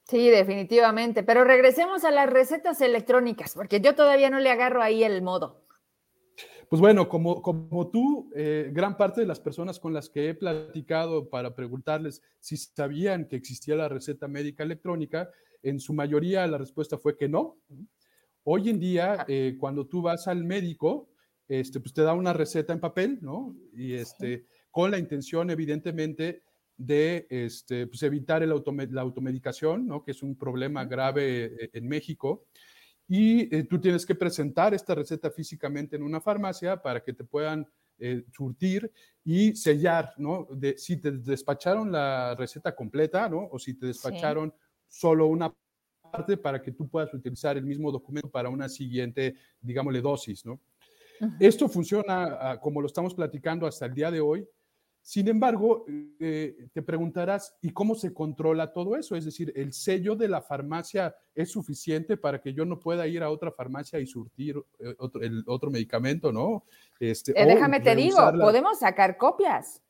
Sí, 0.10 0.30
definitivamente. 0.30 1.22
Pero 1.22 1.43
regresemos 1.43 2.03
a 2.03 2.10
las 2.10 2.28
recetas 2.28 2.82
electrónicas, 2.82 3.53
porque 3.53 3.80
yo 3.80 3.93
todavía 3.93 4.32
no 4.32 4.39
le 4.39 4.49
agarro 4.49 4.82
ahí 4.82 5.03
el 5.03 5.22
modo. 5.22 5.64
Pues 6.68 6.80
bueno, 6.80 7.07
como, 7.10 7.41
como 7.41 7.89
tú, 7.89 8.32
eh, 8.36 8.70
gran 8.72 8.97
parte 8.97 9.22
de 9.22 9.28
las 9.28 9.39
personas 9.39 9.80
con 9.80 9.93
las 9.93 10.10
que 10.10 10.30
he 10.30 10.34
platicado 10.34 11.30
para 11.30 11.53
preguntarles 11.55 12.22
si 12.39 12.57
sabían 12.57 13.28
que 13.28 13.36
existía 13.36 13.76
la 13.76 13.89
receta 13.89 14.28
médica 14.28 14.64
electrónica, 14.64 15.30
en 15.62 15.80
su 15.80 15.93
mayoría 15.93 16.45
la 16.47 16.57
respuesta 16.57 16.97
fue 16.97 17.16
que 17.16 17.30
no. 17.30 17.57
Hoy 18.43 18.70
en 18.70 18.80
día, 18.80 19.18
ah. 19.20 19.26
eh, 19.28 19.57
cuando 19.60 19.86
tú 19.86 20.01
vas 20.01 20.28
al 20.28 20.43
médico, 20.43 21.10
este, 21.47 21.80
pues 21.80 21.93
te 21.93 22.01
da 22.01 22.14
una 22.14 22.34
receta 22.34 22.74
en 22.74 22.80
papel, 22.80 23.20
¿no? 23.22 23.55
Y 23.74 23.93
este, 23.93 24.45
con 24.72 24.89
la 24.89 24.97
intención, 24.97 25.49
evidentemente, 25.49 26.43
de 26.80 27.27
este, 27.30 27.88
pues 27.88 28.01
evitar 28.03 28.41
el 28.41 28.49
la 28.49 29.01
automedicación, 29.01 29.86
¿no? 29.86 30.01
que 30.01 30.11
es 30.11 30.23
un 30.23 30.36
problema 30.36 30.86
grave 30.86 31.45
eh, 31.45 31.69
en 31.73 31.88
México. 31.88 32.45
Y 33.07 33.53
eh, 33.53 33.63
tú 33.63 33.82
tienes 33.82 34.05
que 34.05 34.15
presentar 34.15 34.73
esta 34.73 34.95
receta 34.95 35.30
físicamente 35.30 35.97
en 35.97 36.03
una 36.03 36.21
farmacia 36.21 36.82
para 36.82 37.03
que 37.03 37.11
te 37.13 37.25
puedan 37.25 37.67
eh, 37.97 38.23
surtir 38.32 38.89
y 39.25 39.55
sellar, 39.55 40.13
¿no? 40.17 40.47
De, 40.51 40.77
si 40.77 40.97
te 40.97 41.11
despacharon 41.11 41.91
la 41.91 42.34
receta 42.36 42.73
completa, 42.73 43.27
¿no? 43.27 43.49
O 43.51 43.59
si 43.59 43.73
te 43.73 43.88
despacharon 43.88 44.53
solo 44.88 45.25
una 45.25 45.53
parte 46.11 46.38
para 46.38 46.61
que 46.61 46.71
tú 46.71 46.88
puedas 46.88 47.13
utilizar 47.13 47.57
el 47.57 47.65
mismo 47.65 47.91
documento 47.91 48.30
para 48.30 48.49
una 48.49 48.69
siguiente, 48.69 49.36
digámosle, 49.59 50.01
dosis, 50.01 50.45
¿no? 50.45 50.61
Esto 51.39 51.67
funciona 51.67 52.38
ah, 52.39 52.59
como 52.61 52.80
lo 52.80 52.88
estamos 52.88 53.13
platicando 53.13 53.67
hasta 53.67 53.88
el 53.88 53.93
día 53.93 54.11
de 54.11 54.21
hoy 54.21 54.47
sin 55.01 55.27
embargo, 55.27 55.85
eh, 56.19 56.67
te 56.73 56.81
preguntarás, 56.81 57.57
¿y 57.61 57.71
cómo 57.71 57.95
se 57.95 58.13
controla 58.13 58.73
todo 58.73 58.95
eso? 58.95 59.15
Es 59.15 59.25
decir, 59.25 59.51
¿el 59.55 59.73
sello 59.73 60.15
de 60.15 60.27
la 60.27 60.41
farmacia 60.41 61.15
es 61.33 61.51
suficiente 61.51 62.17
para 62.17 62.39
que 62.39 62.53
yo 62.53 62.65
no 62.65 62.79
pueda 62.79 63.07
ir 63.07 63.23
a 63.23 63.31
otra 63.31 63.51
farmacia 63.51 63.99
y 63.99 64.05
surtir 64.05 64.55
eh, 64.79 64.95
otro, 64.99 65.21
el 65.21 65.43
otro 65.47 65.71
medicamento, 65.71 66.31
no? 66.31 66.63
Este, 66.99 67.31
eh, 67.31 67.45
déjame 67.45 67.79
te 67.79 67.95
digo, 67.95 68.17
podemos 68.39 68.79
sacar 68.79 69.17
copias. 69.17 69.81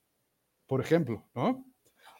Por 0.67 0.79
ejemplo, 0.79 1.23
¿no? 1.35 1.65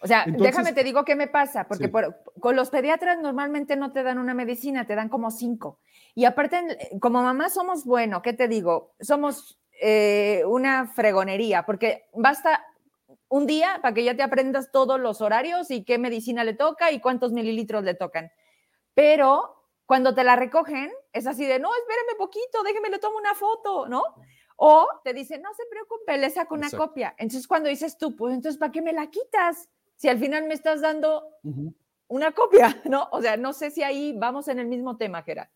O 0.01 0.07
sea, 0.07 0.25
déjame 0.27 0.73
te 0.73 0.83
digo 0.83 1.03
qué 1.03 1.15
me 1.15 1.27
pasa, 1.27 1.67
porque 1.67 1.91
con 2.39 2.55
los 2.55 2.69
pediatras 2.69 3.19
normalmente 3.21 3.75
no 3.75 3.91
te 3.91 4.01
dan 4.01 4.17
una 4.17 4.33
medicina, 4.33 4.87
te 4.87 4.95
dan 4.95 5.09
como 5.09 5.29
cinco. 5.29 5.79
Y 6.15 6.25
aparte, 6.25 6.77
como 7.01 7.21
mamá 7.21 7.49
somos, 7.49 7.85
bueno, 7.85 8.21
¿qué 8.21 8.31
te 8.33 8.47
digo? 8.47 8.93
Somos 8.99 9.59
una 10.45 10.87
fregonería, 10.87 11.65
porque 11.65 12.05
basta 12.13 12.61
un 13.30 13.45
día 13.45 13.80
para 13.82 13.93
que 13.93 14.03
ya 14.03 14.15
te 14.15 14.23
aprendas 14.23 14.71
todos 14.71 14.99
los 14.99 15.21
horarios 15.21 15.71
y 15.71 15.84
qué 15.84 15.97
medicina 15.97 16.43
le 16.43 16.53
toca 16.53 16.91
y 16.91 16.99
cuántos 16.99 17.32
mililitros 17.32 17.84
le 17.84 17.93
tocan. 17.93 18.32
Pero 18.93 19.59
cuando 19.86 20.13
te 20.13 20.23
la 20.23 20.36
recogen, 20.36 20.91
es 21.13 21.25
así 21.25 21.45
de, 21.45 21.59
no, 21.59 21.69
espérame 21.73 22.17
poquito, 22.17 22.63
déjeme, 22.63 22.89
le 22.89 22.99
tomo 22.99 23.17
una 23.17 23.34
foto, 23.34 23.88
¿no? 23.88 24.03
O 24.57 24.88
te 25.03 25.13
dicen, 25.13 25.41
no 25.41 25.53
se 25.53 25.63
preocupe, 25.69 26.17
le 26.17 26.30
saco 26.30 26.55
una 26.55 26.69
copia. 26.69 27.15
Entonces, 27.17 27.47
cuando 27.47 27.69
dices 27.69 27.97
tú, 27.97 28.15
pues 28.15 28.34
entonces, 28.34 28.59
¿para 28.59 28.71
qué 28.71 28.82
me 28.82 28.93
la 28.93 29.07
quitas? 29.07 29.69
Si 29.95 30.09
al 30.09 30.19
final 30.19 30.47
me 30.47 30.53
estás 30.53 30.82
dando 30.82 31.23
una 32.07 32.34
copia, 32.34 32.82
¿no? 32.86 33.07
O 33.11 33.21
sea, 33.21 33.38
no 33.38 33.53
sé 33.53 33.71
si 33.71 33.84
ahí 33.84 34.13
vamos 34.17 34.47
en 34.47 34.59
el 34.59 34.67
mismo 34.67 34.97
tema, 34.97 35.23
Gerard. 35.23 35.49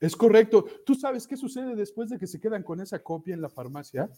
Es 0.00 0.16
correcto. 0.16 0.64
¿Tú 0.84 0.94
sabes 0.94 1.26
qué 1.26 1.36
sucede 1.36 1.74
después 1.76 2.10
de 2.10 2.18
que 2.18 2.26
se 2.26 2.40
quedan 2.40 2.62
con 2.62 2.80
esa 2.80 3.02
copia 3.02 3.34
en 3.34 3.40
la 3.40 3.48
farmacia? 3.48 4.10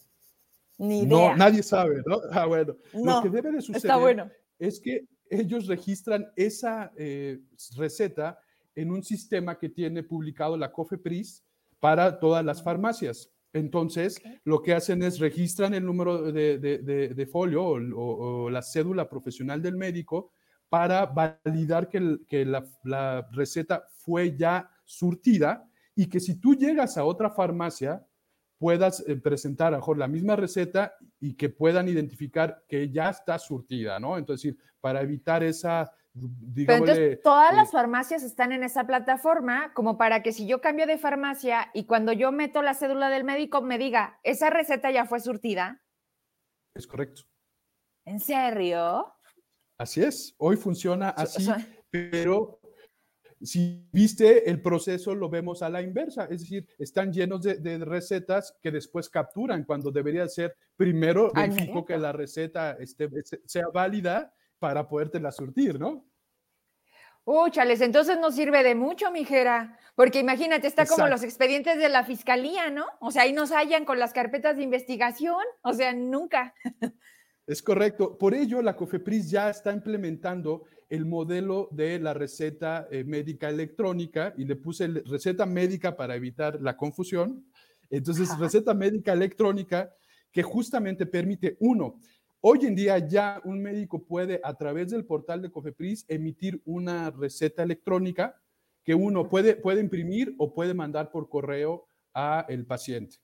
Ni 0.77 1.01
idea. 1.01 1.29
No, 1.29 1.35
nadie 1.35 1.63
sabe, 1.63 2.01
¿no? 2.05 2.19
Ah, 2.31 2.45
bueno. 2.45 2.75
Lo 2.93 3.21
que 3.21 3.29
debe 3.29 3.51
de 3.51 3.61
suceder 3.61 4.31
es 4.59 4.79
que 4.79 5.05
ellos 5.29 5.67
registran 5.67 6.27
esa 6.35 6.91
eh, 6.95 7.39
receta 7.75 8.39
en 8.75 8.91
un 8.91 9.03
sistema 9.03 9.57
que 9.57 9.69
tiene 9.69 10.03
publicado 10.03 10.55
la 10.55 10.71
COFEPRIS 10.71 11.43
para 11.79 12.19
todas 12.19 12.45
las 12.45 12.63
farmacias. 12.63 13.31
Entonces, 13.53 14.21
lo 14.43 14.61
que 14.61 14.73
hacen 14.73 15.01
es 15.01 15.19
registran 15.19 15.73
el 15.73 15.85
número 15.85 16.31
de, 16.31 17.29
folio 17.31 17.63
o, 17.65 18.49
la 18.49 18.61
cédula 18.61 19.09
profesional 19.09 19.61
del 19.61 19.77
médico 19.77 20.31
para 20.69 21.05
validar 21.05 21.89
que, 21.89 22.45
la, 22.45 23.27
receta 23.31 23.85
fue 23.89 24.35
ya 24.37 24.69
surtida 24.83 25.67
y 25.95 26.07
que 26.07 26.19
si 26.19 26.35
tú 26.35 26.55
llegas 26.55 26.97
a 26.97 27.03
otra 27.03 27.31
farmacia, 27.31 28.05
puedas 28.57 29.03
eh, 29.07 29.15
presentar 29.15 29.73
a 29.73 29.77
mejor 29.77 29.97
la 29.97 30.07
misma 30.07 30.35
receta 30.35 30.95
y 31.19 31.35
que 31.35 31.49
puedan 31.49 31.87
identificar 31.87 32.63
que 32.67 32.89
ya 32.89 33.09
está 33.09 33.37
surtida, 33.39 33.99
¿no? 33.99 34.17
Entonces, 34.17 34.55
para 34.81 35.01
evitar 35.01 35.43
esa 35.43 35.91
pero 36.55 36.73
entonces 36.73 37.21
todas 37.21 37.55
las 37.55 37.71
farmacias 37.71 38.23
están 38.23 38.51
en 38.51 38.63
esa 38.63 38.85
plataforma 38.85 39.73
como 39.73 39.97
para 39.97 40.23
que 40.23 40.31
si 40.31 40.47
yo 40.47 40.61
cambio 40.61 40.87
de 40.87 40.97
farmacia 40.97 41.69
y 41.73 41.85
cuando 41.85 42.11
yo 42.11 42.31
meto 42.31 42.61
la 42.61 42.73
cédula 42.73 43.09
del 43.09 43.23
médico 43.23 43.61
me 43.61 43.77
diga, 43.77 44.19
esa 44.23 44.49
receta 44.49 44.89
ya 44.91 45.05
fue 45.05 45.19
surtida. 45.19 45.83
Es 46.73 46.87
correcto. 46.87 47.23
¿En 48.05 48.19
serio? 48.19 49.13
Así 49.77 50.01
es, 50.01 50.33
hoy 50.37 50.55
funciona 50.55 51.09
así, 51.09 51.47
pero 51.91 52.59
si 53.41 53.87
viste 53.91 54.49
el 54.49 54.61
proceso 54.61 55.13
lo 55.13 55.29
vemos 55.29 55.61
a 55.61 55.69
la 55.69 55.81
inversa, 55.81 56.25
es 56.25 56.41
decir, 56.41 56.67
están 56.79 57.11
llenos 57.11 57.41
de, 57.41 57.77
recetas 57.79 58.55
que 58.61 58.71
después 58.71 59.09
capturan 59.09 59.63
cuando 59.63 59.91
debería 59.91 60.27
ser 60.27 60.55
primero 60.75 61.31
verifico 61.33 61.85
que 61.85 61.97
la 61.97 62.11
receta 62.11 62.77
esté, 62.79 63.09
sea 63.45 63.67
válida 63.73 64.33
para 64.59 64.87
podértela 64.87 65.31
surtir, 65.31 65.79
¿no? 65.79 66.05
Uh, 67.25 67.49
chales, 67.49 67.81
entonces 67.81 68.17
no 68.19 68.31
sirve 68.31 68.63
de 68.63 68.73
mucho, 68.73 69.11
mijera, 69.11 69.77
porque 69.95 70.19
imagínate, 70.19 70.65
está 70.65 70.85
como 70.85 71.07
los 71.07 71.23
expedientes 71.23 71.77
de 71.77 71.89
la 71.89 72.05
fiscalía, 72.05 72.69
¿no? 72.69 72.85
O 73.01 73.11
sea, 73.11 73.23
ahí 73.23 73.33
nos 73.33 73.51
hallan 73.51 73.83
con 73.83 73.99
las 73.99 74.13
carpetas 74.13 74.55
de 74.55 74.63
investigación, 74.63 75.43
o 75.61 75.73
sea, 75.73 75.93
nunca. 75.93 76.53
Es 77.45 77.61
correcto. 77.61 78.17
Por 78.17 78.33
ello, 78.33 78.61
la 78.61 78.75
COFEPRIS 78.75 79.29
ya 79.29 79.49
está 79.49 79.71
implementando 79.71 80.65
el 80.89 81.05
modelo 81.05 81.69
de 81.71 81.99
la 81.99 82.13
receta 82.13 82.87
eh, 82.91 83.03
médica 83.03 83.49
electrónica 83.49 84.33
y 84.37 84.45
le 84.45 84.55
puse 84.55 84.87
receta 84.87 85.45
médica 85.45 85.95
para 85.95 86.15
evitar 86.15 86.61
la 86.61 86.77
confusión. 86.77 87.45
Entonces, 87.89 88.37
receta 88.39 88.73
médica 88.73 89.13
electrónica 89.13 89.93
que 90.31 90.43
justamente 90.43 91.05
permite, 91.05 91.57
uno, 91.59 91.99
Hoy 92.39 92.59
en 92.67 92.75
día 92.75 92.99
ya 92.99 93.41
un 93.45 93.63
médico 93.63 94.05
puede 94.05 94.39
a 94.43 94.53
través 94.53 94.91
del 94.91 95.05
portal 95.05 95.41
de 95.41 95.49
Cofepris 95.49 96.05
emitir 96.07 96.61
una 96.65 97.09
receta 97.09 97.63
electrónica 97.63 98.39
que 98.83 98.93
uno 98.93 99.27
puede, 99.27 99.55
puede 99.55 99.81
imprimir 99.81 100.35
o 100.37 100.53
puede 100.53 100.75
mandar 100.75 101.09
por 101.11 101.29
correo 101.29 101.87
a 102.13 102.45
el 102.47 102.65
paciente. 102.65 103.17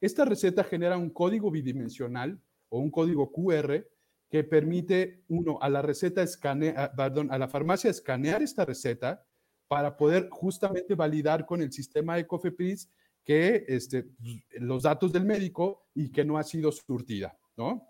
Esta 0.00 0.24
receta 0.24 0.62
genera 0.62 0.96
un 0.96 1.10
código 1.10 1.50
bidimensional 1.50 2.40
o 2.68 2.78
un 2.78 2.90
código 2.90 3.32
QR 3.32 3.84
que 4.34 4.42
permite 4.42 5.22
uno 5.28 5.60
a 5.60 5.70
la 5.70 5.80
receta 5.80 6.20
escanear, 6.20 6.92
perdón, 6.96 7.30
a 7.30 7.38
la 7.38 7.46
farmacia 7.46 7.88
escanear 7.88 8.42
esta 8.42 8.64
receta 8.64 9.24
para 9.68 9.96
poder 9.96 10.28
justamente 10.28 10.96
validar 10.96 11.46
con 11.46 11.62
el 11.62 11.70
sistema 11.70 12.16
de 12.16 12.26
Cofepris 12.26 12.90
que 13.24 13.64
este, 13.68 14.08
los 14.54 14.82
datos 14.82 15.12
del 15.12 15.24
médico 15.24 15.86
y 15.94 16.10
que 16.10 16.24
no 16.24 16.36
ha 16.36 16.42
sido 16.42 16.72
surtida, 16.72 17.38
¿no? 17.56 17.86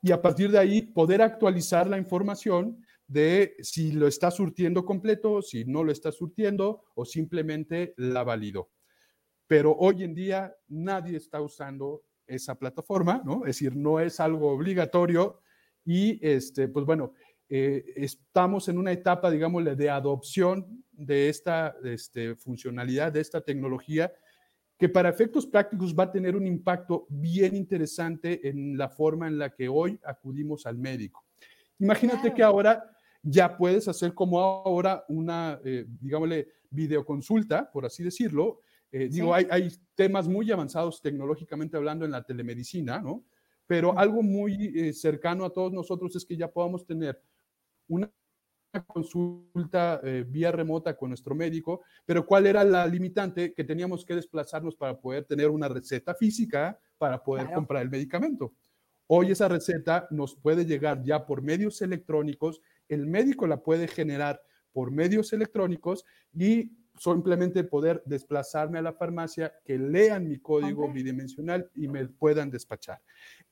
y 0.00 0.12
a 0.12 0.22
partir 0.22 0.50
de 0.50 0.58
ahí 0.58 0.80
poder 0.80 1.20
actualizar 1.20 1.86
la 1.86 1.98
información 1.98 2.82
de 3.06 3.54
si 3.60 3.92
lo 3.92 4.06
está 4.06 4.30
surtiendo 4.30 4.86
completo, 4.86 5.42
si 5.42 5.66
no 5.66 5.84
lo 5.84 5.92
está 5.92 6.10
surtiendo 6.10 6.84
o 6.94 7.04
simplemente 7.04 7.92
la 7.98 8.24
validó. 8.24 8.70
Pero 9.46 9.76
hoy 9.76 10.04
en 10.04 10.14
día 10.14 10.56
nadie 10.68 11.18
está 11.18 11.42
usando 11.42 12.02
esa 12.26 12.58
plataforma, 12.58 13.20
¿no? 13.26 13.40
Es 13.40 13.58
decir, 13.58 13.76
no 13.76 14.00
es 14.00 14.20
algo 14.20 14.52
obligatorio 14.52 15.42
y, 15.86 16.18
este, 16.20 16.68
pues 16.68 16.84
bueno, 16.84 17.12
eh, 17.48 17.84
estamos 17.94 18.68
en 18.68 18.76
una 18.76 18.92
etapa, 18.92 19.30
digamos, 19.30 19.64
de 19.64 19.88
adopción 19.88 20.84
de 20.90 21.28
esta 21.28 21.76
este, 21.84 22.34
funcionalidad, 22.34 23.12
de 23.12 23.20
esta 23.20 23.40
tecnología 23.40 24.12
que 24.78 24.88
para 24.88 25.08
efectos 25.08 25.46
prácticos 25.46 25.94
va 25.94 26.04
a 26.04 26.12
tener 26.12 26.36
un 26.36 26.46
impacto 26.46 27.06
bien 27.08 27.56
interesante 27.56 28.46
en 28.46 28.76
la 28.76 28.90
forma 28.90 29.26
en 29.26 29.38
la 29.38 29.54
que 29.54 29.68
hoy 29.68 29.98
acudimos 30.04 30.66
al 30.66 30.76
médico. 30.76 31.24
Imagínate 31.78 32.34
que 32.34 32.42
ahora 32.42 32.84
ya 33.22 33.56
puedes 33.56 33.88
hacer 33.88 34.12
como 34.12 34.40
ahora 34.40 35.04
una, 35.08 35.58
eh, 35.64 35.86
digámosle, 36.00 36.48
videoconsulta, 36.68 37.70
por 37.70 37.86
así 37.86 38.02
decirlo. 38.02 38.60
Eh, 38.92 39.08
digo, 39.08 39.34
hay, 39.34 39.46
hay, 39.50 39.72
temas 39.94 40.28
muy 40.28 40.50
avanzados 40.52 41.00
tecnológicamente 41.00 41.76
hablando 41.76 42.04
en 42.04 42.10
la 42.10 42.22
telemedicina, 42.22 43.00
¿no? 43.00 43.24
Pero 43.66 43.98
algo 43.98 44.22
muy 44.22 44.72
eh, 44.74 44.92
cercano 44.92 45.44
a 45.44 45.52
todos 45.52 45.72
nosotros 45.72 46.14
es 46.16 46.24
que 46.24 46.36
ya 46.36 46.50
podamos 46.50 46.86
tener 46.86 47.20
una 47.88 48.10
consulta 48.86 50.00
eh, 50.02 50.24
vía 50.26 50.52
remota 50.52 50.96
con 50.96 51.10
nuestro 51.10 51.34
médico, 51.34 51.82
pero 52.04 52.26
¿cuál 52.26 52.46
era 52.46 52.62
la 52.64 52.86
limitante? 52.86 53.54
Que 53.54 53.64
teníamos 53.64 54.04
que 54.04 54.14
desplazarnos 54.14 54.76
para 54.76 54.98
poder 54.98 55.24
tener 55.24 55.48
una 55.48 55.68
receta 55.68 56.14
física 56.14 56.78
para 56.98 57.22
poder 57.22 57.50
comprar 57.52 57.82
el 57.82 57.90
medicamento. 57.90 58.54
Hoy 59.06 59.30
esa 59.30 59.48
receta 59.48 60.08
nos 60.10 60.34
puede 60.34 60.64
llegar 60.64 61.02
ya 61.02 61.26
por 61.26 61.42
medios 61.42 61.80
electrónicos, 61.80 62.60
el 62.88 63.06
médico 63.06 63.46
la 63.46 63.62
puede 63.62 63.86
generar 63.88 64.42
por 64.72 64.90
medios 64.90 65.32
electrónicos 65.32 66.04
y 66.34 66.72
simplemente 66.98 67.64
poder 67.64 68.02
desplazarme 68.06 68.78
a 68.78 68.82
la 68.82 68.92
farmacia, 68.92 69.52
que 69.64 69.78
lean 69.78 70.28
mi 70.28 70.38
código 70.38 70.90
bidimensional 70.92 71.70
y 71.74 71.88
me 71.88 72.06
puedan 72.06 72.50
despachar. 72.50 73.00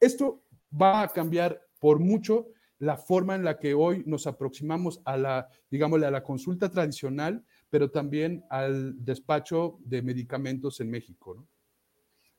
Esto 0.00 0.42
va 0.70 1.02
a 1.02 1.08
cambiar 1.08 1.60
por 1.78 1.98
mucho 1.98 2.48
la 2.78 2.96
forma 2.96 3.34
en 3.34 3.44
la 3.44 3.58
que 3.58 3.74
hoy 3.74 4.02
nos 4.06 4.26
aproximamos 4.26 5.00
a 5.04 5.16
la, 5.16 5.48
digámosle, 5.70 6.06
a 6.06 6.10
la 6.10 6.22
consulta 6.22 6.70
tradicional, 6.70 7.44
pero 7.70 7.90
también 7.90 8.44
al 8.50 9.04
despacho 9.04 9.78
de 9.84 10.02
medicamentos 10.02 10.80
en 10.80 10.90
México. 10.90 11.34
¿no? 11.34 11.48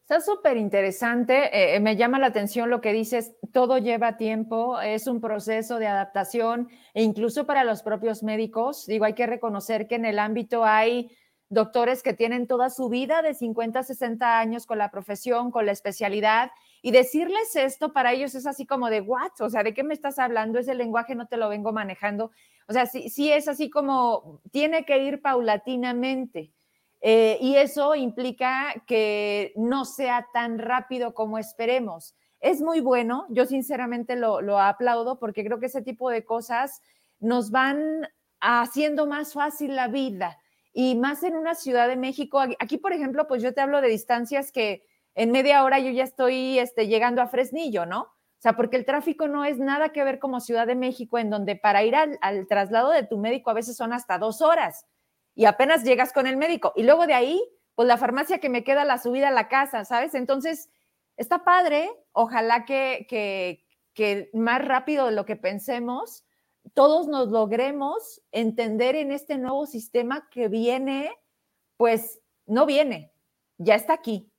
Está 0.07 0.21
súper 0.21 0.55
interesante. 0.57 1.75
Eh, 1.75 1.79
me 1.79 1.95
llama 1.95 2.19
la 2.19 2.27
atención 2.27 2.69
lo 2.69 2.79
que 2.79 2.93
dices. 2.93 3.33
Todo 3.51 3.79
lleva 3.79 4.17
tiempo, 4.17 4.79
es 4.79 5.07
un 5.07 5.19
proceso 5.19 5.79
de 5.79 5.87
adaptación 5.87 6.69
e 6.93 7.01
incluso 7.01 7.47
para 7.47 7.63
los 7.63 7.81
propios 7.81 8.21
médicos. 8.21 8.85
Digo, 8.85 9.05
hay 9.05 9.15
que 9.15 9.25
reconocer 9.25 9.87
que 9.87 9.95
en 9.95 10.05
el 10.05 10.19
ámbito 10.19 10.63
hay 10.63 11.09
doctores 11.49 12.03
que 12.03 12.13
tienen 12.13 12.45
toda 12.45 12.69
su 12.69 12.87
vida 12.87 13.23
de 13.23 13.33
50 13.33 13.79
a 13.79 13.83
60 13.83 14.37
años 14.37 14.67
con 14.67 14.77
la 14.77 14.91
profesión, 14.91 15.49
con 15.49 15.65
la 15.65 15.71
especialidad 15.71 16.51
y 16.83 16.91
decirles 16.91 17.55
esto 17.55 17.91
para 17.91 18.13
ellos 18.13 18.35
es 18.35 18.45
así 18.45 18.67
como 18.67 18.91
de, 18.91 19.01
¿what? 19.01 19.31
O 19.39 19.49
sea, 19.49 19.63
¿de 19.63 19.73
qué 19.73 19.83
me 19.83 19.95
estás 19.95 20.19
hablando? 20.19 20.59
Ese 20.59 20.75
lenguaje 20.75 21.15
no 21.15 21.25
te 21.27 21.37
lo 21.37 21.49
vengo 21.49 21.73
manejando. 21.73 22.29
O 22.67 22.73
sea, 22.73 22.85
sí, 22.85 23.09
sí 23.09 23.31
es 23.31 23.47
así 23.47 23.71
como, 23.71 24.39
tiene 24.51 24.85
que 24.85 24.99
ir 24.99 25.19
paulatinamente. 25.23 26.51
Eh, 27.07 27.37
y 27.39 27.55
eso 27.57 27.93
implica 27.93 28.73
que 28.87 29.53
no 29.55 29.85
sea 29.85 30.25
tan 30.33 30.57
rápido 30.57 31.13
como 31.13 31.37
esperemos. 31.37 32.15
Es 32.39 32.61
muy 32.61 32.79
bueno, 32.79 33.27
yo 33.29 33.45
sinceramente 33.45 34.15
lo, 34.15 34.41
lo 34.41 34.59
aplaudo 34.59 35.19
porque 35.19 35.45
creo 35.45 35.59
que 35.59 35.67
ese 35.67 35.83
tipo 35.83 36.09
de 36.09 36.25
cosas 36.25 36.81
nos 37.19 37.51
van 37.51 38.07
haciendo 38.41 39.05
más 39.05 39.33
fácil 39.33 39.75
la 39.75 39.87
vida 39.87 40.39
y 40.73 40.95
más 40.95 41.21
en 41.21 41.35
una 41.35 41.53
ciudad 41.53 41.87
de 41.87 41.95
México. 41.95 42.41
Aquí, 42.57 42.79
por 42.79 42.91
ejemplo, 42.91 43.27
pues 43.27 43.43
yo 43.43 43.53
te 43.53 43.61
hablo 43.61 43.81
de 43.81 43.89
distancias 43.89 44.51
que 44.51 44.81
en 45.13 45.31
media 45.31 45.63
hora 45.63 45.77
yo 45.77 45.91
ya 45.91 46.03
estoy 46.03 46.57
este, 46.57 46.87
llegando 46.87 47.21
a 47.21 47.27
Fresnillo, 47.27 47.85
¿no? 47.85 48.01
O 48.01 48.39
sea, 48.39 48.53
porque 48.55 48.77
el 48.77 48.85
tráfico 48.85 49.27
no 49.27 49.45
es 49.45 49.59
nada 49.59 49.89
que 49.89 50.03
ver 50.03 50.17
como 50.17 50.39
Ciudad 50.39 50.65
de 50.65 50.73
México, 50.73 51.19
en 51.19 51.29
donde 51.29 51.55
para 51.55 51.83
ir 51.83 51.95
al, 51.95 52.47
traslado 52.47 52.89
de 52.89 53.03
tu 53.03 53.19
médico 53.19 53.51
a 53.51 53.53
veces 53.53 53.77
son 53.77 53.93
hasta 53.93 54.17
dos 54.17 54.41
horas 54.41 54.87
y 55.35 55.45
apenas 55.45 55.83
llegas 55.83 56.13
con 56.13 56.25
el 56.25 56.37
médico. 56.37 56.73
Y 56.75 56.83
luego 56.83 57.05
de 57.05 57.13
ahí, 57.13 57.41
pues 57.75 57.87
la 57.87 57.97
farmacia 57.97 58.39
que 58.39 58.49
me 58.49 58.63
queda 58.63 58.85
la 58.85 58.97
subida 58.97 59.27
a 59.27 59.31
la 59.31 59.49
casa, 59.49 59.83
¿sabes? 59.83 60.15
Entonces, 60.15 60.69
está 61.17 61.43
padre, 61.43 61.89
ojalá 62.13 62.65
que, 62.65 63.05
que, 63.09 63.65
que 63.93 64.29
más 64.33 64.65
rápido 64.65 65.07
de 65.07 65.11
lo 65.11 65.25
que 65.25 65.35
pensemos, 65.35 66.25
todos 66.73 67.07
nos 67.07 67.29
logremos 67.29 68.21
entender 68.31 68.95
en 68.95 69.11
este 69.11 69.37
nuevo 69.37 69.65
sistema 69.65 70.27
que 70.31 70.47
viene, 70.47 71.11
pues 71.77 72.21
no 72.45 72.65
viene, 72.65 73.11
ya 73.57 73.75
está 73.75 73.93
aquí. 73.93 74.31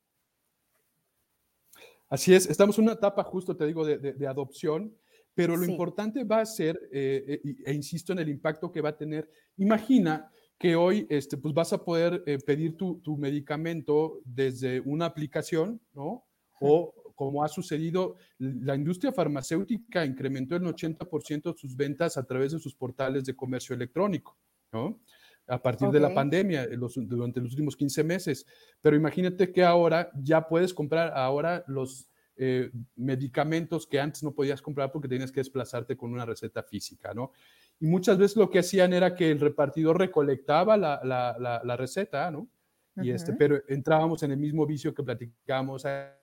Así 2.08 2.34
es, 2.34 2.46
estamos 2.48 2.78
en 2.78 2.84
una 2.84 2.94
etapa 2.94 3.22
justo, 3.24 3.56
te 3.56 3.66
digo, 3.66 3.84
de, 3.84 4.26
adopción, 4.26 4.96
pero 5.34 5.56
lo 5.56 5.64
importante 5.64 6.24
va 6.24 6.40
a 6.40 6.46
ser, 6.46 6.80
eh, 6.92 7.40
eh, 7.44 7.56
e, 7.66 7.74
insisto 7.74 8.12
en 8.12 8.20
el 8.20 8.28
impacto 8.28 8.70
que 8.70 8.80
va 8.80 8.90
a 8.90 8.96
tener, 8.96 9.28
imagina 9.56 10.30
que 10.58 10.76
hoy 10.76 11.06
este, 11.10 11.36
pues 11.36 11.54
vas 11.54 11.72
a 11.72 11.84
poder 11.84 12.22
eh, 12.26 12.38
pedir 12.38 12.76
tu, 12.76 13.00
medicamento 13.18 14.20
desde 14.24 14.80
una 14.80 15.06
aplicación, 15.06 15.80
¿no? 15.92 16.24
O 16.60 16.94
como 17.14 17.42
ha 17.42 17.48
sucedido, 17.48 18.16
la 18.38 18.74
industria 18.74 19.12
farmacéutica 19.12 20.04
incrementó 20.04 20.56
el 20.56 20.62
80% 20.62 21.52
de 21.52 21.58
sus 21.58 21.74
ventas 21.74 22.16
a 22.16 22.24
través 22.24 22.52
de 22.52 22.58
sus 22.58 22.74
portales 22.74 23.24
de 23.24 23.34
comercio 23.34 23.74
electrónico, 23.74 24.36
¿no? 24.72 25.00
a 25.48 25.62
partir 25.62 25.88
de 25.90 26.00
la 26.00 26.12
pandemia 26.12 26.66
durante 26.96 27.40
los 27.40 27.52
últimos 27.52 27.76
15 27.76 28.04
meses. 28.04 28.46
Pero 28.80 28.96
imagínate 28.96 29.52
que 29.52 29.64
ahora 29.64 30.10
ya 30.20 30.46
puedes 30.46 30.74
comprar 30.74 31.12
ahora 31.16 31.64
los 31.68 32.08
eh, 32.36 32.70
medicamentos 32.96 33.86
que 33.86 34.00
antes 34.00 34.22
no 34.22 34.34
podías 34.34 34.60
comprar 34.60 34.92
porque 34.92 35.08
tenías 35.08 35.32
que 35.32 35.40
desplazarte 35.40 35.96
con 35.96 36.12
una 36.12 36.26
receta 36.26 36.62
física, 36.62 37.14
¿no? 37.14 37.32
Y 37.80 37.86
muchas 37.86 38.18
veces 38.18 38.36
lo 38.36 38.50
que 38.50 38.60
hacían 38.60 38.92
era 38.92 39.14
que 39.14 39.30
el 39.30 39.40
repartidor 39.40 39.98
recolectaba 39.98 40.76
la, 40.76 41.00
la, 41.04 41.60
la, 41.62 41.76
receta, 41.76 42.30
¿no? 42.30 42.48
Y 42.96 43.10
este, 43.10 43.34
pero 43.34 43.60
entrábamos 43.68 44.22
en 44.22 44.32
el 44.32 44.38
mismo 44.38 44.64
vicio 44.64 44.94
que 44.94 45.02
platicábamos 45.02 45.84
al 45.84 46.14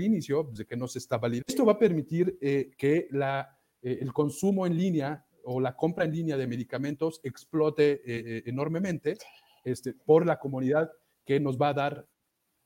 inicio, 0.00 0.46
pues, 0.46 0.58
de 0.58 0.66
que 0.66 0.76
no 0.76 0.88
se 0.88 0.98
está 0.98 1.18
validando. 1.18 1.44
Esto 1.46 1.66
va 1.66 1.72
a 1.72 1.78
permitir 1.78 2.38
eh, 2.40 2.70
que 2.78 3.08
la, 3.10 3.58
eh, 3.82 3.98
el 4.00 4.12
consumo 4.14 4.66
en 4.66 4.76
línea 4.76 5.26
o 5.44 5.60
la 5.60 5.76
compra 5.76 6.06
en 6.06 6.12
línea 6.12 6.36
de 6.36 6.46
medicamentos 6.46 7.20
explote 7.22 8.02
enormemente 8.48 9.16
este, 9.62 9.92
por 9.92 10.24
la 10.26 10.38
comunidad 10.38 10.90
que 11.24 11.38
nos 11.38 11.60
va 11.60 11.68
a 11.68 11.74
dar 11.74 12.08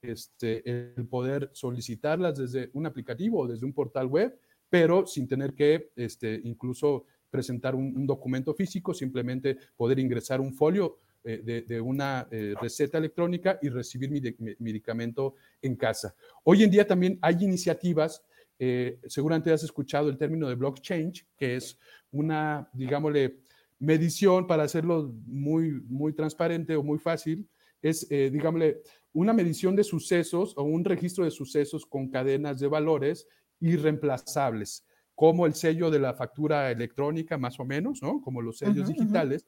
este, 0.03 0.63
el 0.71 1.07
poder 1.09 1.51
solicitarlas 1.53 2.39
desde 2.39 2.71
un 2.75 2.87
aplicativo 2.87 3.41
o 3.41 3.47
desde 3.47 3.67
un 3.67 3.73
portal 3.73 4.07
web, 4.07 4.39
pero 4.71 5.07
sin 5.07 5.27
tener 5.27 5.55
que 5.55 5.91
este, 5.97 6.41
incluso 6.45 7.05
presentar 7.29 7.75
un, 7.75 8.07
documento 8.07 8.55
físico, 8.55 8.95
simplemente 8.95 9.57
poder 9.77 9.99
ingresar 9.99 10.41
un 10.41 10.55
folio 10.55 10.99
eh, 11.23 11.65
de, 11.67 11.81
una 11.81 12.27
eh, 12.31 12.55
receta 12.61 12.99
electrónica 12.99 13.59
y 13.61 13.69
recibir 13.69 14.11
mi, 14.11 14.21
medicamento 14.59 15.35
en 15.61 15.77
casa. 15.77 16.15
Hoy 16.45 16.63
en 16.63 16.71
día 16.71 16.87
también 16.87 17.19
hay 17.21 17.37
iniciativas, 17.41 18.23
eh, 18.59 18.99
seguramente 19.07 19.53
has 19.53 19.63
escuchado 19.63 20.09
el 20.09 20.17
término 20.17 20.49
de 20.49 20.55
blockchain, 20.55 21.13
que 21.37 21.57
es 21.57 21.79
una, 22.11 22.69
digámosle, 22.73 23.41
medición 23.79 24.47
para 24.47 24.65
hacerlo 24.65 25.15
muy, 25.27 25.81
muy 25.89 26.13
transparente 26.13 26.77
o 26.77 26.83
muy 26.83 26.99
fácil, 26.99 27.49
es, 27.83 28.07
digámosle, 28.11 28.83
una 29.15 29.33
medición 29.33 29.75
de 29.75 29.85
sucesos 29.85 30.53
o 30.59 30.65
un 30.65 30.85
registro 30.85 31.25
de 31.25 31.31
sucesos 31.31 31.87
con 31.87 32.11
cadenas 32.11 32.61
de 32.61 32.67
valores 32.67 33.27
irreemplazables, 33.61 34.87
como 35.15 35.47
el 35.47 35.55
sello 35.55 35.91
de 35.91 35.99
la 35.99 36.15
factura 36.15 36.71
electrónica, 36.71 37.39
más 37.39 37.61
o 37.61 37.65
menos, 37.65 38.03
¿no? 38.03 38.21
Como 38.21 38.43
los 38.43 38.59
sellos 38.59 38.89
digitales, 38.89 39.47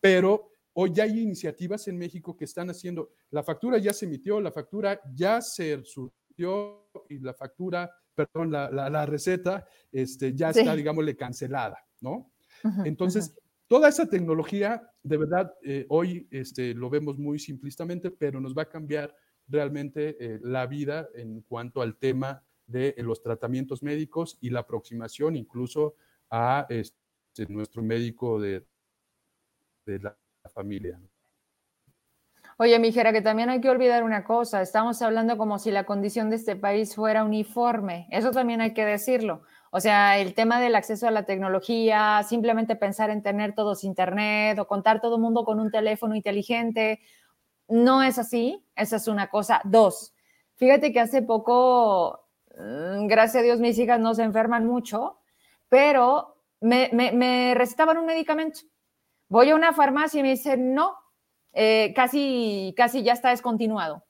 pero 0.00 0.50
hoy 0.74 0.92
ya 0.92 1.04
hay 1.04 1.20
iniciativas 1.20 1.88
en 1.88 1.96
México 1.96 2.36
que 2.36 2.44
están 2.44 2.70
haciendo, 2.70 3.10
la 3.30 3.42
factura 3.42 3.78
ya 3.78 3.92
se 3.92 4.06
emitió, 4.06 4.40
la 4.40 4.52
factura 4.52 5.00
ya 5.14 5.40
se 5.40 5.82
surtió 5.84 6.90
y 7.08 7.18
la 7.20 7.32
factura, 7.34 7.90
perdón, 8.14 8.50
la, 8.50 9.06
receta 9.06 9.66
este, 9.90 10.34
ya 10.34 10.50
está, 10.50 10.76
digámosle, 10.76 11.16
cancelada, 11.16 11.78
¿no? 12.00 12.30
Entonces, 12.84 13.34
Toda 13.66 13.88
esa 13.88 14.06
tecnología, 14.06 14.90
de 15.02 15.16
verdad, 15.16 15.54
eh, 15.62 15.86
hoy 15.88 16.28
este, 16.30 16.74
lo 16.74 16.90
vemos 16.90 17.18
muy 17.18 17.38
simplistamente, 17.38 18.10
pero 18.10 18.40
nos 18.40 18.54
va 18.54 18.62
a 18.62 18.68
cambiar 18.68 19.16
realmente 19.48 20.16
eh, 20.20 20.38
la 20.42 20.66
vida 20.66 21.08
en 21.14 21.40
cuanto 21.42 21.80
al 21.80 21.96
tema 21.96 22.43
de 22.66 22.94
los 22.98 23.22
tratamientos 23.22 23.82
médicos 23.82 24.38
y 24.40 24.50
la 24.50 24.60
aproximación 24.60 25.36
incluso 25.36 25.94
a 26.30 26.66
este, 26.68 27.46
nuestro 27.48 27.82
médico 27.82 28.40
de, 28.40 28.66
de 29.86 29.98
la 29.98 30.16
familia. 30.52 31.00
Oye, 32.56 32.78
Mijera, 32.78 33.12
que 33.12 33.20
también 33.20 33.50
hay 33.50 33.60
que 33.60 33.68
olvidar 33.68 34.04
una 34.04 34.22
cosa, 34.22 34.62
estamos 34.62 35.02
hablando 35.02 35.36
como 35.36 35.58
si 35.58 35.72
la 35.72 35.84
condición 35.84 36.30
de 36.30 36.36
este 36.36 36.54
país 36.54 36.94
fuera 36.94 37.24
uniforme, 37.24 38.06
eso 38.12 38.30
también 38.30 38.60
hay 38.60 38.72
que 38.72 38.84
decirlo. 38.84 39.42
O 39.72 39.80
sea, 39.80 40.18
el 40.18 40.34
tema 40.34 40.60
del 40.60 40.76
acceso 40.76 41.08
a 41.08 41.10
la 41.10 41.24
tecnología, 41.24 42.22
simplemente 42.22 42.76
pensar 42.76 43.10
en 43.10 43.24
tener 43.24 43.56
todos 43.56 43.82
internet 43.82 44.56
o 44.60 44.68
contar 44.68 45.00
todo 45.00 45.16
el 45.16 45.22
mundo 45.22 45.44
con 45.44 45.58
un 45.58 45.72
teléfono 45.72 46.14
inteligente, 46.14 47.00
no 47.66 48.04
es 48.04 48.20
así, 48.20 48.64
esa 48.76 48.96
es 48.96 49.08
una 49.08 49.30
cosa. 49.30 49.60
Dos, 49.64 50.14
fíjate 50.54 50.92
que 50.92 51.00
hace 51.00 51.22
poco, 51.22 52.23
gracias 52.56 53.36
a 53.36 53.44
Dios, 53.44 53.60
mis 53.60 53.78
hijas 53.78 54.00
no 54.00 54.14
se 54.14 54.22
enferman 54.22 54.66
mucho, 54.66 55.20
pero 55.68 56.36
me, 56.60 56.90
me, 56.92 57.54
recetaban 57.54 57.98
un 57.98 58.06
medicamento. 58.06 58.60
Voy 59.28 59.50
a 59.50 59.54
una 59.54 59.72
farmacia 59.72 60.20
y 60.20 60.22
me 60.22 60.30
dicen, 60.30 60.74
no, 60.74 60.96
eh, 61.52 61.92
casi, 61.94 62.74
casi 62.76 63.02
ya 63.02 63.12
está 63.12 63.30
descontinuado. 63.30 64.04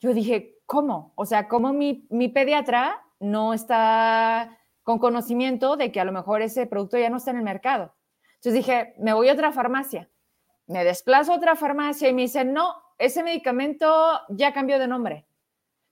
Yo 0.00 0.12
dije, 0.12 0.58
¿cómo? 0.66 1.12
O 1.16 1.26
sea, 1.26 1.48
¿cómo 1.48 1.72
mi, 1.72 2.06
mi 2.10 2.28
pediatra 2.28 3.02
no 3.20 3.54
está 3.54 4.58
con 4.82 4.98
conocimiento 4.98 5.76
de 5.76 5.92
que 5.92 6.00
a 6.00 6.04
lo 6.04 6.12
mejor 6.12 6.42
ese 6.42 6.66
producto 6.66 6.98
ya 6.98 7.08
no 7.08 7.16
está 7.16 7.30
en 7.30 7.38
el 7.38 7.44
mercado. 7.44 7.94
Entonces 8.34 8.54
dije, 8.54 8.94
me 8.98 9.12
voy 9.12 9.28
a 9.28 9.32
otra 9.32 9.52
farmacia. 9.52 10.10
Me 10.66 10.84
desplazo 10.84 11.32
a 11.32 11.36
otra 11.36 11.54
farmacia 11.54 12.08
y 12.08 12.14
me 12.14 12.22
dicen, 12.22 12.52
no, 12.52 12.74
ese 12.98 13.22
medicamento 13.22 14.20
ya 14.28 14.52
cambió 14.52 14.78
de 14.78 14.88
nombre. 14.88 15.26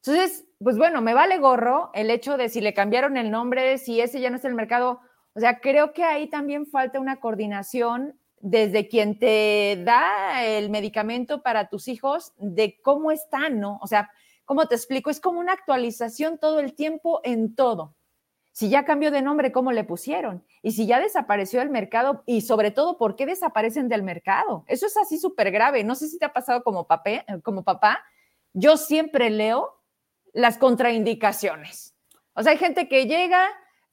Entonces, 0.02 0.46
pues 0.62 0.76
bueno, 0.76 1.00
me 1.00 1.14
vale 1.14 1.38
gorro 1.38 1.90
el 1.94 2.10
hecho 2.10 2.36
de 2.36 2.50
si 2.50 2.60
le 2.60 2.74
cambiaron 2.74 3.16
el 3.16 3.30
nombre, 3.30 3.78
si 3.78 4.00
ese 4.00 4.20
ya 4.20 4.28
no 4.28 4.36
está 4.36 4.48
el 4.48 4.54
mercado. 4.54 5.00
O 5.34 5.40
sea, 5.40 5.60
creo 5.60 5.92
que 5.92 6.04
ahí 6.04 6.28
también 6.28 6.66
falta 6.66 7.00
una 7.00 7.18
coordinación 7.18 8.18
desde 8.40 8.88
quien 8.88 9.18
te 9.18 9.82
da 9.84 10.44
el 10.44 10.68
medicamento 10.68 11.42
para 11.42 11.68
tus 11.68 11.88
hijos 11.88 12.34
de 12.36 12.78
cómo 12.82 13.10
están, 13.10 13.58
¿no? 13.58 13.78
O 13.80 13.86
sea, 13.86 14.10
¿cómo 14.44 14.66
te 14.66 14.74
explico? 14.74 15.08
Es 15.08 15.20
como 15.20 15.40
una 15.40 15.54
actualización 15.54 16.38
todo 16.38 16.60
el 16.60 16.74
tiempo 16.74 17.20
en 17.24 17.54
todo. 17.54 17.94
Si 18.52 18.68
ya 18.68 18.84
cambió 18.84 19.10
de 19.10 19.22
nombre, 19.22 19.52
¿cómo 19.52 19.72
le 19.72 19.84
pusieron? 19.84 20.44
Y 20.62 20.72
si 20.72 20.86
ya 20.86 21.00
desapareció 21.00 21.60
del 21.60 21.70
mercado 21.70 22.22
y 22.26 22.42
sobre 22.42 22.70
todo, 22.70 22.98
¿por 22.98 23.16
qué 23.16 23.24
desaparecen 23.24 23.88
del 23.88 24.02
mercado? 24.02 24.64
Eso 24.66 24.86
es 24.86 24.96
así 24.98 25.18
súper 25.18 25.50
grave. 25.52 25.84
No 25.84 25.94
sé 25.94 26.08
si 26.08 26.18
te 26.18 26.26
ha 26.26 26.32
pasado 26.34 26.62
como, 26.62 26.86
papé, 26.86 27.24
como 27.42 27.64
papá. 27.64 28.02
Yo 28.52 28.76
siempre 28.76 29.30
leo 29.30 29.79
las 30.32 30.58
contraindicaciones. 30.58 31.94
O 32.34 32.42
sea, 32.42 32.52
hay 32.52 32.58
gente 32.58 32.88
que 32.88 33.06
llega, 33.06 33.48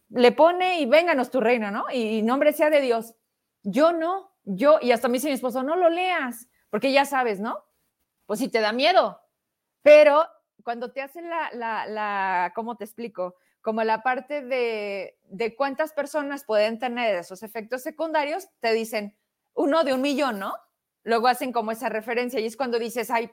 le 0.10 0.32
pone 0.32 0.80
y 0.80 0.86
vénganos 0.86 1.32
tu 1.32 1.42
reino, 1.42 1.72
¿no? 1.72 1.86
Y, 1.92 2.22
nombre 2.22 2.54
sea 2.54 2.70
de 2.70 2.82
Dios. 2.82 3.16
Yo 3.64 3.92
no, 3.92 4.32
yo, 4.44 4.80
y 4.82 4.92
hasta 4.92 5.08
me 5.08 5.16
dice 5.16 5.28
mi 5.28 5.34
esposo, 5.34 5.64
no 5.64 5.76
lo 5.76 5.90
leas, 5.90 6.48
porque 6.70 6.92
ya 6.92 7.06
sabes, 7.06 7.40
¿no? 7.40 7.64
Pues 8.26 8.40
si 8.40 8.50
te 8.50 8.62
da 8.62 8.72
miedo. 8.72 9.20
Pero 9.82 10.26
cuando 10.64 10.92
te 10.92 11.02
hacen 11.02 11.30
la, 11.30 11.50
la, 11.54 11.86
la 11.88 12.52
¿cómo 12.56 12.76
te 12.76 12.84
explico? 12.84 13.36
como 13.68 13.84
la 13.84 14.02
parte 14.02 14.42
de, 14.42 15.56
cuántas 15.58 15.92
personas 15.92 16.46
pueden 16.46 16.80
tener 16.80 17.18
esos 17.18 17.44
efectos 17.44 17.82
secundarios, 17.82 18.48
te 18.62 18.72
dicen 18.72 19.18
uno 19.56 19.84
de 19.84 19.94
un 19.94 20.00
millón, 20.00 20.40
¿no? 20.40 20.54
Luego 21.04 21.28
hacen 21.28 21.52
como 21.52 21.72
esa 21.72 21.90
referencia 21.90 22.40
y 22.40 22.46
es 22.46 22.56
cuando 22.56 22.80
dices, 22.80 23.12
ay, 23.12 23.30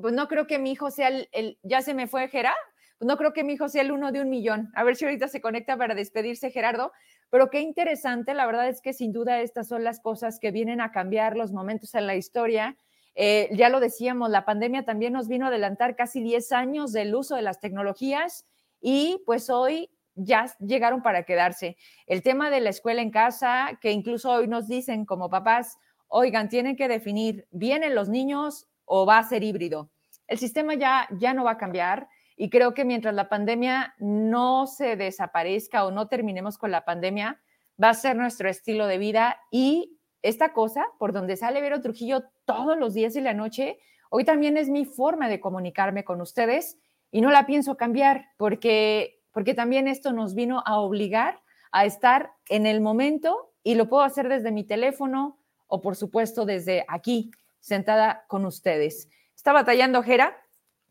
pues 0.00 0.14
no 0.14 0.28
creo 0.28 0.46
que 0.46 0.58
mi 0.58 0.72
hijo 0.72 0.90
sea 0.90 1.08
el, 1.08 1.58
ya 1.62 1.82
se 1.82 1.94
me 1.94 2.06
fue 2.06 2.28
Gerard, 2.28 2.54
pues 2.98 3.06
no 3.06 3.16
creo 3.16 3.32
que 3.32 3.44
mi 3.44 3.54
hijo 3.54 3.68
sea 3.68 3.82
el 3.82 3.92
uno 3.92 4.12
de 4.12 4.20
un 4.20 4.28
millón. 4.28 4.70
A 4.74 4.84
ver 4.84 4.96
si 4.96 5.04
ahorita 5.04 5.28
se 5.28 5.40
conecta 5.40 5.76
para 5.76 5.94
despedirse 5.94 6.50
Gerardo, 6.50 6.92
pero 7.30 7.48
qué 7.48 7.60
interesante, 7.60 8.34
la 8.34 8.46
verdad 8.46 8.68
es 8.68 8.80
que 8.80 8.92
sin 8.92 9.12
duda 9.12 9.40
estas 9.40 9.68
son 9.68 9.84
las 9.84 10.00
cosas 10.00 10.38
que 10.38 10.50
vienen 10.50 10.80
a 10.80 10.92
cambiar 10.92 11.36
los 11.36 11.52
momentos 11.52 11.94
en 11.94 12.06
la 12.06 12.16
historia. 12.16 12.76
Eh, 13.14 13.48
ya 13.52 13.68
lo 13.68 13.80
decíamos, 13.80 14.30
la 14.30 14.44
pandemia 14.44 14.84
también 14.84 15.12
nos 15.12 15.28
vino 15.28 15.46
a 15.46 15.48
adelantar 15.48 15.96
casi 15.96 16.22
10 16.22 16.52
años 16.52 16.92
del 16.92 17.14
uso 17.14 17.36
de 17.36 17.42
las 17.42 17.60
tecnologías 17.60 18.46
y 18.80 19.22
pues 19.26 19.50
hoy 19.50 19.90
ya 20.14 20.46
llegaron 20.58 21.02
para 21.02 21.24
quedarse. 21.24 21.76
El 22.06 22.22
tema 22.22 22.50
de 22.50 22.60
la 22.60 22.70
escuela 22.70 23.02
en 23.02 23.10
casa, 23.10 23.78
que 23.80 23.92
incluso 23.92 24.30
hoy 24.30 24.48
nos 24.48 24.68
dicen 24.68 25.04
como 25.04 25.30
papás, 25.30 25.78
oigan, 26.08 26.48
tienen 26.48 26.76
que 26.76 26.88
definir, 26.88 27.46
¿vienen 27.50 27.94
los 27.94 28.08
niños 28.08 28.69
o 28.92 29.06
va 29.06 29.18
a 29.18 29.22
ser 29.22 29.44
híbrido? 29.44 29.88
El 30.26 30.38
sistema 30.38 30.74
ya, 30.74 31.06
ya 31.16 31.32
no 31.32 31.44
va 31.44 31.52
a 31.52 31.58
cambiar 31.58 32.08
y 32.36 32.50
creo 32.50 32.74
que 32.74 32.84
mientras 32.84 33.14
la 33.14 33.28
pandemia 33.28 33.94
no 33.98 34.66
se 34.66 34.96
desaparezca 34.96 35.84
o 35.84 35.92
no 35.92 36.08
terminemos 36.08 36.58
con 36.58 36.72
la 36.72 36.84
pandemia, 36.84 37.40
va 37.82 37.90
a 37.90 37.94
ser 37.94 38.16
nuestro 38.16 38.48
estilo 38.48 38.88
de 38.88 38.98
vida 38.98 39.38
y 39.52 39.96
esta 40.22 40.52
cosa, 40.52 40.84
por 40.98 41.12
donde 41.12 41.36
sale 41.36 41.60
Vero 41.60 41.80
Trujillo 41.80 42.24
todos 42.44 42.76
los 42.76 42.92
días 42.92 43.14
y 43.14 43.20
la 43.20 43.32
noche, 43.32 43.78
hoy 44.10 44.24
también 44.24 44.56
es 44.56 44.68
mi 44.68 44.84
forma 44.84 45.28
de 45.28 45.38
comunicarme 45.38 46.02
con 46.02 46.20
ustedes 46.20 46.76
y 47.12 47.20
no 47.20 47.30
la 47.30 47.46
pienso 47.46 47.76
cambiar 47.76 48.26
porque, 48.38 49.20
porque 49.30 49.54
también 49.54 49.86
esto 49.86 50.12
nos 50.12 50.34
vino 50.34 50.64
a 50.66 50.80
obligar 50.80 51.40
a 51.70 51.84
estar 51.84 52.32
en 52.48 52.66
el 52.66 52.80
momento 52.80 53.52
y 53.62 53.76
lo 53.76 53.88
puedo 53.88 54.02
hacer 54.02 54.28
desde 54.28 54.50
mi 54.50 54.64
teléfono 54.64 55.38
o 55.68 55.80
por 55.80 55.94
supuesto 55.94 56.44
desde 56.44 56.84
aquí, 56.88 57.30
sentada 57.60 58.24
con 58.28 58.44
ustedes. 58.44 59.08
Está 59.36 59.52
batallando 59.52 60.02
Jera. 60.02 60.36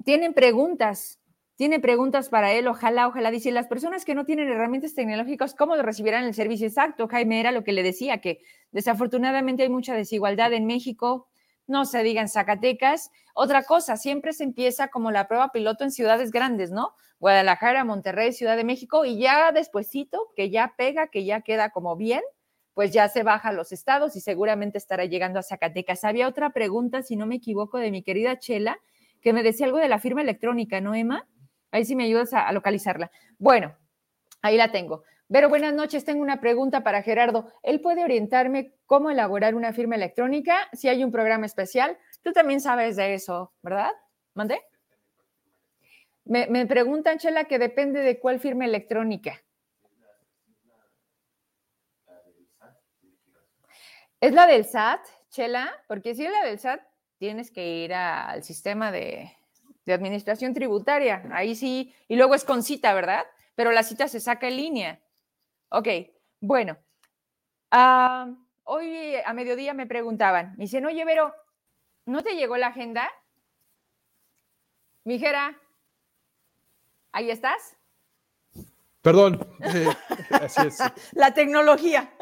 Tienen 0.05 0.33
preguntas, 0.33 1.19
tiene 1.59 1.81
preguntas 1.81 2.29
para 2.29 2.53
él, 2.53 2.67
ojalá, 2.67 3.07
ojalá. 3.07 3.31
Dice, 3.31 3.51
las 3.51 3.67
personas 3.67 4.05
que 4.05 4.15
no 4.15 4.23
tienen 4.23 4.49
herramientas 4.49 4.93
tecnológicas, 4.95 5.53
¿cómo 5.53 5.75
recibirán 5.75 6.23
el 6.23 6.33
servicio 6.33 6.65
exacto? 6.65 7.09
Jaime 7.09 7.41
era 7.41 7.51
lo 7.51 7.65
que 7.65 7.73
le 7.73 7.83
decía, 7.83 8.21
que 8.21 8.39
desafortunadamente 8.71 9.63
hay 9.63 9.69
mucha 9.69 9.93
desigualdad 9.93 10.53
en 10.53 10.65
México, 10.65 11.27
no 11.67 11.83
se 11.83 12.01
diga 12.01 12.21
en 12.21 12.29
Zacatecas. 12.29 13.11
Otra 13.33 13.63
cosa, 13.63 13.97
siempre 13.97 14.31
se 14.31 14.45
empieza 14.45 14.87
como 14.87 15.11
la 15.11 15.27
prueba 15.27 15.51
piloto 15.51 15.83
en 15.83 15.91
ciudades 15.91 16.31
grandes, 16.31 16.71
¿no? 16.71 16.93
Guadalajara, 17.19 17.83
Monterrey, 17.83 18.31
Ciudad 18.31 18.55
de 18.55 18.63
México, 18.63 19.03
y 19.03 19.19
ya 19.19 19.51
despuesito, 19.51 20.31
que 20.37 20.49
ya 20.49 20.75
pega, 20.77 21.07
que 21.07 21.25
ya 21.25 21.41
queda 21.41 21.71
como 21.71 21.97
bien, 21.97 22.21
pues 22.79 22.93
ya 22.93 23.09
se 23.09 23.23
baja 23.23 23.49
a 23.49 23.51
los 23.51 23.73
estados 23.73 24.15
y 24.15 24.21
seguramente 24.21 24.77
estará 24.77 25.03
llegando 25.03 25.37
a 25.37 25.43
Zacatecas. 25.43 26.05
Había 26.05 26.29
otra 26.29 26.51
pregunta, 26.51 27.03
si 27.03 27.17
no 27.17 27.25
me 27.25 27.35
equivoco, 27.35 27.77
de 27.77 27.91
mi 27.91 28.03
querida 28.03 28.39
Chela, 28.39 28.79
que 29.19 29.33
me 29.33 29.43
decía 29.43 29.65
algo 29.65 29.79
de 29.79 29.89
la 29.89 29.99
firma 29.99 30.21
electrónica, 30.21 30.79
¿no, 30.79 30.95
Emma? 30.95 31.27
Ahí 31.71 31.83
sí 31.83 31.97
me 31.97 32.05
ayudas 32.05 32.31
a, 32.31 32.49
localizarla. 32.53 33.11
Bueno, 33.37 33.75
ahí 34.41 34.55
la 34.55 34.71
tengo. 34.71 35.03
Pero 35.27 35.49
buenas 35.49 35.73
noches, 35.73 36.05
tengo 36.05 36.21
una 36.21 36.39
pregunta 36.39 36.81
para 36.81 37.01
Gerardo. 37.01 37.51
¿Él 37.63 37.81
puede 37.81 38.01
orientarme 38.01 38.71
cómo 38.85 39.11
elaborar 39.11 39.55
una 39.55 39.73
firma 39.73 39.97
electrónica? 39.97 40.69
Si 40.71 40.87
hay 40.87 41.03
un 41.03 41.11
programa 41.11 41.47
especial. 41.47 41.97
Tú 42.21 42.31
también 42.31 42.61
sabes 42.61 42.95
de 42.95 43.13
eso, 43.13 43.51
¿verdad? 43.61 43.91
¿Mandé? 44.35 44.61
Me, 46.23 46.47
me 46.47 46.65
preguntan, 46.65 47.17
Chela, 47.17 47.43
que 47.43 47.59
depende 47.59 48.03
de 48.03 48.21
cuál 48.21 48.39
firma 48.39 48.63
electrónica. 48.63 49.33
¿Es 54.21 54.33
la 54.33 54.47
del 54.47 54.65
SAT, 54.65 54.99
Chela? 55.29 55.71
Porque 55.87 56.13
si 56.13 56.25
es 56.25 56.31
la 56.31 56.43
del 56.43 56.59
SAT, 56.59 56.81
tienes 57.17 57.51
que 57.51 57.65
ir 57.65 57.93
al 57.93 58.43
sistema 58.43 58.91
de, 58.91 59.35
administración 59.87 60.53
tributaria. 60.53 61.23
Ahí 61.31 61.55
sí, 61.55 61.95
y 62.07 62.15
luego 62.15 62.35
es 62.35 62.43
con 62.43 62.61
cita, 62.61 62.93
¿verdad? 62.93 63.25
Pero 63.55 63.71
la 63.71 63.81
cita 63.81 64.07
se 64.07 64.19
saca 64.19 64.47
en 64.47 64.57
línea. 64.57 64.99
Ok, 65.69 65.87
bueno. 66.39 66.77
Ah, 67.71 68.31
hoy 68.65 69.15
a 69.25 69.33
mediodía 69.33 69.73
me 69.73 69.87
preguntaban, 69.87 70.53
me 70.57 70.65
dicen, 70.65 70.85
oye, 70.85 71.03
Vero, 71.05 71.33
¿no 72.05 72.21
te 72.21 72.35
llegó 72.35 72.55
la 72.57 72.67
agenda? 72.67 73.09
Mijera, 75.05 75.59
¿ahí 77.11 77.31
estás? 77.31 77.75
Perdón, 79.01 79.39
eh, 79.63 79.87
así 80.29 80.67
es. 80.67 80.79
La 81.13 81.33
tecnología. 81.33 82.13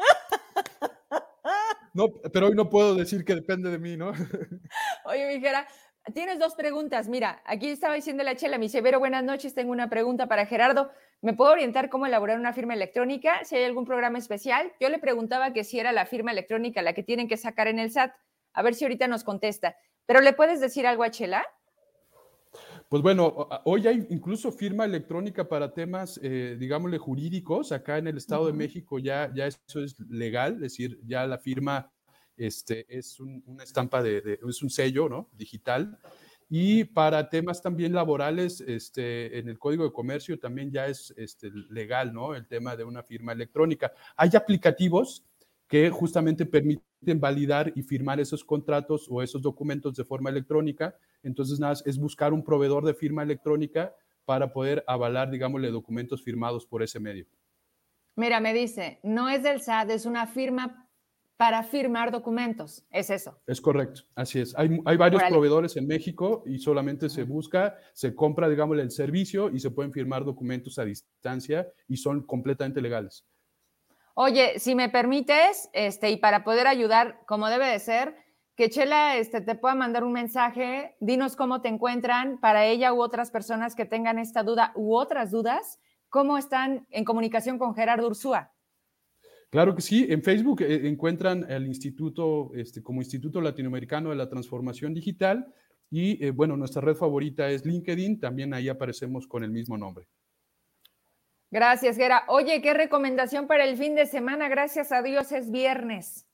No, 1.98 2.12
pero 2.32 2.46
hoy 2.46 2.54
no 2.54 2.70
puedo 2.70 2.94
decir 2.94 3.24
que 3.24 3.34
depende 3.34 3.72
de 3.72 3.78
mí, 3.80 3.96
¿no? 3.96 4.12
Oye, 5.04 5.26
Mijera, 5.26 5.66
tienes 6.14 6.38
dos 6.38 6.54
preguntas. 6.54 7.08
Mira, 7.08 7.42
aquí 7.44 7.70
estaba 7.70 7.94
diciendo 7.94 8.22
la 8.22 8.36
chela, 8.36 8.56
mi 8.56 8.68
severo, 8.68 9.00
buenas 9.00 9.24
noches, 9.24 9.52
tengo 9.52 9.72
una 9.72 9.90
pregunta 9.90 10.28
para 10.28 10.46
Gerardo. 10.46 10.92
¿Me 11.22 11.32
puedo 11.32 11.50
orientar 11.50 11.88
cómo 11.88 12.06
elaborar 12.06 12.38
una 12.38 12.52
firma 12.52 12.74
electrónica? 12.74 13.42
Si 13.42 13.56
hay 13.56 13.64
algún 13.64 13.84
programa 13.84 14.18
especial. 14.18 14.72
Yo 14.78 14.90
le 14.90 15.00
preguntaba 15.00 15.52
que 15.52 15.64
si 15.64 15.80
era 15.80 15.90
la 15.90 16.06
firma 16.06 16.30
electrónica 16.30 16.82
la 16.82 16.92
que 16.92 17.02
tienen 17.02 17.26
que 17.26 17.36
sacar 17.36 17.66
en 17.66 17.80
el 17.80 17.90
SAT. 17.90 18.12
A 18.52 18.62
ver 18.62 18.76
si 18.76 18.84
ahorita 18.84 19.08
nos 19.08 19.24
contesta. 19.24 19.74
Pero 20.06 20.20
¿le 20.20 20.32
puedes 20.34 20.60
decir 20.60 20.86
algo 20.86 21.02
a 21.02 21.10
Chela? 21.10 21.44
Pues 22.88 23.02
bueno, 23.02 23.48
hoy 23.64 23.86
hay 23.86 24.06
incluso 24.08 24.50
firma 24.50 24.86
electrónica 24.86 25.46
para 25.46 25.74
temas, 25.74 26.18
eh, 26.22 26.56
digámosle, 26.58 26.96
jurídicos. 26.96 27.70
Acá 27.70 27.98
en 27.98 28.06
el 28.06 28.16
Estado 28.16 28.46
de 28.46 28.54
México 28.54 28.98
ya, 28.98 29.30
ya 29.34 29.46
eso 29.46 29.84
es 29.84 30.00
legal, 30.08 30.54
es 30.54 30.60
decir, 30.60 30.98
ya 31.04 31.26
la 31.26 31.36
firma 31.36 31.92
este, 32.38 32.86
es 32.88 33.20
una 33.20 33.62
estampa 33.62 34.02
de, 34.02 34.38
es 34.48 34.62
un 34.62 34.70
sello 34.70 35.06
¿no? 35.10 35.28
digital. 35.34 35.98
Y 36.48 36.84
para 36.84 37.28
temas 37.28 37.60
también 37.60 37.92
laborales, 37.92 38.62
este, 38.62 39.38
en 39.38 39.50
el 39.50 39.58
Código 39.58 39.84
de 39.84 39.92
Comercio 39.92 40.38
también 40.38 40.70
ya 40.70 40.86
es 40.86 41.12
este, 41.18 41.50
legal, 41.50 42.14
¿no? 42.14 42.34
El 42.34 42.46
tema 42.46 42.74
de 42.74 42.84
una 42.84 43.02
firma 43.02 43.32
electrónica. 43.32 43.92
Hay 44.16 44.30
aplicativos 44.34 45.26
que 45.68 45.90
justamente 45.90 46.46
permiten 46.46 47.20
validar 47.20 47.72
y 47.76 47.82
firmar 47.82 48.18
esos 48.20 48.42
contratos 48.42 49.06
o 49.10 49.22
esos 49.22 49.42
documentos 49.42 49.94
de 49.94 50.04
forma 50.04 50.30
electrónica. 50.30 50.96
Entonces, 51.22 51.60
nada, 51.60 51.74
es 51.84 51.98
buscar 51.98 52.32
un 52.32 52.42
proveedor 52.42 52.84
de 52.84 52.94
firma 52.94 53.22
electrónica 53.22 53.94
para 54.24 54.52
poder 54.52 54.82
avalar, 54.86 55.30
digámosle, 55.30 55.70
documentos 55.70 56.22
firmados 56.22 56.66
por 56.66 56.82
ese 56.82 56.98
medio. 56.98 57.26
Mira, 58.16 58.40
me 58.40 58.52
dice, 58.52 58.98
no 59.02 59.28
es 59.28 59.42
del 59.42 59.60
SAT, 59.60 59.90
es 59.90 60.06
una 60.06 60.26
firma 60.26 60.88
para 61.36 61.62
firmar 61.62 62.10
documentos. 62.10 62.84
Es 62.90 63.10
eso. 63.10 63.40
Es 63.46 63.60
correcto, 63.60 64.02
así 64.16 64.40
es. 64.40 64.58
Hay, 64.58 64.80
hay 64.84 64.96
varios 64.96 65.22
proveedores 65.22 65.76
en 65.76 65.86
México 65.86 66.42
y 66.44 66.58
solamente 66.58 67.08
se 67.08 67.22
busca, 67.22 67.76
se 67.92 68.14
compra, 68.14 68.48
digámosle, 68.48 68.82
el 68.82 68.90
servicio 68.90 69.50
y 69.50 69.60
se 69.60 69.70
pueden 69.70 69.92
firmar 69.92 70.24
documentos 70.24 70.78
a 70.80 70.84
distancia 70.84 71.68
y 71.86 71.98
son 71.98 72.26
completamente 72.26 72.82
legales. 72.82 73.24
Oye, 74.20 74.58
si 74.58 74.74
me 74.74 74.88
permites, 74.88 75.70
este, 75.72 76.10
y 76.10 76.16
para 76.16 76.42
poder 76.42 76.66
ayudar 76.66 77.20
como 77.24 77.48
debe 77.48 77.66
de 77.66 77.78
ser, 77.78 78.16
que 78.56 78.68
Chela 78.68 79.16
este, 79.16 79.40
te 79.40 79.54
pueda 79.54 79.76
mandar 79.76 80.02
un 80.02 80.12
mensaje, 80.12 80.96
dinos 80.98 81.36
cómo 81.36 81.62
te 81.62 81.68
encuentran 81.68 82.40
para 82.40 82.66
ella 82.66 82.92
u 82.92 83.00
otras 83.00 83.30
personas 83.30 83.76
que 83.76 83.84
tengan 83.84 84.18
esta 84.18 84.42
duda 84.42 84.72
u 84.74 84.96
otras 84.96 85.30
dudas, 85.30 85.78
cómo 86.08 86.36
están 86.36 86.84
en 86.90 87.04
comunicación 87.04 87.60
con 87.60 87.76
Gerardo 87.76 88.08
Ursúa. 88.08 88.50
Claro 89.50 89.76
que 89.76 89.82
sí, 89.82 90.04
en 90.10 90.20
Facebook 90.24 90.62
eh, 90.62 90.88
encuentran 90.88 91.48
el 91.48 91.68
instituto 91.68 92.50
este, 92.56 92.82
como 92.82 93.00
Instituto 93.00 93.40
Latinoamericano 93.40 94.10
de 94.10 94.16
la 94.16 94.28
Transformación 94.28 94.94
Digital 94.94 95.46
y 95.92 96.24
eh, 96.24 96.32
bueno, 96.32 96.56
nuestra 96.56 96.82
red 96.82 96.96
favorita 96.96 97.48
es 97.48 97.64
LinkedIn, 97.64 98.18
también 98.18 98.52
ahí 98.52 98.68
aparecemos 98.68 99.28
con 99.28 99.44
el 99.44 99.52
mismo 99.52 99.78
nombre. 99.78 100.08
Gracias, 101.50 101.96
Gera. 101.96 102.24
Oye, 102.28 102.60
¿qué 102.60 102.74
recomendación 102.74 103.46
para 103.46 103.64
el 103.64 103.76
fin 103.76 103.94
de 103.94 104.06
semana? 104.06 104.48
Gracias 104.48 104.92
a 104.92 105.02
Dios 105.02 105.32
es 105.32 105.50
viernes. 105.50 106.26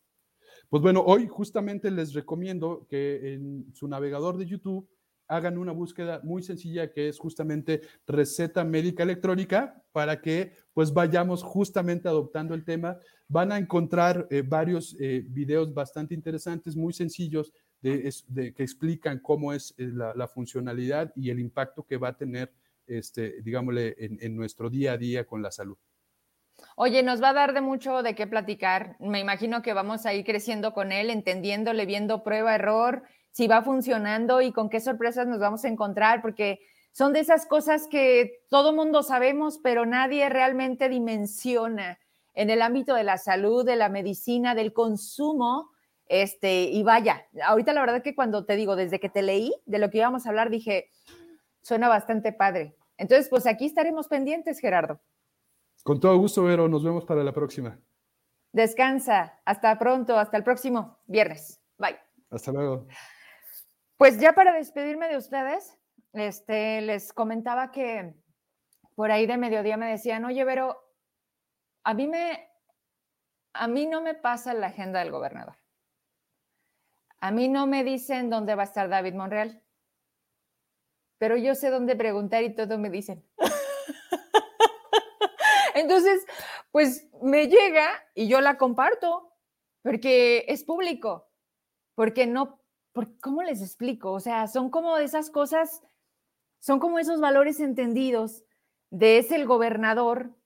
Pues 0.69 0.83
bueno, 0.83 1.03
hoy 1.07 1.29
justamente 1.29 1.91
les 1.91 2.15
recomiendo 2.15 2.87
que 2.89 3.35
en 3.35 3.73
su 3.75 3.87
navegador 3.87 4.37
de 4.37 4.47
YouTube 4.47 4.89
hagan 5.29 5.57
una 5.57 5.73
búsqueda 5.73 6.21
muy 6.23 6.43
sencilla 6.43 6.93
que 6.93 7.09
es 7.09 7.19
justamente 7.19 7.81
receta 8.07 8.65
médica 8.65 9.03
electrónica 9.03 9.83
para 9.93 10.21
que 10.21 10.53
pues 10.73 10.93
vayamos 10.93 11.43
justamente 11.43 12.09
adoptando 12.09 12.55
el 12.55 12.65
tema. 12.65 12.99
Van 13.29 13.53
a 13.53 13.59
encontrar 13.59 14.27
eh, 14.31 14.43
varios 14.43 14.97
eh, 15.01 15.25
videos 15.29 15.73
bastante 15.73 16.15
interesantes, 16.15 16.77
muy 16.77 16.93
sencillos, 16.93 17.53
de, 17.81 18.55
que 18.55 18.63
explican 18.63 19.19
cómo 19.21 19.53
es 19.53 19.75
eh, 19.77 19.91
la, 19.93 20.27
funcionalidad 20.27 21.13
y 21.15 21.29
el 21.29 21.39
impacto 21.39 21.85
que 21.85 21.99
va 21.99 22.09
a 22.09 22.17
tener 22.17 22.51
este, 22.87 23.43
digámosle, 23.43 23.95
en, 23.99 24.37
nuestro 24.37 24.71
día 24.71 24.93
a 24.93 24.97
día 24.97 25.25
con 25.27 25.43
la 25.43 25.51
salud. 25.51 25.77
Oye, 26.77 27.03
nos 27.03 27.23
va 27.23 27.31
a 27.31 27.35
dar 27.35 27.53
de 27.53 27.61
mucho 27.61 28.03
de 28.03 28.15
qué 28.15 28.27
platicar. 28.27 28.97
Me 29.01 29.21
imagino 29.21 29.63
que 29.63 29.73
vamos 29.73 30.07
a 30.07 30.15
ir 30.15 30.25
creciendo 30.25 30.73
con 30.73 30.93
él, 30.93 31.11
entendiéndole, 31.11 31.87
viendo 31.87 32.23
prueba, 32.23 32.55
error, 32.55 33.03
si 33.31 33.49
va 33.49 33.63
funcionando 33.63 34.41
y 34.41 34.53
con 34.53 34.71
qué 34.71 34.81
sorpresas 34.81 35.27
nos 35.27 35.41
vamos 35.41 35.65
a 35.65 35.69
encontrar, 35.69 36.23
porque 36.23 36.61
son 36.93 37.13
de 37.13 37.21
esas 37.21 37.47
cosas 37.47 37.89
que 37.89 38.45
todo 38.49 38.73
mundo 38.73 39.03
sabemos, 39.03 39.59
pero 39.59 39.85
nadie 39.85 40.29
realmente 40.29 40.89
dimensiona 40.89 41.99
en 42.35 42.51
el 42.51 42.63
ámbito 42.63 42.95
de 42.95 43.05
la 43.05 43.19
salud, 43.19 43.65
de 43.65 43.77
la 43.77 43.89
medicina, 43.89 44.55
del 44.55 44.73
consumo. 44.73 45.71
Este, 46.07 46.65
y 46.65 46.83
vaya, 46.83 47.27
ahorita 47.45 47.73
la 47.73 47.81
verdad 47.81 48.03
que 48.03 48.15
cuando 48.15 48.45
te 48.45 48.57
digo, 48.57 48.77
desde 48.77 49.01
que 49.01 49.09
te 49.09 49.23
leí 49.23 49.53
de 49.67 49.79
lo 49.79 49.91
que 49.91 49.99
íbamos 49.99 50.27
a 50.27 50.29
hablar, 50.29 50.51
dije, 50.51 50.91
Suena 51.65 51.89
bastante 51.89 52.31
padre. 52.35 52.77
Entonces, 52.99 53.31
pues 53.31 53.47
aquí 53.47 53.65
estaremos 53.65 54.07
pendientes, 54.07 54.61
Gerardo. 54.61 55.01
Con 55.83 55.99
todo 55.99 56.19
gusto, 56.19 56.45
Vero. 56.45 56.69
Nos 56.69 56.85
vemos 56.85 57.07
para 57.07 57.25
la 57.25 57.33
próxima. 57.33 57.81
Descansa. 58.53 59.41
Hasta 59.47 59.79
pronto. 59.79 60.19
Hasta 60.19 60.37
el 60.37 60.45
próximo 60.45 60.99
viernes. 61.07 61.63
Bye. 61.79 61.99
Hasta 62.31 62.53
luego. 62.53 62.87
Pues 63.97 64.21
ya 64.21 64.35
para 64.35 64.53
despedirme 64.53 65.09
de 65.09 65.17
ustedes, 65.17 65.79
este, 66.13 66.83
les 66.83 67.15
comentaba 67.15 67.71
que 67.73 68.15
por 68.95 69.11
ahí 69.11 69.25
de 69.25 69.39
mediodía 69.39 69.79
me 69.79 69.89
decían, 69.89 70.27
oye, 70.27 70.45
Vero, 70.45 70.85
a 71.83 71.95
mí 71.95 72.07
me, 72.07 72.47
a 73.55 73.69
mí 73.69 73.87
no 73.87 74.03
me 74.03 74.13
pasa 74.13 74.53
la 74.53 74.67
agenda 74.67 74.99
del 74.99 75.11
gobernador. 75.11 75.57
A 77.21 77.31
mí 77.31 77.49
no 77.49 77.67
me 77.67 77.85
dicen 77.85 78.29
dónde 78.29 78.55
va 78.55 78.65
a 78.65 78.67
estar 78.67 78.91
David 78.91 79.15
Monreal 79.15 79.64
pero 81.25 81.39
yo 81.39 81.55
sé 81.55 81.71
dónde 81.71 81.97
preguntar 81.97 82.45
y 82.45 82.55
todo 82.55 82.77
me 82.77 82.91
dicen. 82.91 83.25
Entonces, 85.75 86.23
pues 86.71 87.09
me 87.23 87.49
llega 87.49 87.89
y 88.15 88.29
yo 88.29 88.43
la 88.43 88.59
comparto, 88.59 89.33
porque 89.83 90.45
es 90.49 90.65
público, 90.65 91.31
porque 91.95 92.27
no, 92.27 92.61
¿cómo 93.23 93.43
les 93.43 93.63
explico? 93.63 94.13
O 94.13 94.21
sea, 94.21 94.49
son 94.49 94.69
como 94.69 94.99
esas 94.99 95.31
cosas, 95.31 95.83
son 96.61 96.79
como 96.79 96.99
esos 96.99 97.23
valores 97.23 97.59
entendidos 97.59 98.45
de 98.91 99.17
es 99.17 99.33
el 99.33 99.47
gobernador, 99.47 100.37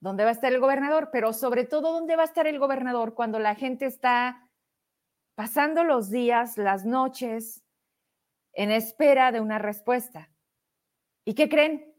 dónde 0.00 0.24
va 0.24 0.30
a 0.30 0.32
estar 0.32 0.52
el 0.52 0.58
gobernador, 0.58 1.10
pero 1.12 1.32
sobre 1.32 1.62
todo 1.62 1.92
dónde 1.92 2.16
va 2.16 2.22
a 2.22 2.26
estar 2.26 2.48
el 2.48 2.58
gobernador 2.58 3.14
cuando 3.14 3.38
la 3.38 3.54
gente 3.54 3.86
está 3.86 4.50
pasando 5.36 5.84
los 5.84 6.10
días, 6.10 6.58
las 6.58 6.84
noches, 6.84 7.62
en 8.52 8.70
espera 8.70 9.32
de 9.32 9.40
una 9.40 9.58
respuesta. 9.58 10.30
¿Y 11.24 11.34
qué 11.34 11.48
creen? 11.48 11.94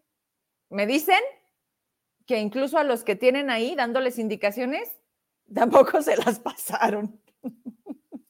Me 0.70 0.86
dicen 0.86 1.20
que 2.26 2.40
incluso 2.40 2.78
a 2.78 2.84
los 2.84 3.04
que 3.04 3.16
tienen 3.16 3.50
ahí 3.50 3.76
dándoles 3.76 4.20
indicaciones, 4.20 5.00
tampoco 5.54 6.02
se 6.02 6.18
las 6.18 6.40
pasaron. 6.40 7.22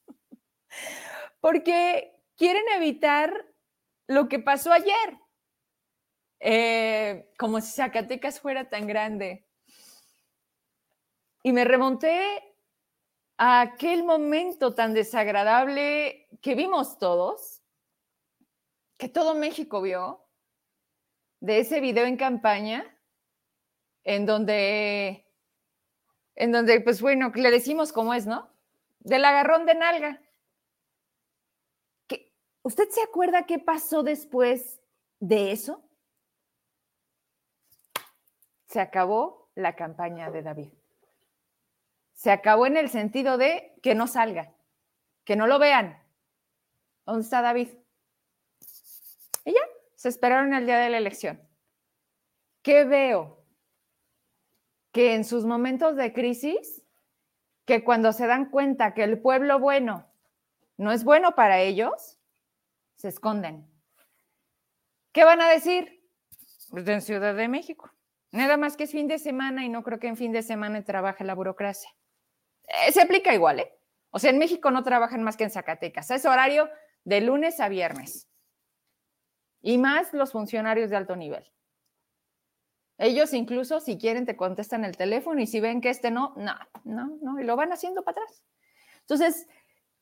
Porque 1.41 2.22
quieren 2.36 2.63
evitar 2.76 3.45
lo 4.07 4.28
que 4.28 4.39
pasó 4.39 4.72
ayer. 4.72 5.20
Eh, 6.41 7.30
como 7.38 7.59
si 7.59 7.74
Zacatecas 7.74 8.39
fuera 8.39 8.70
tan 8.70 8.88
grande. 8.88 9.45
Y 11.43 11.51
me 11.51 11.65
remonté 11.65 12.43
aquel 13.38 14.03
momento 14.03 14.76
tan 14.76 14.93
desagradable 14.93 16.28
que 16.41 16.55
vimos 16.55 16.97
todos, 16.97 17.59
que 19.00 19.10
todo 19.10 19.34
México 19.34 19.82
vio, 19.82 20.24
de 21.39 21.60
ese 21.62 21.80
video 21.80 22.06
en 22.06 22.18
campaña, 22.18 22.86
en 24.04 24.28
donde, 24.28 25.26
en 26.36 26.52
donde, 26.52 26.82
pues 26.82 27.02
bueno, 27.02 27.32
le 27.34 27.50
decimos 27.50 27.91
cómo 27.91 28.14
es, 28.14 28.28
¿no? 28.28 28.52
Del 29.00 29.26
agarrón 29.26 29.66
de 29.66 29.74
nalga. 29.74 30.22
¿Usted 32.62 32.89
se 32.89 33.02
acuerda 33.02 33.47
qué 33.47 33.58
pasó 33.58 34.04
después 34.04 34.80
de 35.20 35.54
eso? 35.54 35.82
Se 38.68 38.80
acabó 38.80 39.50
la 39.56 39.76
campaña 39.76 40.30
de 40.30 40.43
David 40.43 40.70
se 42.20 42.32
acabó 42.32 42.66
en 42.66 42.76
el 42.76 42.89
sentido 42.89 43.38
de 43.38 43.74
que 43.82 43.95
no 43.95 44.06
salga, 44.06 44.52
que 45.24 45.38
no 45.38 45.47
lo 45.47 45.58
vean. 45.58 46.04
¿Dónde 47.06 47.22
está 47.22 47.41
David? 47.41 47.70
Y 49.50 49.56
se 49.95 50.10
esperaron 50.10 50.54
el 50.54 50.66
día 50.66 50.78
de 50.78 50.89
la 50.89 50.97
elección. 50.97 51.41
¿Qué 52.62 52.84
veo? 52.86 53.43
Que 54.91 55.16
en 55.16 55.26
sus 55.26 55.45
momentos 55.45 55.95
de 55.95 56.14
crisis, 56.14 56.84
que 57.66 57.84
cuando 57.84 58.14
se 58.14 58.28
dan 58.28 58.50
cuenta 58.50 58.93
que 58.93 59.04
el 59.04 59.20
pueblo 59.20 59.60
bueno 59.60 60.08
no 60.78 60.91
es 60.91 61.04
bueno 61.04 61.36
para 61.36 61.60
ellos, 61.60 62.20
se 62.95 63.08
esconden. 63.08 63.68
¿Qué 65.12 65.24
van 65.24 65.41
a 65.41 65.50
decir? 65.50 66.08
Pues 66.70 66.88
en 66.88 67.02
Ciudad 67.02 67.34
de 67.34 67.47
México. 67.47 67.91
Nada 68.32 68.58
más 68.58 68.78
que 68.78 68.84
es 68.84 68.91
fin 68.91 69.08
de 69.08 69.18
semana 69.18 69.66
y 69.66 69.70
no 69.70 69.84
creo 69.84 70.00
que 70.00 70.08
en 70.08 70.18
fin 70.18 70.32
de 70.32 70.43
semana 70.43 70.84
trabaje 70.84 71.24
la 71.24 71.34
burocracia. 71.34 71.89
Eh, 72.68 72.91
se 72.91 73.02
aplica 73.02 73.34
igual, 73.34 73.62
¿eh? 73.62 73.80
O 74.12 74.20
sea, 74.20 74.30
en 74.30 74.38
México 74.38 74.70
no 74.70 74.84
trabajan 74.84 75.24
más 75.24 75.38
que 75.38 75.45
en 75.45 75.52
Zacatecas. 75.52 76.12
Es 76.12 76.26
horario 76.26 76.70
de 77.04 77.22
lunes 77.22 77.60
a 77.60 77.70
viernes. 77.70 78.29
Y 79.62 79.78
más 79.78 80.14
los 80.14 80.32
funcionarios 80.32 80.89
de 80.89 80.95
alto 80.95 81.16
nivel. 81.16 81.43
Ellos 82.97 83.34
incluso, 83.34 83.80
si 83.80 83.97
quieren, 83.97 84.26
te 84.26 84.36
contestan 84.36 84.84
el 84.84 84.97
teléfono 84.97 85.39
y 85.41 85.47
si 85.47 85.60
ven 85.60 85.82
que 85.82 85.89
este 85.89 86.12
no, 86.12 86.34
no, 86.36 86.55
no, 86.84 87.18
no, 87.22 87.39
y 87.39 87.43
lo 87.43 87.55
van 87.55 87.72
haciendo 87.72 88.03
para 88.03 88.22
atrás. 88.22 88.43
Entonces, 89.01 89.47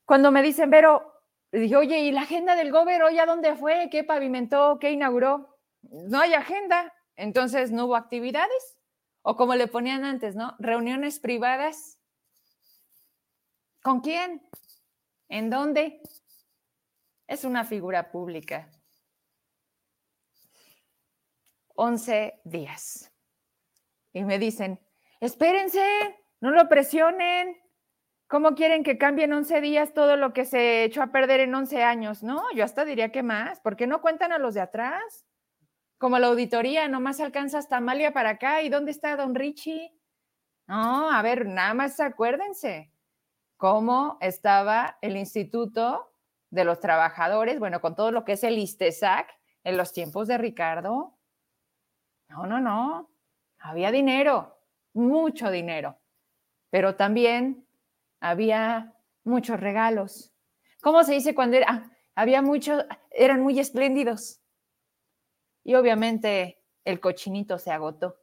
cuando 0.04 0.32
me 0.32 0.42
dicen, 0.42 0.70
pero, 0.70 1.22
dije, 1.52 1.76
oye, 1.76 2.00
¿y 2.00 2.12
la 2.12 2.22
agenda 2.22 2.56
del 2.56 2.72
gobierno 2.72 3.10
ya 3.10 3.26
dónde 3.26 3.54
fue? 3.54 3.88
¿Qué 3.90 4.02
pavimentó? 4.02 4.78
¿Qué 4.80 4.90
inauguró? 4.90 5.56
No 5.82 6.20
hay 6.20 6.34
agenda. 6.34 6.92
Entonces, 7.14 7.70
no 7.70 7.86
hubo 7.86 7.96
actividades. 7.96 8.78
O 9.22 9.36
como 9.36 9.54
le 9.54 9.68
ponían 9.68 10.04
antes, 10.04 10.34
¿no? 10.34 10.56
Reuniones 10.58 11.20
privadas 11.20 11.98
¿Con 13.88 14.00
quién? 14.00 14.42
¿En 15.28 15.50
dónde? 15.50 16.02
Es 17.26 17.44
una 17.44 17.64
figura 17.64 18.10
pública. 18.10 18.68
11 21.78 22.40
días. 22.44 23.12
Y 24.12 24.24
me 24.24 24.40
dicen, 24.40 24.80
espérense, 25.20 25.80
no 26.40 26.50
lo 26.50 26.68
presionen. 26.68 27.56
¿Cómo 28.26 28.56
quieren 28.56 28.82
que 28.82 28.98
cambien 28.98 29.32
11 29.32 29.60
días 29.60 29.94
todo 29.94 30.16
lo 30.16 30.32
que 30.32 30.44
se 30.44 30.84
echó 30.84 31.02
a 31.02 31.12
perder 31.12 31.40
en 31.40 31.54
11 31.54 31.84
años? 31.84 32.24
No, 32.24 32.42
yo 32.52 32.64
hasta 32.64 32.84
diría 32.84 33.12
que 33.12 33.22
más. 33.22 33.60
¿Por 33.60 33.76
qué 33.76 33.86
no 33.86 34.00
cuentan 34.00 34.32
a 34.32 34.38
los 34.38 34.54
de 34.54 34.60
atrás? 34.60 35.24
Como 35.98 36.18
la 36.18 36.26
auditoría, 36.26 36.88
nomás 36.88 37.20
alcanza 37.20 37.58
hasta 37.58 37.76
Amalia 37.76 38.12
para 38.12 38.30
acá. 38.30 38.60
¿Y 38.62 38.70
dónde 38.70 38.90
está 38.90 39.16
don 39.16 39.36
Richie? 39.36 39.96
No, 40.66 41.10
a 41.10 41.22
ver, 41.22 41.46
nada 41.46 41.74
más 41.74 42.00
acuérdense 42.00 42.92
cómo 43.56 44.18
estaba 44.20 44.98
el 45.00 45.16
Instituto 45.16 46.12
de 46.50 46.64
los 46.64 46.80
Trabajadores, 46.80 47.60
bueno, 47.60 47.80
con 47.80 47.94
todo 47.94 48.10
lo 48.10 48.24
que 48.24 48.32
es 48.32 48.42
el 48.42 48.58
ISTESAC 48.58 49.28
en 49.62 49.76
los 49.76 49.92
tiempos 49.92 50.26
de 50.26 50.38
Ricardo. 50.38 51.17
No, 52.28 52.46
no, 52.46 52.60
no. 52.60 53.10
Había 53.58 53.90
dinero, 53.90 54.58
mucho 54.92 55.50
dinero, 55.50 55.98
pero 56.70 56.94
también 56.94 57.66
había 58.20 58.94
muchos 59.24 59.58
regalos. 59.58 60.32
¿Cómo 60.80 61.02
se 61.04 61.14
dice 61.14 61.34
cuando 61.34 61.56
era? 61.56 61.66
Ah, 61.68 61.90
había 62.14 62.40
muchos, 62.42 62.84
eran 63.10 63.42
muy 63.42 63.58
espléndidos. 63.58 64.40
Y 65.64 65.74
obviamente 65.74 66.62
el 66.84 67.00
cochinito 67.00 67.58
se 67.58 67.72
agotó. 67.72 68.16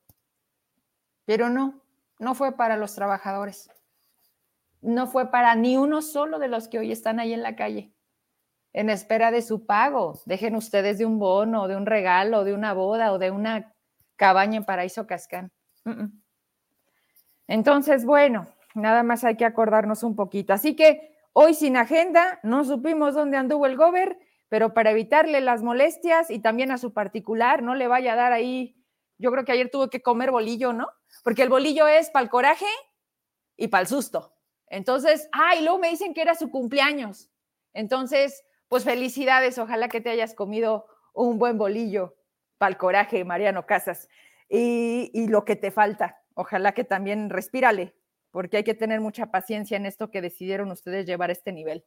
Pero 1.26 1.50
no, 1.50 1.82
no 2.20 2.34
fue 2.34 2.56
para 2.56 2.78
los 2.78 2.96
trabajadores 2.96 3.70
no 4.86 5.08
fue 5.08 5.32
para 5.32 5.56
ni 5.56 5.78
uno 5.78 6.02
solo 6.02 6.40
de 6.40 6.48
los 6.48 6.68
que 6.68 6.80
hoy 6.80 6.92
están 6.92 7.20
ahí 7.20 7.34
en 7.34 7.42
la 7.42 7.56
calle, 7.56 7.92
en 8.72 8.90
espera 8.90 9.32
de 9.32 9.42
su 9.42 9.66
pago. 9.66 10.22
Dejen 10.26 10.56
ustedes 10.56 11.00
de 11.00 11.06
un 11.06 11.18
bono, 11.18 11.68
de 11.68 11.76
un 11.76 11.86
regalo, 11.86 12.44
de 12.44 12.54
una 12.54 12.74
boda 12.74 13.12
o 13.12 13.18
de 13.18 13.32
una 13.32 13.75
cabaña 14.16 14.58
en 14.58 14.66
Paraíso 14.66 15.08
Cascán. 15.08 15.52
Entonces, 17.48 18.06
bueno, 18.06 18.48
nada 18.74 19.04
más 19.04 19.24
hay 19.24 19.38
que 19.38 19.46
acordarnos 19.46 20.04
un 20.04 20.16
poquito. 20.16 20.54
Así 20.54 20.76
que 20.76 21.16
hoy 21.34 21.54
sin 21.54 21.78
agenda, 21.78 22.40
no 22.44 22.64
supimos 22.64 23.14
dónde 23.14 23.38
anduvo 23.38 23.66
el 23.66 23.78
gober, 23.78 24.18
pero 24.50 24.74
para 24.74 24.92
evitarle 24.92 25.42
las 25.42 25.64
molestias 25.64 26.30
y 26.30 26.40
también 26.40 26.72
a 26.72 26.78
su 26.78 26.94
particular, 26.94 27.62
no 27.62 27.76
le 27.76 27.88
vaya 27.88 28.14
a 28.14 28.16
dar 28.16 28.34
ahí. 28.34 28.76
Yo 29.18 29.32
creo 29.32 29.46
que 29.46 29.52
ayer 29.52 29.70
tuvo 29.70 29.90
que 29.90 30.02
comer 30.02 30.32
bolillo, 30.32 30.74
¿no? 30.74 30.88
Porque 31.24 31.44
el 31.44 31.50
bolillo 31.50 31.88
es 31.88 32.10
para 32.10 32.24
el 32.24 32.30
coraje 32.30 32.66
y 33.58 33.68
para 33.68 33.82
el 33.82 33.88
susto. 33.88 34.34
Entonces, 34.68 35.30
ah, 35.32 35.56
y 35.56 35.64
luego 35.64 35.80
me 35.80 35.90
dicen 35.90 36.14
que 36.14 36.22
era 36.22 36.36
su 36.36 36.50
cumpleaños. 36.50 37.30
Entonces, 37.74 38.44
pues 38.68 38.84
felicidades, 38.84 39.58
ojalá 39.58 39.90
que 39.90 40.02
te 40.02 40.10
hayas 40.10 40.34
comido 40.34 40.88
un 41.14 41.38
buen 41.38 41.58
bolillo 41.58 42.16
para 42.58 42.72
el 42.72 42.78
coraje, 42.78 43.24
Mariano 43.24 43.66
Casas. 43.66 44.08
Y, 44.50 45.12
y, 45.14 45.28
lo 45.28 45.46
que 45.46 45.56
te 45.56 45.72
falta, 45.72 46.22
ojalá 46.36 46.74
que 46.74 46.84
también 46.84 47.30
respírale, 47.30 47.96
porque 48.32 48.58
hay 48.58 48.64
que 48.64 48.76
tener 48.76 49.02
mucha 49.02 49.32
paciencia 49.32 49.78
en 49.78 49.86
esto 49.86 50.12
que 50.12 50.22
decidieron 50.22 50.72
ustedes 50.72 51.06
llevar 51.06 51.30
a 51.30 51.34
este 51.34 51.52
nivel. 51.52 51.84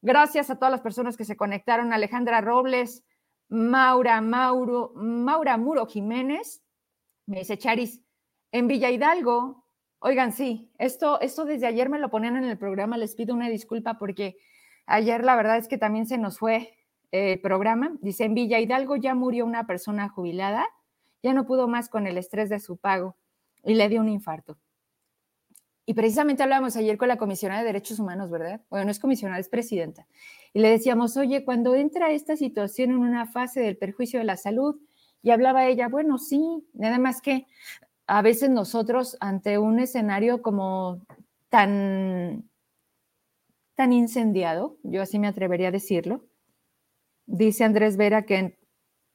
Gracias 0.00 0.50
a 0.50 0.56
todas 0.56 0.72
las 0.72 0.80
personas 0.80 1.16
que 1.16 1.24
se 1.24 1.36
conectaron, 1.36 1.92
Alejandra 1.92 2.40
Robles, 2.40 3.04
Maura, 3.48 4.20
Mauro, 4.20 4.92
Maura 4.94 5.56
Muro 5.56 5.86
Jiménez, 5.86 6.62
me 7.26 7.40
dice 7.40 7.56
Charis, 7.56 8.02
en 8.50 8.66
Villa 8.66 8.90
Hidalgo 8.90 9.62
Oigan, 10.04 10.32
sí, 10.32 10.68
esto, 10.78 11.20
esto 11.20 11.44
desde 11.44 11.68
ayer 11.68 11.88
me 11.88 12.00
lo 12.00 12.10
ponían 12.10 12.36
en 12.36 12.42
el 12.42 12.58
programa, 12.58 12.96
les 12.96 13.14
pido 13.14 13.36
una 13.36 13.48
disculpa 13.48 13.98
porque 14.00 14.36
ayer 14.84 15.22
la 15.22 15.36
verdad 15.36 15.58
es 15.58 15.68
que 15.68 15.78
también 15.78 16.06
se 16.06 16.18
nos 16.18 16.40
fue 16.40 16.76
el 17.12 17.40
programa. 17.40 17.92
Dice, 18.00 18.24
en 18.24 18.34
Villa 18.34 18.58
Hidalgo 18.58 18.96
ya 18.96 19.14
murió 19.14 19.46
una 19.46 19.66
persona 19.66 20.08
jubilada, 20.08 20.66
ya 21.22 21.32
no 21.32 21.46
pudo 21.46 21.68
más 21.68 21.88
con 21.88 22.06
el 22.06 22.18
estrés 22.18 22.48
de 22.48 22.58
su 22.58 22.76
pago 22.76 23.16
y 23.62 23.74
le 23.74 23.88
dio 23.88 24.00
un 24.00 24.08
infarto. 24.08 24.58
Y 25.84 25.94
precisamente 25.94 26.42
hablábamos 26.42 26.76
ayer 26.76 26.96
con 26.96 27.08
la 27.08 27.16
comisionada 27.16 27.60
de 27.60 27.66
Derechos 27.66 27.98
Humanos, 27.98 28.30
¿verdad? 28.30 28.60
Bueno, 28.70 28.86
no 28.86 28.90
es 28.90 28.98
comisionada, 28.98 29.40
es 29.40 29.48
presidenta. 29.48 30.06
Y 30.52 30.60
le 30.60 30.70
decíamos, 30.70 31.16
oye, 31.16 31.44
cuando 31.44 31.74
entra 31.74 32.12
esta 32.12 32.36
situación 32.36 32.90
en 32.90 32.98
una 32.98 33.26
fase 33.26 33.60
del 33.60 33.76
perjuicio 33.76 34.18
de 34.18 34.24
la 34.24 34.36
salud, 34.36 34.80
y 35.22 35.30
hablaba 35.30 35.66
ella, 35.66 35.88
bueno, 35.88 36.18
sí, 36.18 36.66
nada 36.72 36.98
más 36.98 37.22
que 37.22 37.46
a 38.06 38.22
veces 38.22 38.50
nosotros 38.50 39.16
ante 39.20 39.58
un 39.58 39.78
escenario 39.78 40.42
como 40.42 41.00
tan, 41.48 42.48
tan 43.74 43.92
incendiado, 43.92 44.76
yo 44.82 45.02
así 45.02 45.18
me 45.18 45.28
atrevería 45.28 45.68
a 45.68 45.72
decirlo, 45.72 46.24
dice 47.26 47.64
Andrés 47.64 47.96
Vera 47.96 48.22
que, 48.22 48.58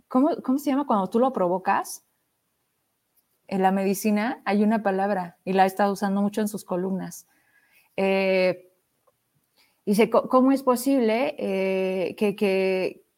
¿cómo, 0.08 0.30
se 0.58 0.70
llama 0.70 0.88
cuando 0.88 1.10
tú 1.10 1.20
lo 1.20 1.34
provocas? 1.34 2.04
En 3.48 3.62
la 3.62 3.72
medicina 3.72 4.42
hay 4.46 4.64
una 4.64 4.84
palabra 4.84 5.38
y 5.46 5.54
la 5.54 5.64
ha 5.64 5.68
estado 5.68 5.94
usando 5.94 6.22
mucho 6.22 6.42
en 6.42 6.48
sus 6.48 6.66
columnas. 6.66 7.28
Eh, 7.96 8.72
dice, 9.86 10.10
¿cómo 10.10 10.52
es 10.52 10.64
posible 10.64 11.36
eh, 11.38 12.16
que, 12.18 12.36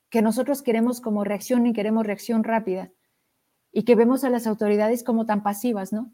que 0.10 0.22
nosotros 0.22 0.62
queremos 0.62 1.02
como 1.02 1.24
reacción 1.24 1.66
y 1.66 1.74
queremos 1.74 2.06
reacción 2.06 2.44
rápida? 2.44 2.92
y 3.72 3.84
que 3.84 3.96
vemos 3.96 4.24
a 4.24 4.30
las 4.30 4.48
autoridades 4.48 5.04
como 5.04 5.26
tan 5.26 5.44
pasivas, 5.44 5.94
¿no? 5.94 6.12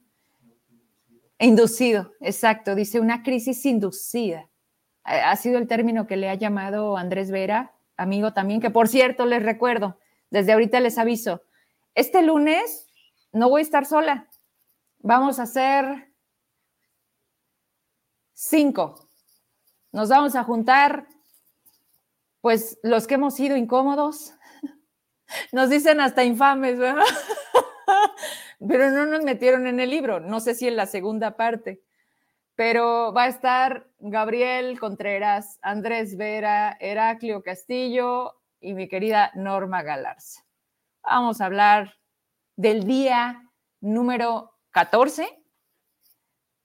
Inducido, 1.39 2.13
exacto, 2.21 2.76
dice 2.76 2.99
una 2.99 3.23
crisis 3.23 3.65
inducida. 3.65 4.49
Ha 5.03 5.36
sido 5.36 5.59
el 5.59 5.67
término 5.67 6.07
que 6.07 6.17
le 6.17 6.30
ha 6.30 6.36
llamado 6.36 6.97
Andrés 6.97 7.30
Vera, 7.30 7.74
amigo 7.97 8.33
también, 8.33 8.61
que 8.61 8.69
por 8.69 8.87
cierto 8.87 9.25
les 9.25 9.43
recuerdo, 9.43 9.99
desde 10.29 10.53
ahorita 10.53 10.79
les 10.79 10.97
aviso, 10.97 11.41
este 11.93 12.21
lunes 12.21 12.87
no 13.31 13.49
voy 13.49 13.61
a 13.61 13.63
estar 13.63 13.85
sola, 13.85 14.29
vamos 14.99 15.39
a 15.39 15.43
hacer 15.43 16.11
cinco. 18.33 19.09
Nos 19.91 20.09
vamos 20.09 20.35
a 20.35 20.43
juntar, 20.43 21.07
pues 22.41 22.77
los 22.83 23.07
que 23.07 23.15
hemos 23.15 23.35
sido 23.35 23.55
incómodos, 23.55 24.33
nos 25.51 25.69
dicen 25.69 26.01
hasta 26.01 26.23
infames, 26.23 26.77
pero 28.67 28.91
no 28.91 29.05
nos 29.05 29.23
metieron 29.23 29.67
en 29.67 29.79
el 29.79 29.89
libro, 29.89 30.19
no 30.19 30.39
sé 30.39 30.53
si 30.53 30.67
en 30.67 30.75
la 30.75 30.85
segunda 30.85 31.37
parte, 31.37 31.81
pero 32.55 33.13
va 33.13 33.23
a 33.23 33.27
estar 33.27 33.87
Gabriel 33.99 34.79
Contreras, 34.79 35.59
Andrés 35.61 36.15
Vera, 36.17 36.77
Heraclio 36.79 37.43
Castillo 37.43 38.41
y 38.59 38.73
mi 38.73 38.87
querida 38.87 39.31
Norma 39.35 39.83
Galarza. 39.83 40.45
Vamos 41.03 41.41
a 41.41 41.45
hablar 41.45 41.95
del 42.55 42.85
día 42.85 43.51
número 43.81 44.53
14 44.71 45.27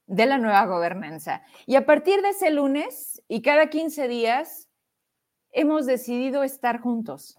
de 0.07 0.27
la 0.27 0.39
nueva 0.39 0.65
gobernanza. 0.67 1.43
Y 1.67 1.77
a 1.77 1.87
partir 1.87 2.23
de 2.23 2.31
ese 2.31 2.51
lunes 2.51 3.23
y 3.29 3.43
cada 3.43 3.69
15 3.69 4.09
días, 4.09 4.69
hemos 5.53 5.87
decidido 5.87 6.43
estar 6.43 6.81
juntos. 6.81 7.39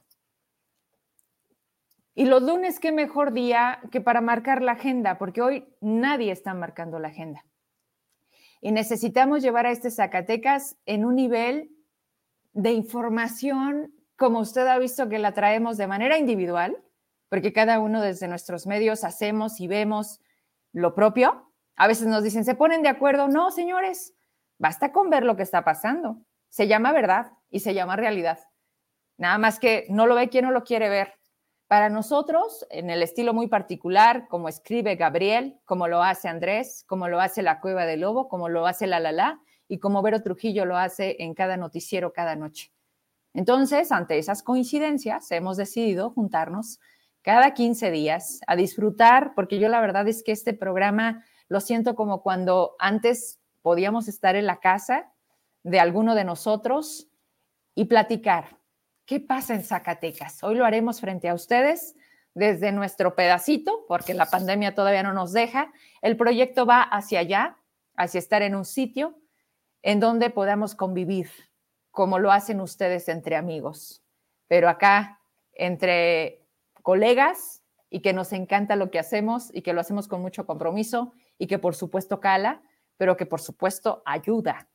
Y 2.13 2.25
los 2.25 2.41
lunes, 2.41 2.79
qué 2.79 2.91
mejor 2.91 3.31
día 3.31 3.79
que 3.91 4.01
para 4.01 4.19
marcar 4.19 4.61
la 4.61 4.73
agenda, 4.73 5.17
porque 5.17 5.41
hoy 5.41 5.75
nadie 5.79 6.31
está 6.31 6.53
marcando 6.53 6.99
la 6.99 7.07
agenda. 7.07 7.43
Y 8.61 8.71
necesitamos 8.71 9.41
llevar 9.41 9.65
a 9.65 9.71
este 9.71 9.91
Zacatecas 9.91 10.77
en 10.85 11.03
un 11.03 11.15
nivel 11.15 11.71
de 12.53 12.71
información 12.71 13.93
como 14.15 14.39
usted 14.39 14.67
ha 14.67 14.77
visto 14.77 15.09
que 15.09 15.17
la 15.17 15.33
traemos 15.33 15.77
de 15.77 15.87
manera 15.87 16.19
individual, 16.19 16.77
porque 17.27 17.53
cada 17.53 17.79
uno 17.79 18.01
desde 18.01 18.27
nuestros 18.27 18.67
medios 18.67 19.03
hacemos 19.03 19.59
y 19.59 19.67
vemos 19.67 20.19
lo 20.73 20.93
propio. 20.93 21.51
A 21.75 21.87
veces 21.87 22.05
nos 22.05 22.23
dicen, 22.23 22.45
¿se 22.45 22.53
ponen 22.53 22.83
de 22.83 22.89
acuerdo? 22.89 23.27
No, 23.27 23.49
señores, 23.49 24.13
basta 24.59 24.91
con 24.91 25.09
ver 25.09 25.23
lo 25.23 25.35
que 25.35 25.41
está 25.41 25.63
pasando. 25.63 26.21
Se 26.49 26.67
llama 26.67 26.91
verdad 26.91 27.31
y 27.49 27.61
se 27.61 27.73
llama 27.73 27.95
realidad. 27.95 28.37
Nada 29.17 29.39
más 29.39 29.59
que 29.59 29.87
no 29.89 30.05
lo 30.05 30.13
ve 30.13 30.29
quien 30.29 30.45
no 30.45 30.51
lo 30.51 30.63
quiere 30.63 30.87
ver. 30.87 31.15
Para 31.71 31.87
nosotros, 31.87 32.67
en 32.69 32.89
el 32.89 33.01
estilo 33.01 33.33
muy 33.33 33.47
particular, 33.47 34.27
como 34.27 34.49
escribe 34.49 34.97
Gabriel, 34.97 35.57
como 35.63 35.87
lo 35.87 36.03
hace 36.03 36.27
Andrés, 36.27 36.83
como 36.85 37.07
lo 37.07 37.21
hace 37.21 37.43
La 37.43 37.61
Cueva 37.61 37.85
del 37.85 38.01
Lobo, 38.01 38.27
como 38.27 38.49
lo 38.49 38.67
hace 38.67 38.87
La 38.87 38.99
La 38.99 39.39
y 39.69 39.79
como 39.79 40.01
Vero 40.01 40.21
Trujillo 40.21 40.65
lo 40.65 40.75
hace 40.75 41.15
en 41.23 41.33
cada 41.33 41.55
noticiero 41.55 42.11
cada 42.11 42.35
noche. 42.35 42.73
Entonces, 43.33 43.93
ante 43.93 44.17
esas 44.17 44.43
coincidencias, 44.43 45.31
hemos 45.31 45.55
decidido 45.55 46.09
juntarnos 46.09 46.81
cada 47.21 47.53
15 47.53 47.89
días 47.89 48.41
a 48.47 48.57
disfrutar, 48.57 49.31
porque 49.33 49.57
yo 49.57 49.69
la 49.69 49.79
verdad 49.79 50.05
es 50.09 50.23
que 50.23 50.33
este 50.33 50.53
programa 50.53 51.23
lo 51.47 51.61
siento 51.61 51.95
como 51.95 52.21
cuando 52.21 52.75
antes 52.79 53.39
podíamos 53.61 54.09
estar 54.09 54.35
en 54.35 54.45
la 54.45 54.59
casa 54.59 55.13
de 55.63 55.79
alguno 55.79 56.15
de 56.15 56.25
nosotros 56.25 57.07
y 57.75 57.85
platicar 57.85 58.60
¿Qué 59.05 59.19
pasa 59.19 59.55
en 59.55 59.63
Zacatecas? 59.63 60.43
Hoy 60.43 60.55
lo 60.55 60.65
haremos 60.65 61.01
frente 61.01 61.27
a 61.27 61.33
ustedes 61.33 61.95
desde 62.33 62.71
nuestro 62.71 63.15
pedacito, 63.15 63.85
porque 63.87 64.13
la 64.13 64.27
pandemia 64.27 64.73
todavía 64.73 65.03
no 65.03 65.13
nos 65.13 65.33
deja. 65.33 65.73
El 66.01 66.15
proyecto 66.15 66.65
va 66.65 66.81
hacia 66.81 67.19
allá, 67.19 67.57
hacia 67.97 68.19
estar 68.19 68.41
en 68.41 68.55
un 68.55 68.65
sitio 68.65 69.19
en 69.81 69.99
donde 69.99 70.29
podamos 70.29 70.75
convivir, 70.75 71.29
como 71.89 72.19
lo 72.19 72.31
hacen 72.31 72.61
ustedes 72.61 73.09
entre 73.09 73.35
amigos. 73.35 74.03
Pero 74.47 74.69
acá, 74.69 75.19
entre 75.53 76.45
colegas 76.81 77.63
y 77.89 77.99
que 78.01 78.13
nos 78.13 78.31
encanta 78.31 78.75
lo 78.75 78.91
que 78.91 78.99
hacemos 78.99 79.49
y 79.53 79.61
que 79.61 79.73
lo 79.73 79.81
hacemos 79.81 80.07
con 80.07 80.21
mucho 80.21 80.45
compromiso 80.45 81.13
y 81.37 81.47
que 81.47 81.59
por 81.59 81.75
supuesto 81.75 82.19
cala, 82.19 82.61
pero 82.97 83.17
que 83.17 83.25
por 83.25 83.41
supuesto 83.41 84.01
ayuda 84.05 84.69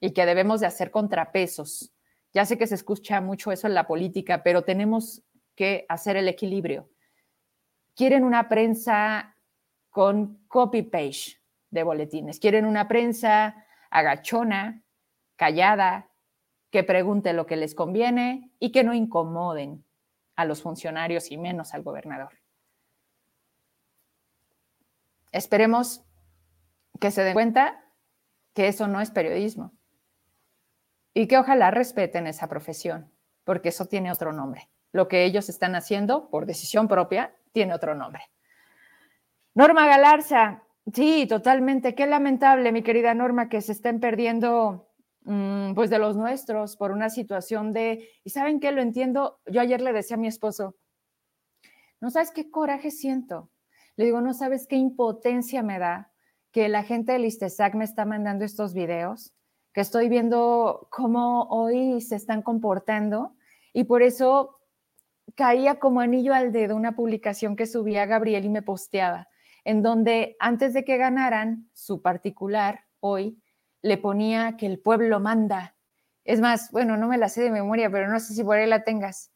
y 0.00 0.12
que 0.12 0.26
debemos 0.26 0.60
de 0.60 0.66
hacer 0.66 0.90
contrapesos 0.90 1.93
ya 2.34 2.44
sé 2.44 2.58
que 2.58 2.66
se 2.66 2.74
escucha 2.74 3.20
mucho 3.20 3.52
eso 3.52 3.68
en 3.68 3.74
la 3.74 3.86
política, 3.86 4.42
pero 4.42 4.64
tenemos 4.64 5.22
que 5.54 5.86
hacer 5.88 6.16
el 6.16 6.28
equilibrio. 6.28 6.90
Quieren 7.94 8.24
una 8.24 8.48
prensa 8.48 9.36
con 9.88 10.44
copy-page 10.48 11.40
de 11.70 11.82
boletines, 11.84 12.40
quieren 12.40 12.66
una 12.66 12.88
prensa 12.88 13.64
agachona, 13.88 14.82
callada, 15.36 16.10
que 16.70 16.82
pregunte 16.82 17.32
lo 17.32 17.46
que 17.46 17.54
les 17.54 17.76
conviene 17.76 18.52
y 18.58 18.72
que 18.72 18.82
no 18.82 18.94
incomoden 18.94 19.84
a 20.34 20.44
los 20.44 20.60
funcionarios 20.60 21.30
y 21.30 21.36
menos 21.36 21.72
al 21.72 21.84
gobernador. 21.84 22.40
Esperemos 25.30 26.04
que 27.00 27.12
se 27.12 27.22
den 27.22 27.34
cuenta 27.34 27.84
que 28.54 28.66
eso 28.66 28.88
no 28.88 29.00
es 29.00 29.12
periodismo 29.12 29.72
y 31.14 31.28
que 31.28 31.38
ojalá 31.38 31.70
respeten 31.70 32.26
esa 32.26 32.48
profesión, 32.48 33.10
porque 33.44 33.68
eso 33.68 33.86
tiene 33.86 34.10
otro 34.10 34.32
nombre. 34.32 34.68
Lo 34.92 35.08
que 35.08 35.24
ellos 35.24 35.48
están 35.48 35.76
haciendo 35.76 36.28
por 36.28 36.44
decisión 36.44 36.88
propia 36.88 37.34
tiene 37.52 37.72
otro 37.72 37.94
nombre. 37.94 38.22
Norma 39.54 39.86
Galarza, 39.86 40.64
sí, 40.92 41.26
totalmente. 41.28 41.94
Qué 41.94 42.06
lamentable, 42.06 42.72
mi 42.72 42.82
querida 42.82 43.14
Norma, 43.14 43.48
que 43.48 43.60
se 43.60 43.72
estén 43.72 44.00
perdiendo 44.00 44.88
mm, 45.22 45.74
pues 45.74 45.90
de 45.90 46.00
los 46.00 46.16
nuestros 46.16 46.76
por 46.76 46.90
una 46.90 47.08
situación 47.08 47.72
de, 47.72 48.08
y 48.24 48.30
saben 48.30 48.58
qué, 48.58 48.72
lo 48.72 48.82
entiendo, 48.82 49.40
yo 49.46 49.60
ayer 49.60 49.80
le 49.80 49.92
decía 49.92 50.16
a 50.16 50.20
mi 50.20 50.26
esposo, 50.26 50.74
no 52.00 52.10
sabes 52.10 52.32
qué 52.32 52.50
coraje 52.50 52.90
siento. 52.90 53.50
Le 53.96 54.04
digo, 54.06 54.20
no 54.20 54.34
sabes 54.34 54.66
qué 54.66 54.76
impotencia 54.76 55.62
me 55.62 55.78
da 55.78 56.10
que 56.50 56.68
la 56.68 56.82
gente 56.82 57.12
del 57.12 57.24
ISTESAC 57.24 57.74
me 57.74 57.84
está 57.84 58.04
mandando 58.04 58.44
estos 58.44 58.74
videos 58.74 59.32
que 59.74 59.80
estoy 59.80 60.08
viendo 60.08 60.86
cómo 60.88 61.48
hoy 61.50 62.00
se 62.00 62.14
están 62.14 62.42
comportando 62.42 63.34
y 63.72 63.84
por 63.84 64.02
eso 64.02 64.60
caía 65.34 65.80
como 65.80 66.00
anillo 66.00 66.32
al 66.32 66.52
dedo 66.52 66.76
una 66.76 66.94
publicación 66.94 67.56
que 67.56 67.66
subía 67.66 68.06
Gabriel 68.06 68.44
y 68.44 68.50
me 68.50 68.62
posteaba, 68.62 69.26
en 69.64 69.82
donde 69.82 70.36
antes 70.38 70.74
de 70.74 70.84
que 70.84 70.96
ganaran 70.96 71.68
su 71.72 72.02
particular 72.02 72.84
hoy, 73.00 73.42
le 73.82 73.98
ponía 73.98 74.56
que 74.56 74.66
el 74.66 74.78
pueblo 74.78 75.18
manda. 75.18 75.74
Es 76.22 76.40
más, 76.40 76.70
bueno, 76.70 76.96
no 76.96 77.08
me 77.08 77.18
la 77.18 77.28
sé 77.28 77.42
de 77.42 77.50
memoria, 77.50 77.90
pero 77.90 78.08
no 78.08 78.20
sé 78.20 78.32
si 78.32 78.44
por 78.44 78.56
ahí 78.56 78.68
la 78.68 78.84
tengas. 78.84 79.32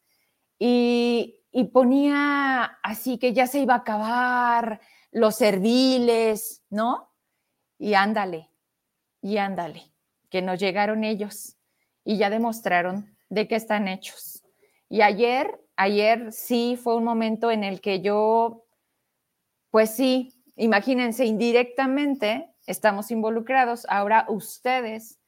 Y, 0.57 1.43
y 1.51 1.65
ponía 1.65 2.79
así 2.85 3.19
que 3.19 3.33
ya 3.33 3.49
se 3.49 3.59
iba 3.59 3.75
a 3.75 3.79
acabar 3.79 4.81
los 5.11 5.35
serviles, 5.35 6.63
¿no? 6.71 7.13
Y 7.77 7.95
ándale, 7.95 8.51
y 9.21 9.39
ándale 9.39 9.98
que 10.31 10.43
nos 10.43 10.59
llegaron 10.59 11.05
ellos 11.05 11.57
y 12.05 12.17
ya 12.17 12.31
demostraron 12.31 13.17
de 13.29 13.49
qué 13.49 13.57
están 13.57 13.89
hechos. 13.89 14.43
Y 14.89 15.03
ayer, 15.03 15.61
ayer 15.77 16.33
sí 16.33 16.79
fue 16.83 16.97
un 16.97 17.05
momento 17.05 17.51
en 17.51 17.65
el 17.65 17.81
que 17.81 18.01
yo, 18.01 18.65
pues 19.71 19.95
sí, 19.95 20.33
imagínense, 20.57 21.27
indirectamente 21.27 22.51
estamos 22.67 23.11
involucrados. 23.11 23.87
Ahora 23.89 24.27
ustedes 24.29 25.19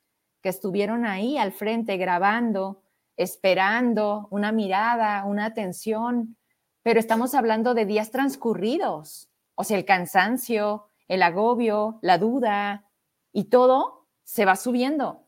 que 0.43 0.49
estuvieron 0.49 1.05
ahí 1.05 1.37
al 1.37 1.53
frente 1.53 1.97
grabando, 1.97 2.83
esperando 3.17 4.29
una 4.31 4.53
mirada, 4.53 5.25
una 5.27 5.45
atención, 5.45 6.37
pero 6.83 6.99
estamos 6.99 7.35
hablando 7.35 7.75
de 7.75 7.85
días 7.85 8.11
transcurridos, 8.11 9.29
o 9.55 9.65
sea, 9.65 9.77
el 9.77 9.85
cansancio, 9.85 10.87
el 11.09 11.23
agobio, 11.23 11.99
la 12.01 12.17
duda 12.17 12.89
y 13.33 13.45
todo 13.45 14.00
se 14.31 14.45
va 14.45 14.55
subiendo. 14.55 15.27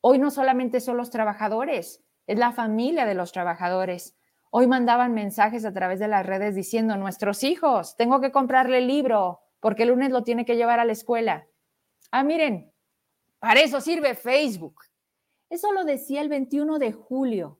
Hoy 0.00 0.20
no 0.20 0.30
solamente 0.30 0.80
son 0.80 0.96
los 0.96 1.10
trabajadores, 1.10 2.04
es 2.28 2.38
la 2.38 2.52
familia 2.52 3.04
de 3.04 3.14
los 3.14 3.32
trabajadores. 3.32 4.16
Hoy 4.52 4.68
mandaban 4.68 5.12
mensajes 5.12 5.64
a 5.64 5.72
través 5.72 5.98
de 5.98 6.06
las 6.06 6.24
redes 6.24 6.54
diciendo, 6.54 6.96
nuestros 6.96 7.42
hijos, 7.42 7.96
tengo 7.96 8.20
que 8.20 8.30
comprarle 8.30 8.78
el 8.78 8.86
libro 8.86 9.40
porque 9.58 9.82
el 9.82 9.88
lunes 9.88 10.12
lo 10.12 10.22
tiene 10.22 10.44
que 10.44 10.54
llevar 10.54 10.78
a 10.78 10.84
la 10.84 10.92
escuela. 10.92 11.48
Ah, 12.12 12.22
miren, 12.22 12.72
para 13.40 13.58
eso 13.58 13.80
sirve 13.80 14.14
Facebook. 14.14 14.82
Eso 15.50 15.72
lo 15.72 15.84
decía 15.84 16.20
el 16.20 16.28
21 16.28 16.78
de 16.78 16.92
julio. 16.92 17.58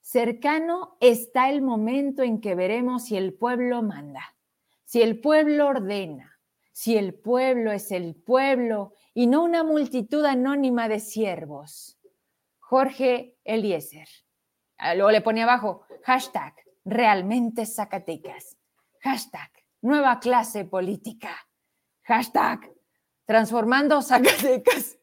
Cercano 0.00 0.96
está 1.00 1.50
el 1.50 1.62
momento 1.62 2.24
en 2.24 2.40
que 2.40 2.56
veremos 2.56 3.04
si 3.04 3.16
el 3.16 3.32
pueblo 3.32 3.80
manda, 3.80 4.34
si 4.84 5.02
el 5.02 5.20
pueblo 5.20 5.68
ordena, 5.68 6.40
si 6.72 6.96
el 6.96 7.14
pueblo 7.14 7.70
es 7.70 7.92
el 7.92 8.16
pueblo 8.16 8.92
y 9.16 9.26
no 9.26 9.42
una 9.44 9.64
multitud 9.64 10.22
anónima 10.26 10.90
de 10.90 11.00
siervos. 11.00 11.98
Jorge 12.58 13.38
Eliezer. 13.44 14.06
Ah, 14.76 14.94
luego 14.94 15.10
le 15.10 15.22
pone 15.22 15.42
abajo, 15.42 15.86
hashtag, 16.04 16.52
realmente 16.84 17.64
Zacatecas. 17.64 18.58
Hashtag, 19.00 19.50
nueva 19.80 20.20
clase 20.20 20.66
política. 20.66 21.34
Hashtag, 22.02 22.70
transformando 23.24 24.02
Zacatecas. 24.02 24.98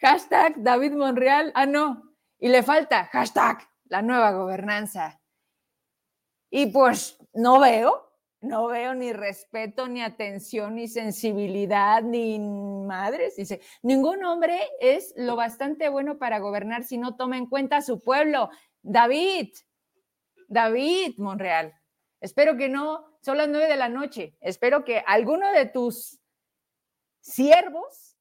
Hashtag, 0.00 0.54
David 0.58 0.92
Monreal. 0.92 1.50
Ah, 1.56 1.66
no. 1.66 2.14
Y 2.38 2.46
le 2.46 2.62
falta, 2.62 3.06
hashtag, 3.06 3.68
la 3.86 4.02
nueva 4.02 4.30
gobernanza. 4.30 5.20
Y 6.48 6.66
pues 6.66 7.18
no 7.32 7.58
veo 7.58 8.11
no 8.42 8.66
veo 8.66 8.94
ni 8.94 9.12
respeto, 9.12 9.88
ni 9.88 10.02
atención, 10.02 10.74
ni 10.74 10.88
sensibilidad, 10.88 12.02
ni 12.02 12.38
madres. 12.40 13.36
Dice, 13.36 13.60
ningún 13.82 14.24
hombre 14.24 14.60
es 14.80 15.14
lo 15.16 15.36
bastante 15.36 15.88
bueno 15.88 16.18
para 16.18 16.40
gobernar 16.40 16.82
si 16.82 16.98
no 16.98 17.16
toma 17.16 17.38
en 17.38 17.46
cuenta 17.46 17.78
a 17.78 17.82
su 17.82 18.02
pueblo. 18.02 18.50
David, 18.82 19.50
David 20.48 21.14
Monreal, 21.18 21.72
espero 22.20 22.56
que 22.56 22.68
no, 22.68 23.04
son 23.22 23.38
las 23.38 23.48
nueve 23.48 23.68
de 23.68 23.76
la 23.76 23.88
noche, 23.88 24.36
espero 24.40 24.84
que 24.84 25.04
alguno 25.06 25.50
de 25.52 25.66
tus 25.66 26.20
siervos, 27.20 28.18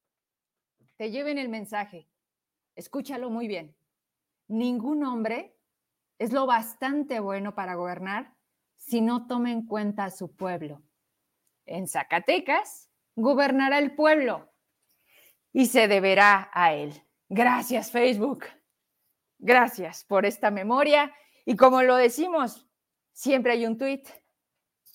te 0.97 1.09
lleven 1.09 1.39
el 1.39 1.49
mensaje. 1.49 2.07
Escúchalo 2.75 3.31
muy 3.31 3.47
bien. 3.47 3.75
Ningún 4.47 5.03
hombre 5.03 5.57
es 6.19 6.31
lo 6.31 6.45
bastante 6.45 7.19
bueno 7.19 7.55
para 7.55 7.73
gobernar 7.73 8.35
si 8.81 8.99
no 8.99 9.27
toma 9.27 9.51
en 9.51 9.65
cuenta 9.65 10.05
a 10.05 10.09
su 10.09 10.35
pueblo. 10.35 10.81
En 11.65 11.87
Zacatecas 11.87 12.89
gobernará 13.15 13.77
el 13.77 13.93
pueblo 13.93 14.51
y 15.53 15.67
se 15.67 15.87
deberá 15.87 16.49
a 16.51 16.73
él. 16.73 16.91
Gracias 17.29 17.91
Facebook. 17.91 18.45
Gracias 19.37 20.03
por 20.03 20.25
esta 20.25 20.49
memoria. 20.49 21.13
Y 21.45 21.55
como 21.55 21.83
lo 21.83 21.95
decimos, 21.95 22.67
siempre 23.13 23.53
hay 23.53 23.67
un 23.67 23.77
tweet 23.77 24.03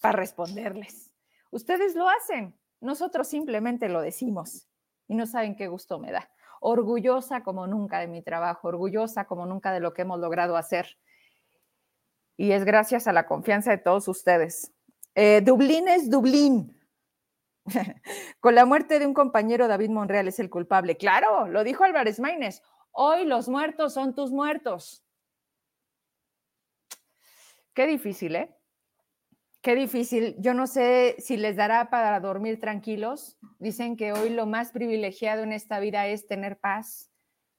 para 0.00 0.18
responderles. 0.18 1.12
Ustedes 1.50 1.94
lo 1.94 2.08
hacen, 2.08 2.58
nosotros 2.80 3.28
simplemente 3.28 3.88
lo 3.88 4.00
decimos 4.02 4.68
y 5.06 5.14
no 5.14 5.26
saben 5.26 5.54
qué 5.54 5.68
gusto 5.68 5.98
me 6.00 6.10
da. 6.10 6.28
Orgullosa 6.60 7.44
como 7.44 7.66
nunca 7.68 8.00
de 8.00 8.08
mi 8.08 8.20
trabajo, 8.20 8.68
orgullosa 8.68 9.26
como 9.26 9.46
nunca 9.46 9.72
de 9.72 9.80
lo 9.80 9.94
que 9.94 10.02
hemos 10.02 10.18
logrado 10.18 10.56
hacer. 10.56 10.98
Y 12.36 12.52
es 12.52 12.64
gracias 12.64 13.06
a 13.06 13.12
la 13.12 13.26
confianza 13.26 13.70
de 13.70 13.78
todos 13.78 14.08
ustedes. 14.08 14.72
Eh, 15.14 15.40
Dublín 15.42 15.88
es 15.88 16.10
Dublín. 16.10 16.78
Con 18.40 18.54
la 18.54 18.66
muerte 18.66 18.98
de 18.98 19.06
un 19.06 19.14
compañero, 19.14 19.68
David 19.68 19.90
Monreal 19.90 20.28
es 20.28 20.38
el 20.38 20.50
culpable. 20.50 20.96
Claro, 20.96 21.48
lo 21.48 21.64
dijo 21.64 21.84
Álvarez 21.84 22.20
Maínez. 22.20 22.62
Hoy 22.92 23.24
los 23.24 23.48
muertos 23.48 23.94
son 23.94 24.14
tus 24.14 24.30
muertos. 24.30 25.04
Qué 27.74 27.86
difícil, 27.86 28.36
¿eh? 28.36 28.56
Qué 29.60 29.74
difícil. 29.74 30.36
Yo 30.38 30.54
no 30.54 30.66
sé 30.66 31.16
si 31.18 31.36
les 31.36 31.56
dará 31.56 31.90
para 31.90 32.20
dormir 32.20 32.60
tranquilos. 32.60 33.36
Dicen 33.58 33.96
que 33.96 34.12
hoy 34.12 34.30
lo 34.30 34.46
más 34.46 34.70
privilegiado 34.70 35.42
en 35.42 35.52
esta 35.52 35.80
vida 35.80 36.06
es 36.06 36.26
tener 36.26 36.58
paz, 36.58 37.10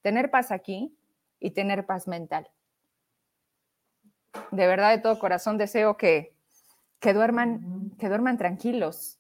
tener 0.02 0.32
paz 0.32 0.52
aquí 0.52 0.98
y 1.40 1.52
tener 1.52 1.86
paz 1.86 2.08
mental. 2.08 2.50
De 4.52 4.68
verdad, 4.68 4.92
de 4.96 5.02
todo 5.02 5.20
corazón 5.20 5.58
deseo 5.58 5.98
que, 5.98 6.36
que 7.00 7.14
duerman, 7.14 7.92
que 8.00 8.08
duerman 8.08 8.38
tranquilos 8.38 9.20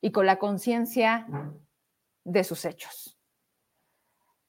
y 0.00 0.12
con 0.12 0.26
la 0.26 0.38
conciencia 0.38 1.26
de 2.24 2.44
sus 2.44 2.64
hechos. 2.64 3.18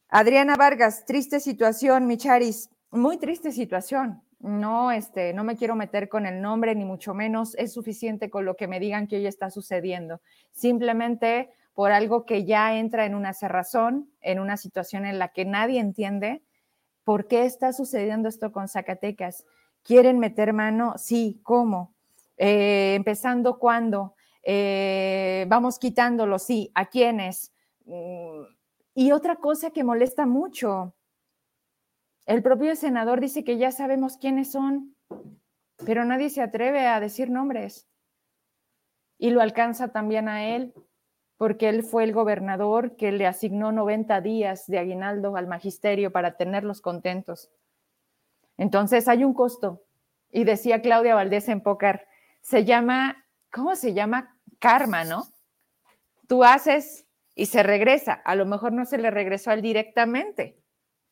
Adriana 0.10 0.56
Vargas, 0.56 1.06
triste 1.06 1.40
situación, 1.40 2.08
Micharis, 2.08 2.70
muy 2.92 3.18
triste 3.18 3.52
situación. 3.52 4.24
No, 4.40 4.92
este, 4.92 5.34
no 5.34 5.44
me 5.44 5.58
quiero 5.58 5.76
meter 5.76 6.08
con 6.08 6.26
el 6.26 6.42
nombre, 6.42 6.74
ni 6.74 6.86
mucho 6.86 7.14
menos. 7.14 7.56
Es 7.56 7.74
suficiente 7.74 8.30
con 8.30 8.46
lo 8.46 8.56
que 8.56 8.68
me 8.68 8.80
digan 8.80 9.08
que 9.08 9.18
hoy 9.18 9.28
está 9.28 9.50
sucediendo. 9.50 10.22
Simplemente 10.52 11.50
por 11.74 11.92
algo 11.92 12.26
que 12.26 12.46
ya 12.46 12.78
entra 12.78 13.06
en 13.06 13.16
una 13.16 13.34
cerrazón, 13.34 14.10
en 14.22 14.40
una 14.40 14.58
situación 14.58 15.06
en 15.06 15.20
la 15.20 15.30
que 15.30 15.46
nadie 15.46 15.80
entiende 15.80 16.42
por 17.04 17.28
qué 17.28 17.46
está 17.46 17.74
sucediendo 17.74 18.30
esto 18.30 18.52
con 18.52 18.68
Zacatecas. 18.68 19.46
¿Quieren 19.84 20.20
meter 20.20 20.54
mano? 20.54 20.94
Sí, 20.98 21.40
¿cómo? 21.44 21.96
Eh, 22.38 22.94
¿Empezando 22.96 23.60
cuándo? 23.60 24.16
Eh, 24.44 25.46
vamos 25.48 25.80
quitándolo, 25.80 26.40
sí. 26.40 26.72
¿A 26.76 26.86
quiénes? 26.90 27.54
Mm, 27.86 28.44
y 28.96 29.12
otra 29.12 29.38
cosa 29.38 29.72
que 29.72 29.84
molesta 29.84 30.26
mucho, 30.26 30.94
el 32.26 32.44
propio 32.44 32.76
senador 32.76 33.22
dice 33.22 33.44
que 33.44 33.58
ya 33.58 33.72
sabemos 33.72 34.18
quiénes 34.18 34.52
son, 34.52 34.96
pero 35.86 36.06
nadie 36.06 36.30
se 36.30 36.42
atreve 36.42 36.86
a 36.86 37.00
decir 37.00 37.30
nombres. 37.30 37.88
Y 39.18 39.32
lo 39.32 39.42
alcanza 39.42 39.88
también 39.88 40.30
a 40.30 40.56
él, 40.56 40.74
porque 41.38 41.70
él 41.70 41.84
fue 41.84 42.04
el 42.04 42.14
gobernador 42.14 42.96
que 42.98 43.12
le 43.12 43.26
asignó 43.26 43.72
90 43.72 44.22
días 44.22 44.68
de 44.68 44.78
aguinaldo 44.78 45.36
al 45.36 45.48
magisterio 45.48 46.12
para 46.12 46.38
tenerlos 46.38 46.82
contentos. 46.82 47.50
Entonces 48.60 49.08
hay 49.08 49.24
un 49.24 49.34
costo. 49.34 49.86
Y 50.32 50.44
decía 50.44 50.82
Claudia 50.82 51.16
Valdés 51.16 51.48
en 51.48 51.62
Pócar, 51.62 52.06
se 52.42 52.66
llama, 52.66 53.26
¿cómo 53.52 53.76
se 53.76 53.94
llama? 53.94 54.38
Karma, 54.60 55.06
¿no? 55.06 55.24
Tú 56.28 56.44
haces 56.44 57.08
y 57.36 57.46
se 57.46 57.64
regresa. 57.64 58.14
A 58.14 58.36
lo 58.36 58.46
mejor 58.46 58.74
no 58.74 58.84
se 58.84 58.98
le 58.98 59.12
regresó 59.12 59.50
a 59.50 59.54
él 59.54 59.62
directamente, 59.62 60.60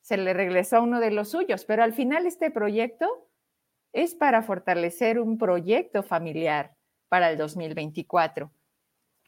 se 0.01 0.17
le 0.17 0.33
regresó 0.33 0.77
a 0.77 0.81
uno 0.81 0.99
de 0.99 1.11
los 1.11 1.29
suyos, 1.29 1.63
pero 1.63 1.83
al 1.83 1.93
final 1.93 2.25
este 2.25 2.51
proyecto 2.51 3.29
es 3.93 4.13
para 4.13 4.43
fortalecer 4.43 5.17
un 5.17 5.37
proyecto 5.37 6.03
familiar 6.03 6.75
para 7.07 7.31
el 7.31 7.37
2024. 7.37 8.51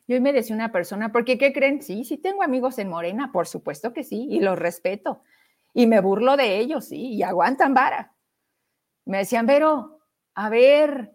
Y 0.07 0.13
hoy 0.13 0.19
me 0.19 0.33
decía 0.33 0.55
una 0.55 0.73
persona, 0.73 1.13
porque 1.13 1.37
¿qué 1.37 1.53
creen? 1.53 1.81
Sí, 1.81 2.03
sí 2.03 2.17
tengo 2.17 2.43
amigos 2.43 2.79
en 2.79 2.89
Morena, 2.89 3.31
por 3.31 3.47
supuesto 3.47 3.93
que 3.93 4.03
sí, 4.03 4.27
y 4.29 4.41
los 4.41 4.59
respeto. 4.59 5.21
Y 5.73 5.87
me 5.87 6.01
burlo 6.01 6.37
de 6.37 6.57
ellos, 6.57 6.85
sí, 6.85 7.13
y 7.13 7.23
aguantan 7.23 7.73
vara. 7.73 8.15
Me 9.05 9.19
decían, 9.19 9.45
pero, 9.45 9.99
a 10.35 10.49
ver, 10.49 11.13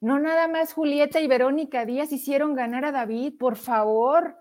no 0.00 0.18
nada 0.18 0.46
más 0.46 0.72
Julieta 0.72 1.20
y 1.20 1.26
Verónica 1.26 1.84
Díaz 1.84 2.12
hicieron 2.12 2.54
ganar 2.54 2.84
a 2.84 2.92
David, 2.92 3.34
por 3.38 3.56
favor, 3.56 4.36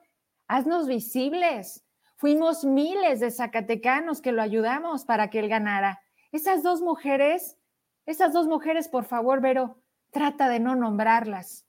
haznos 0.48 0.88
visibles. 0.88 1.86
Fuimos 2.16 2.64
miles 2.64 3.20
de 3.20 3.32
zacatecanos 3.32 4.22
que 4.22 4.32
lo 4.32 4.42
ayudamos 4.42 5.06
para 5.06 5.30
que 5.30 5.40
él 5.40 5.50
ganara. 5.50 6.00
Esas 6.32 6.64
dos 6.64 6.82
mujeres, 6.82 7.58
esas 8.06 8.34
dos 8.34 8.48
mujeres, 8.48 8.88
por 8.88 9.06
favor, 9.06 9.42
Vero, 9.42 9.82
trata 10.12 10.50
de 10.50 10.60
no 10.60 10.76
nombrarlas. 10.76 11.68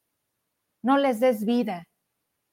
No 0.83 0.97
les 0.99 1.21
des 1.21 1.45
vida. 1.45 1.89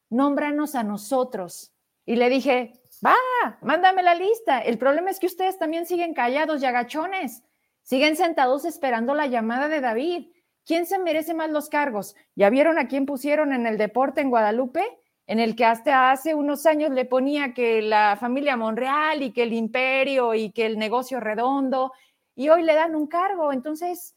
Nómbranos 0.10 0.76
a 0.76 0.84
nosotros. 0.84 1.74
Y 2.06 2.16
le 2.16 2.30
dije, 2.30 2.82
va, 3.04 3.58
mándame 3.62 4.04
la 4.04 4.16
lista. 4.16 4.60
El 4.60 4.78
problema 4.78 5.10
es 5.10 5.20
que 5.20 5.28
ustedes 5.28 5.58
también 5.58 5.86
siguen 5.86 6.14
callados 6.14 6.62
y 6.62 6.66
agachones. 6.66 7.44
Siguen 7.84 8.16
sentados 8.16 8.66
esperando 8.66 9.14
la 9.14 9.28
llamada 9.28 9.68
de 9.68 9.82
David. 9.82 10.28
¿Quién 10.66 10.86
se 10.86 11.00
merece 11.00 11.34
más 11.34 11.50
los 11.50 11.70
cargos? 11.70 12.16
¿Ya 12.36 12.50
vieron 12.50 12.80
a 12.80 12.88
quién 12.88 13.06
pusieron 13.06 13.54
en 13.54 13.68
el 13.68 13.78
deporte 13.78 14.22
en 14.22 14.30
Guadalupe? 14.30 14.84
en 15.28 15.40
el 15.40 15.56
que 15.56 15.66
hasta 15.66 16.12
hace 16.12 16.36
unos 16.36 16.66
años 16.66 16.92
le 16.92 17.06
ponía 17.06 17.54
que 17.54 17.82
la 17.82 18.18
familia 18.20 18.58
Monreal 18.58 19.24
y 19.24 19.32
que 19.32 19.44
el 19.44 19.54
imperio 19.54 20.34
y 20.34 20.52
que 20.52 20.66
el 20.66 20.78
negocio 20.78 21.20
redondo, 21.20 21.92
y 22.36 22.50
hoy 22.50 22.64
le 22.64 22.76
dan 22.76 22.96
un 22.96 23.08
cargo. 23.08 23.52
Entonces, 23.52 24.16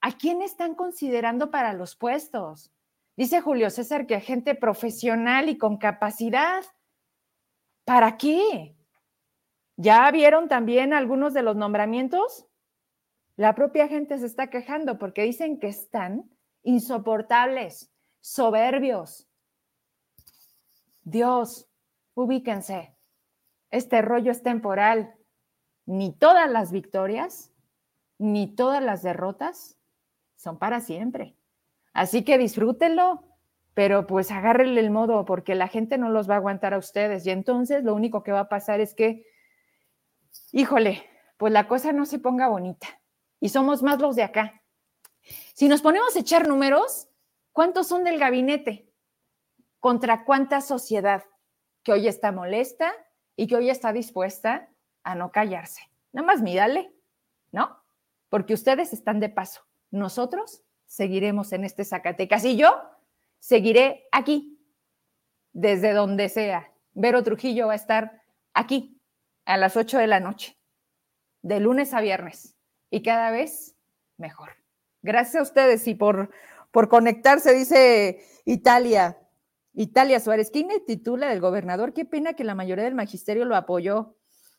¿a 0.00 0.12
quién 0.12 0.42
están 0.42 0.74
considerando 0.74 1.50
para 1.50 1.74
los 1.74 1.94
puestos? 1.94 2.72
Dice 3.16 3.40
Julio 3.40 3.70
César 3.70 4.06
que 4.06 4.20
gente 4.20 4.54
profesional 4.54 5.48
y 5.48 5.58
con 5.58 5.76
capacidad. 5.76 6.64
¿Para 7.84 8.16
qué? 8.16 8.76
¿Ya 9.76 10.10
vieron 10.10 10.48
también 10.48 10.92
algunos 10.92 11.34
de 11.34 11.42
los 11.42 11.56
nombramientos? 11.56 12.46
La 13.36 13.54
propia 13.54 13.88
gente 13.88 14.18
se 14.18 14.26
está 14.26 14.50
quejando 14.50 14.98
porque 14.98 15.22
dicen 15.22 15.58
que 15.58 15.68
están 15.68 16.30
insoportables, 16.62 17.90
soberbios, 18.20 19.30
Dios, 21.02 21.68
ubíquense. 22.14 22.94
Este 23.70 24.02
rollo 24.02 24.30
es 24.30 24.42
temporal. 24.42 25.14
Ni 25.86 26.12
todas 26.12 26.48
las 26.48 26.70
victorias, 26.70 27.52
ni 28.18 28.54
todas 28.54 28.82
las 28.82 29.02
derrotas 29.02 29.76
son 30.36 30.58
para 30.58 30.80
siempre. 30.80 31.36
Así 31.92 32.24
que 32.24 32.38
disfrútenlo, 32.38 33.24
pero 33.74 34.06
pues 34.06 34.30
agárrenle 34.30 34.80
el 34.80 34.90
modo 34.90 35.24
porque 35.24 35.54
la 35.54 35.68
gente 35.68 35.98
no 35.98 36.08
los 36.08 36.28
va 36.28 36.34
a 36.34 36.38
aguantar 36.38 36.74
a 36.74 36.78
ustedes. 36.78 37.26
Y 37.26 37.30
entonces 37.30 37.84
lo 37.84 37.94
único 37.94 38.22
que 38.22 38.32
va 38.32 38.40
a 38.40 38.48
pasar 38.48 38.80
es 38.80 38.94
que, 38.94 39.26
híjole, 40.52 41.04
pues 41.36 41.52
la 41.52 41.68
cosa 41.68 41.92
no 41.92 42.04
se 42.04 42.18
ponga 42.18 42.48
bonita. 42.48 42.86
Y 43.40 43.48
somos 43.48 43.82
más 43.82 44.00
los 44.00 44.16
de 44.16 44.22
acá. 44.22 44.62
Si 45.54 45.68
nos 45.68 45.82
ponemos 45.82 46.14
a 46.16 46.20
echar 46.20 46.48
números, 46.48 47.08
¿cuántos 47.52 47.86
son 47.86 48.04
del 48.04 48.18
gabinete? 48.18 48.90
contra 49.80 50.24
cuánta 50.24 50.60
sociedad 50.60 51.24
que 51.82 51.92
hoy 51.92 52.06
está 52.06 52.30
molesta 52.30 52.92
y 53.34 53.46
que 53.46 53.56
hoy 53.56 53.70
está 53.70 53.92
dispuesta 53.92 54.68
a 55.02 55.14
no 55.14 55.32
callarse. 55.32 55.80
Nada 56.12 56.26
más 56.26 56.42
mírale, 56.42 56.92
¿no? 57.50 57.82
Porque 58.28 58.54
ustedes 58.54 58.92
están 58.92 59.18
de 59.18 59.30
paso. 59.30 59.62
Nosotros 59.90 60.62
seguiremos 60.84 61.52
en 61.52 61.64
este 61.64 61.84
Zacatecas 61.84 62.44
y 62.44 62.56
yo 62.56 62.70
seguiré 63.40 64.06
aquí, 64.12 64.58
desde 65.52 65.92
donde 65.92 66.28
sea. 66.28 66.72
Vero 66.92 67.22
Trujillo 67.22 67.66
va 67.66 67.72
a 67.72 67.76
estar 67.76 68.22
aquí 68.54 69.00
a 69.44 69.56
las 69.56 69.76
8 69.76 69.98
de 69.98 70.06
la 70.06 70.20
noche, 70.20 70.56
de 71.42 71.58
lunes 71.58 71.92
a 71.92 72.00
viernes, 72.00 72.56
y 72.90 73.02
cada 73.02 73.30
vez 73.30 73.76
mejor. 74.16 74.50
Gracias 75.02 75.36
a 75.36 75.42
ustedes 75.42 75.88
y 75.88 75.94
por, 75.94 76.30
por 76.70 76.88
conectarse, 76.88 77.54
dice 77.54 78.22
Italia. 78.44 79.18
Italia 79.72 80.20
Suárez, 80.20 80.50
¿quién 80.50 80.68
le 80.68 80.80
titula 80.80 81.28
del 81.28 81.40
gobernador? 81.40 81.94
Qué 81.94 82.04
pena 82.04 82.34
que 82.34 82.44
la 82.44 82.54
mayoría 82.54 82.84
del 82.84 82.94
magisterio 82.94 83.44
lo 83.44 83.56
apoyó 83.56 84.16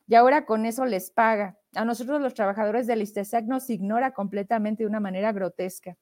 y 0.08 0.16
ahora 0.16 0.46
con 0.46 0.66
eso 0.66 0.86
les 0.86 1.12
paga. 1.12 1.60
A 1.76 1.86
nosotros 1.86 2.22
los 2.22 2.34
trabajadores 2.34 2.88
del 2.88 3.02
ISTESAC 3.02 3.46
nos 3.46 3.70
ignora 3.70 4.14
completamente 4.14 4.84
de 4.84 4.88
una 4.88 5.00
manera 5.00 5.32
grotesca. 5.32 5.98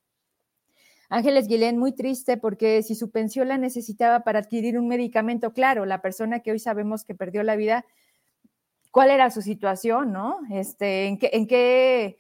Ángeles 1.10 1.48
Guilén, 1.48 1.80
muy 1.80 1.92
triste 1.92 2.38
porque 2.38 2.84
si 2.84 2.94
su 2.94 3.10
pensión 3.10 3.48
la 3.48 3.58
necesitaba 3.58 4.20
para 4.24 4.40
adquirir 4.40 4.78
un 4.78 4.88
medicamento, 4.88 5.54
claro, 5.54 5.86
la 5.86 6.02
persona 6.02 6.42
que 6.42 6.52
hoy 6.52 6.60
sabemos 6.60 7.04
que 7.04 7.16
perdió 7.16 7.42
la 7.42 7.56
vida, 7.56 7.84
¿cuál 8.92 9.10
era 9.10 9.32
su 9.32 9.42
situación, 9.42 10.14
no? 10.14 10.38
Este, 10.52 11.08
¿en 11.08 11.48
qué, 11.48 12.18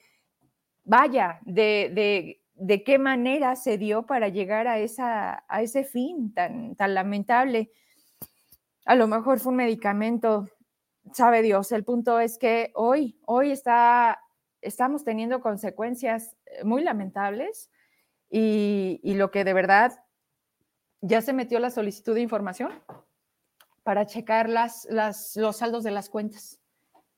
vaya, 0.83 1.39
de, 1.45 2.39
de, 2.55 2.83
qué 2.83 2.97
manera 2.97 3.55
se 3.55 3.77
dio 3.77 4.07
para 4.07 4.27
llegar 4.29 4.67
a, 4.67 4.79
esa, 4.79 5.45
a 5.47 5.61
ese 5.61 5.83
fin 5.83 6.33
tan, 6.33 6.75
tan 6.75 6.95
lamentable? 6.95 7.71
A 8.85 8.95
lo 8.95 9.07
mejor 9.07 9.39
fue 9.39 9.51
un 9.51 9.57
medicamento, 9.57 10.49
sabe 11.13 11.43
Dios. 11.43 11.71
El 11.71 11.83
punto 11.83 12.19
es 12.19 12.39
que 12.39 12.71
hoy, 12.73 13.19
hoy 13.27 13.51
está, 13.51 14.19
estamos 14.61 15.03
teniendo 15.03 15.41
consecuencias 15.41 16.35
muy 16.63 16.83
lamentables 16.83 17.69
y, 18.29 19.13
lo 19.15 19.31
que 19.31 19.43
de 19.43 19.53
verdad 19.53 20.03
ya 21.01 21.21
se 21.21 21.33
metió 21.33 21.59
la 21.59 21.71
solicitud 21.71 22.13
de 22.13 22.21
información 22.21 22.71
para 23.83 24.05
checar 24.05 24.49
los 24.49 25.57
saldos 25.57 25.83
de 25.83 25.91
las 25.91 26.09
cuentas. 26.09 26.59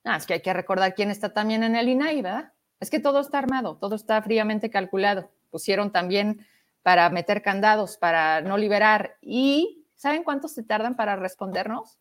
Ah, 0.03 0.17
es 0.17 0.25
que 0.25 0.33
hay 0.33 0.41
que 0.41 0.53
recordar 0.53 0.95
quién 0.95 1.11
está 1.11 1.33
también 1.33 1.63
en 1.63 1.75
el 1.75 1.89
INAI, 1.89 2.21
¿verdad? 2.21 2.53
Es 2.79 2.89
que 2.89 2.99
todo 2.99 3.19
está 3.19 3.38
armado, 3.38 3.77
todo 3.77 3.95
está 3.95 4.21
fríamente 4.21 4.69
calculado. 4.69 5.31
Pusieron 5.51 5.91
también 5.91 6.47
para 6.81 7.09
meter 7.09 7.41
candados, 7.41 7.97
para 7.97 8.41
no 8.41 8.57
liberar. 8.57 9.17
¿Y 9.21 9.85
saben 9.95 10.23
cuánto 10.23 10.47
se 10.47 10.63
tardan 10.63 10.95
para 10.95 11.15
respondernos? 11.15 11.99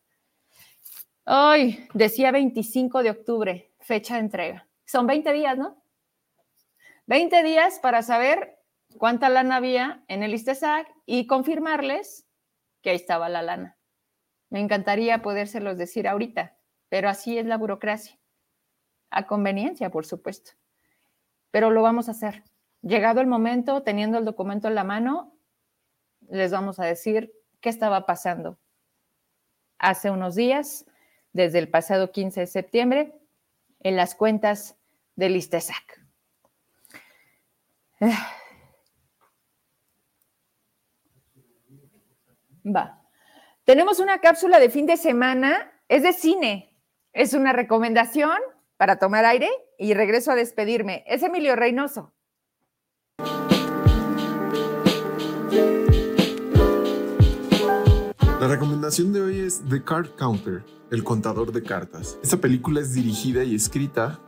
Hoy 1.25 1.87
decía 1.93 2.31
25 2.31 3.03
de 3.03 3.11
octubre, 3.11 3.71
fecha 3.79 4.15
de 4.15 4.21
entrega. 4.21 4.67
Son 4.85 5.05
20 5.05 5.31
días, 5.33 5.57
¿no? 5.57 5.83
20 7.05 7.43
días 7.43 7.79
para 7.79 8.01
saber 8.01 8.60
cuánta 8.97 9.29
lana 9.29 9.57
había 9.57 10.03
en 10.07 10.23
el 10.23 10.33
ISTESAC 10.33 10.87
y 11.05 11.27
confirmarles 11.27 12.27
que 12.81 12.91
ahí 12.91 12.95
estaba 12.95 13.29
la 13.29 13.41
lana. 13.41 13.77
Me 14.49 14.59
encantaría 14.59 15.21
podérselos 15.21 15.77
decir 15.77 16.07
ahorita, 16.07 16.57
pero 16.89 17.09
así 17.09 17.37
es 17.37 17.45
la 17.45 17.57
burocracia. 17.57 18.19
A 19.09 19.27
conveniencia, 19.27 19.89
por 19.89 20.05
supuesto. 20.05 20.51
Pero 21.51 21.69
lo 21.69 21.81
vamos 21.81 22.07
a 22.07 22.11
hacer. 22.11 22.43
Llegado 22.81 23.21
el 23.21 23.27
momento, 23.27 23.83
teniendo 23.83 24.17
el 24.17 24.25
documento 24.25 24.67
en 24.67 24.75
la 24.75 24.83
mano, 24.83 25.35
les 26.29 26.51
vamos 26.51 26.79
a 26.79 26.85
decir 26.85 27.33
qué 27.59 27.69
estaba 27.69 28.05
pasando. 28.05 28.57
Hace 29.77 30.11
unos 30.11 30.35
días, 30.35 30.85
desde 31.33 31.59
el 31.59 31.69
pasado 31.69 32.11
15 32.11 32.41
de 32.41 32.47
septiembre, 32.47 33.15
en 33.79 33.95
las 33.95 34.15
cuentas 34.15 34.77
del 35.15 35.35
ISTESAC. 35.35 36.01
Va. 42.65 43.01
Tenemos 43.63 43.99
una 43.99 44.19
cápsula 44.19 44.59
de 44.59 44.69
fin 44.69 44.85
de 44.85 44.97
semana, 44.97 45.71
es 45.87 46.03
de 46.03 46.13
cine, 46.13 46.75
es 47.13 47.33
una 47.33 47.53
recomendación 47.53 48.37
para 48.77 48.97
tomar 48.97 49.25
aire 49.25 49.49
y 49.77 49.93
regreso 49.93 50.31
a 50.31 50.35
despedirme. 50.35 51.03
Es 51.07 51.23
Emilio 51.23 51.55
Reynoso. 51.55 52.13
La 58.39 58.47
recomendación 58.47 59.13
de 59.13 59.21
hoy 59.21 59.39
es 59.39 59.61
The 59.69 59.83
Card 59.83 60.15
Counter, 60.17 60.63
el 60.89 61.03
contador 61.03 61.51
de 61.51 61.61
cartas. 61.61 62.17
Esta 62.23 62.37
película 62.37 62.79
es 62.81 62.93
dirigida 62.93 63.43
y 63.43 63.53
escrita 63.53 64.19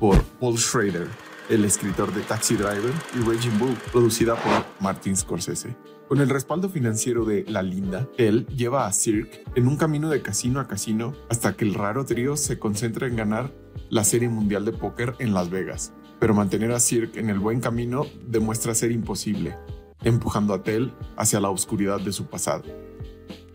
por 0.00 0.22
Paul 0.40 0.56
Schrader, 0.56 1.06
el 1.48 1.64
escritor 1.64 2.12
de 2.12 2.22
Taxi 2.22 2.56
Driver 2.56 2.92
y 3.14 3.20
Raging 3.20 3.58
Bull, 3.58 3.76
producida 3.92 4.34
por 4.36 4.64
Martin 4.80 5.16
Scorsese. 5.16 5.76
Con 6.08 6.20
el 6.20 6.28
respaldo 6.28 6.68
financiero 6.68 7.24
de 7.24 7.44
La 7.48 7.62
Linda, 7.62 8.08
él 8.16 8.46
lleva 8.46 8.86
a 8.86 8.92
Cirque 8.92 9.44
en 9.54 9.68
un 9.68 9.76
camino 9.76 10.08
de 10.08 10.22
casino 10.22 10.60
a 10.60 10.66
casino 10.66 11.14
hasta 11.28 11.54
que 11.54 11.64
el 11.64 11.74
raro 11.74 12.04
trío 12.04 12.36
se 12.36 12.58
concentra 12.58 13.06
en 13.06 13.16
ganar 13.16 13.52
la 13.90 14.04
Serie 14.04 14.28
Mundial 14.28 14.64
de 14.64 14.72
Póker 14.72 15.14
en 15.18 15.34
Las 15.34 15.50
Vegas. 15.50 15.92
Pero 16.18 16.34
mantener 16.34 16.72
a 16.72 16.80
Cirque 16.80 17.20
en 17.20 17.30
el 17.30 17.38
buen 17.38 17.60
camino 17.60 18.06
demuestra 18.26 18.74
ser 18.74 18.90
imposible, 18.90 19.54
empujando 20.02 20.54
a 20.54 20.62
Tell 20.62 20.92
hacia 21.16 21.40
la 21.40 21.50
oscuridad 21.50 22.00
de 22.00 22.12
su 22.12 22.26
pasado. 22.26 22.64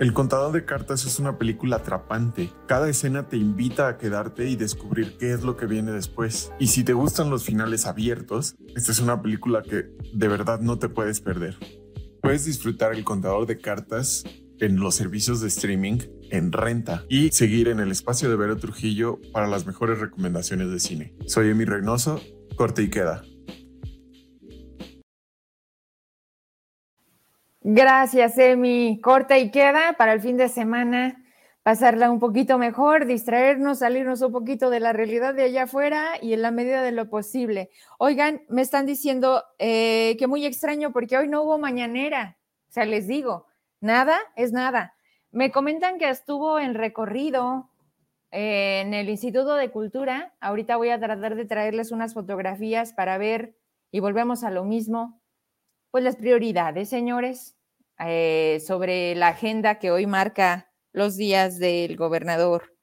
El 0.04 0.12
contador 0.12 0.52
de 0.52 0.66
cartas 0.66 1.06
es 1.06 1.18
una 1.18 1.38
película 1.38 1.78
atrapante. 1.78 2.52
Cada 2.68 2.90
escena 2.90 3.30
te 3.30 3.38
invita 3.38 3.88
a 3.88 3.98
quedarte 3.98 4.50
y 4.50 4.58
descubrir 4.58 5.16
qué 5.18 5.32
es 5.32 5.44
lo 5.44 5.56
que 5.56 5.66
viene 5.66 5.94
después. 5.94 6.52
Y 6.60 6.68
si 6.68 6.84
te 6.84 6.92
gustan 6.92 7.30
los 7.30 7.46
finales 7.46 7.86
abiertos, 7.86 8.58
esta 8.76 8.92
es 8.92 9.00
una 9.00 9.22
película 9.22 9.62
que 9.64 9.86
de 10.14 10.28
verdad 10.28 10.60
no 10.60 10.78
te 10.78 10.90
puedes 10.90 11.22
perder. 11.22 11.56
Puedes 12.22 12.44
disfrutar 12.44 12.94
el 12.94 13.06
contador 13.06 13.48
de 13.48 13.60
cartas 13.60 14.26
en 14.60 14.78
los 14.78 14.94
servicios 14.96 15.40
de 15.40 15.48
streaming 15.48 16.00
en 16.32 16.52
renta 16.52 17.06
y 17.08 17.30
seguir 17.30 17.70
en 17.70 17.80
el 17.80 17.90
espacio 17.90 18.30
de 18.30 18.36
Vero 18.36 18.58
Trujillo 18.58 19.22
para 19.32 19.48
las 19.48 19.66
mejores 19.66 20.00
recomendaciones 20.00 20.70
de 20.70 20.82
cine. 20.82 21.16
Soy 21.28 21.48
Emi 21.48 21.64
Reynoso, 21.64 22.20
corte 22.58 22.84
y 22.84 22.90
queda. 22.90 23.24
Gracias, 27.65 28.38
Emi. 28.38 28.99
Corte 29.02 29.40
y 29.40 29.49
queda 29.49 29.94
para 29.98 30.11
el 30.11 30.19
fin 30.19 30.35
de 30.35 30.49
semana 30.49 31.23
pasarla 31.64 32.11
un 32.11 32.19
poquito 32.19 32.57
mejor, 32.57 33.06
distraernos, 33.06 33.80
salirnos 33.80 34.22
un 34.22 34.34
poquito 34.34 34.69
de 34.69 34.81
la 34.81 34.91
realidad 34.91 35.34
de 35.34 35.44
allá 35.44 35.64
afuera 35.64 36.18
y 36.22 36.34
en 36.34 36.41
la 36.41 36.52
medida 36.52 36.81
de 36.81 36.91
lo 36.91 37.10
posible. 37.10 37.69
Oigan, 37.98 38.41
me 38.49 38.61
están 38.61 38.85
diciendo 38.85 39.44
eh, 39.60 40.18
que 40.19 40.27
muy 40.27 40.45
extraño 40.45 40.91
porque 40.91 41.18
hoy 41.18 41.30
no 41.30 41.41
hubo 41.44 41.57
mañanera. 41.57 42.38
O 42.69 42.73
sea, 42.73 42.84
les 42.84 43.07
digo, 43.07 43.48
nada 43.80 44.19
es 44.35 44.52
nada. 44.52 44.95
Me 45.31 45.49
comentan 45.49 45.99
que 45.99 46.10
estuvo 46.10 46.60
en 46.60 46.73
recorrido 46.73 47.69
eh, 48.31 48.81
en 48.81 48.94
el 48.94 49.07
Instituto 49.07 49.56
de 49.56 49.72
Cultura. 49.72 50.34
Ahorita 50.41 50.76
voy 50.76 50.90
a 50.90 50.99
tratar 50.99 51.35
de 51.35 51.45
traerles 51.45 51.94
unas 51.94 52.14
fotografías 52.14 52.91
para 52.91 53.18
ver 53.18 53.56
y 53.90 54.02
volvemos 54.02 54.44
a 54.44 54.52
lo 54.52 54.65
mismo. 54.65 55.23
Pues 55.94 56.03
las 56.03 56.15
prioridades, 56.15 56.90
señores, 56.90 57.56
eh, 57.99 58.64
sobre 58.65 59.14
la 59.14 59.28
agenda 59.28 59.78
que 59.78 59.91
hoy 59.91 60.07
marca 60.07 60.74
los 60.91 61.18
días 61.18 61.60
del 61.60 61.98
gobernador. 61.98 62.76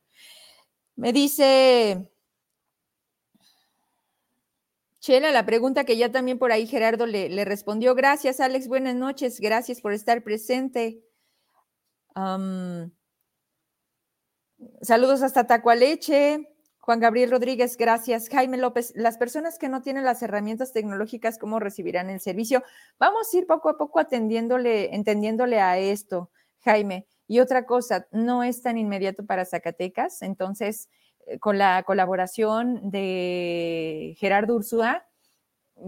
Me 0.94 1.12
dice 1.12 2.08
Chela, 5.00 5.32
la 5.32 5.44
pregunta 5.44 5.82
que 5.82 5.96
ya 5.96 6.12
también 6.12 6.38
por 6.38 6.52
ahí 6.52 6.68
Gerardo 6.68 7.04
le, 7.04 7.44
respondió. 7.44 7.96
Gracias, 7.96 8.38
Alex. 8.38 8.68
Buenas 8.68 8.94
noches. 8.94 9.40
Gracias 9.40 9.80
por 9.80 9.92
estar 9.92 10.22
presente. 10.22 11.02
saludos 14.82 15.22
hasta 15.22 15.48
Tacualeche. 15.48 16.49
Juan 16.90 16.98
Gabriel 16.98 17.30
Rodríguez, 17.30 17.76
gracias. 17.76 18.28
Jaime 18.28 18.56
López, 18.56 18.92
las 18.96 19.16
personas 19.16 19.60
que 19.60 19.68
no 19.68 19.80
tienen 19.80 20.04
las 20.04 20.22
herramientas 20.22 20.72
tecnológicas, 20.72 21.38
¿cómo 21.38 21.60
recibirán 21.60 22.10
el 22.10 22.18
servicio? 22.18 22.64
Vamos 22.98 23.32
a 23.32 23.38
ir 23.38 23.46
poco 23.46 23.68
a 23.68 23.78
poco 23.78 24.00
atendiéndole, 24.00 24.92
entendiéndole 24.92 25.60
a 25.60 25.78
esto, 25.78 26.32
Jaime. 26.64 27.06
Y 27.28 27.38
otra 27.38 27.64
cosa, 27.64 28.08
no 28.10 28.42
es 28.42 28.60
tan 28.60 28.76
inmediato 28.76 29.24
para 29.24 29.44
Zacatecas, 29.44 30.20
entonces 30.22 30.88
eh, 31.26 31.38
con 31.38 31.58
la 31.58 31.84
colaboración 31.84 32.90
de 32.90 34.16
Gerardo 34.18 34.56
Ursúa, 34.56 35.06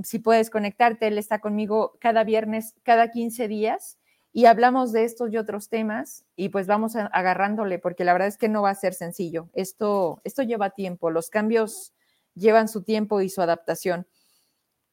si 0.04 0.20
puedes 0.20 0.50
conectarte, 0.50 1.08
él 1.08 1.18
está 1.18 1.40
conmigo 1.40 1.96
cada 1.98 2.22
viernes, 2.22 2.76
cada 2.84 3.10
15 3.10 3.48
días, 3.48 3.98
y 4.32 4.46
hablamos 4.46 4.92
de 4.92 5.04
estos 5.04 5.32
y 5.32 5.36
otros 5.36 5.68
temas, 5.68 6.24
y 6.36 6.48
pues 6.48 6.66
vamos 6.66 6.96
agarrándole, 6.96 7.78
porque 7.78 8.04
la 8.04 8.12
verdad 8.14 8.28
es 8.28 8.38
que 8.38 8.48
no 8.48 8.62
va 8.62 8.70
a 8.70 8.74
ser 8.74 8.94
sencillo. 8.94 9.50
Esto, 9.52 10.20
esto 10.24 10.42
lleva 10.42 10.70
tiempo, 10.70 11.10
los 11.10 11.28
cambios 11.28 11.92
llevan 12.34 12.68
su 12.68 12.82
tiempo 12.82 13.20
y 13.20 13.28
su 13.28 13.42
adaptación. 13.42 14.06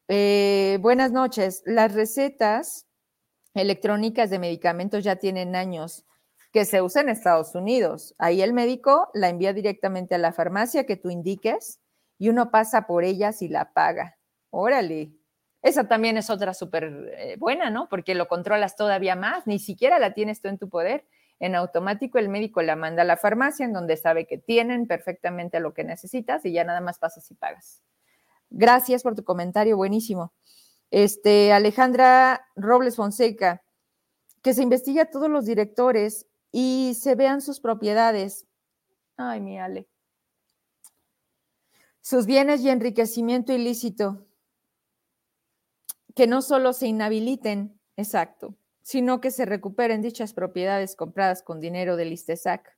Eh, 0.10 0.78
buenas 0.82 1.11
noches. 1.11 1.61
Las 1.66 1.94
recetas 1.94 2.88
electrónicas 3.53 4.30
de 4.30 4.40
medicamentos 4.40 5.03
ya 5.03 5.18
tienen 5.18 5.56
años 5.56 6.06
que 6.52 6.66
se 6.66 6.82
usa 6.82 7.02
en 7.02 7.10
Estados 7.10 7.56
Unidos. 7.56 8.16
Ahí 8.18 8.41
el 8.41 8.53
médico 8.53 9.10
la 9.14 9.30
envía 9.30 9.53
directamente 9.53 10.16
a 10.16 10.18
la 10.18 10.34
farmacia 10.34 10.86
que 10.86 10.98
tú 10.98 11.10
indiques 11.10 11.80
y 12.18 12.30
uno 12.30 12.52
pasa 12.52 12.88
por 12.88 13.03
ella 13.03 13.32
y 13.40 13.48
la 13.48 13.72
paga. 13.72 14.18
Órale. 14.49 15.18
Esa 15.61 15.88
también 15.88 16.18
es 16.18 16.30
otra 16.30 16.53
súper 16.53 17.14
eh, 17.18 17.36
buena, 17.38 17.69
¿no? 17.69 17.90
Porque 17.90 18.15
lo 18.15 18.27
controlas 18.27 18.76
todavía 18.76 19.15
más, 19.15 19.45
ni 19.45 19.60
siquiera 19.60 19.99
la 19.99 20.14
tienes 20.14 20.41
tú 20.41 20.48
en 20.48 20.57
tu 20.57 20.69
poder. 20.69 21.06
En 21.40 21.56
automático 21.56 22.18
el 22.18 22.30
médico 22.30 22.61
la 22.61 22.76
manda 22.76 23.03
a 23.03 23.06
la 23.06 23.18
farmacia 23.18 23.65
en 23.65 23.73
donde 23.73 23.95
sabe 23.98 24.26
que 24.26 24.38
tienen 24.38 24.88
perfectamente 24.88 25.60
lo 25.60 25.73
que 25.73 25.84
necesitas 25.84 26.45
y 26.45 26.52
ya 26.52 26.64
nada 26.64 26.81
más 26.81 26.99
pasas 26.99 27.30
y 27.31 27.36
pagas. 27.36 27.81
Gracias 28.49 29.03
por 29.03 29.15
tu 29.15 29.23
comentario, 29.23 29.77
buenísimo. 29.77 30.34
Este, 30.91 31.53
Alejandra 31.53 32.48
Robles 32.56 32.95
Fonseca, 32.95 33.64
que 34.41 34.53
se 34.53 34.64
investigue 34.64 35.02
a 35.02 35.10
todos 35.11 35.30
los 35.30 35.45
directores 35.45 36.26
y 36.52 36.95
se 36.99 37.15
vean 37.15 37.41
sus 37.41 37.60
propiedades. 37.60 38.48
Ay, 39.15 39.40
mi 39.40 39.60
Ale. 39.60 39.88
Sus 42.02 42.26
bienes 42.26 42.61
y 42.61 42.69
enriquecimiento 42.69 43.53
ilícito. 43.53 44.26
Que 46.19 46.27
no 46.27 46.41
solo 46.41 46.73
se 46.73 46.85
inhabiliten, 46.85 47.79
exacto, 47.95 48.53
sino 48.81 49.21
que 49.21 49.31
se 49.31 49.45
recuperen 49.45 50.01
dichas 50.01 50.33
propiedades 50.33 50.97
compradas 50.97 51.41
con 51.41 51.61
dinero 51.61 51.95
del 51.95 52.11
ISTESAC. 52.11 52.77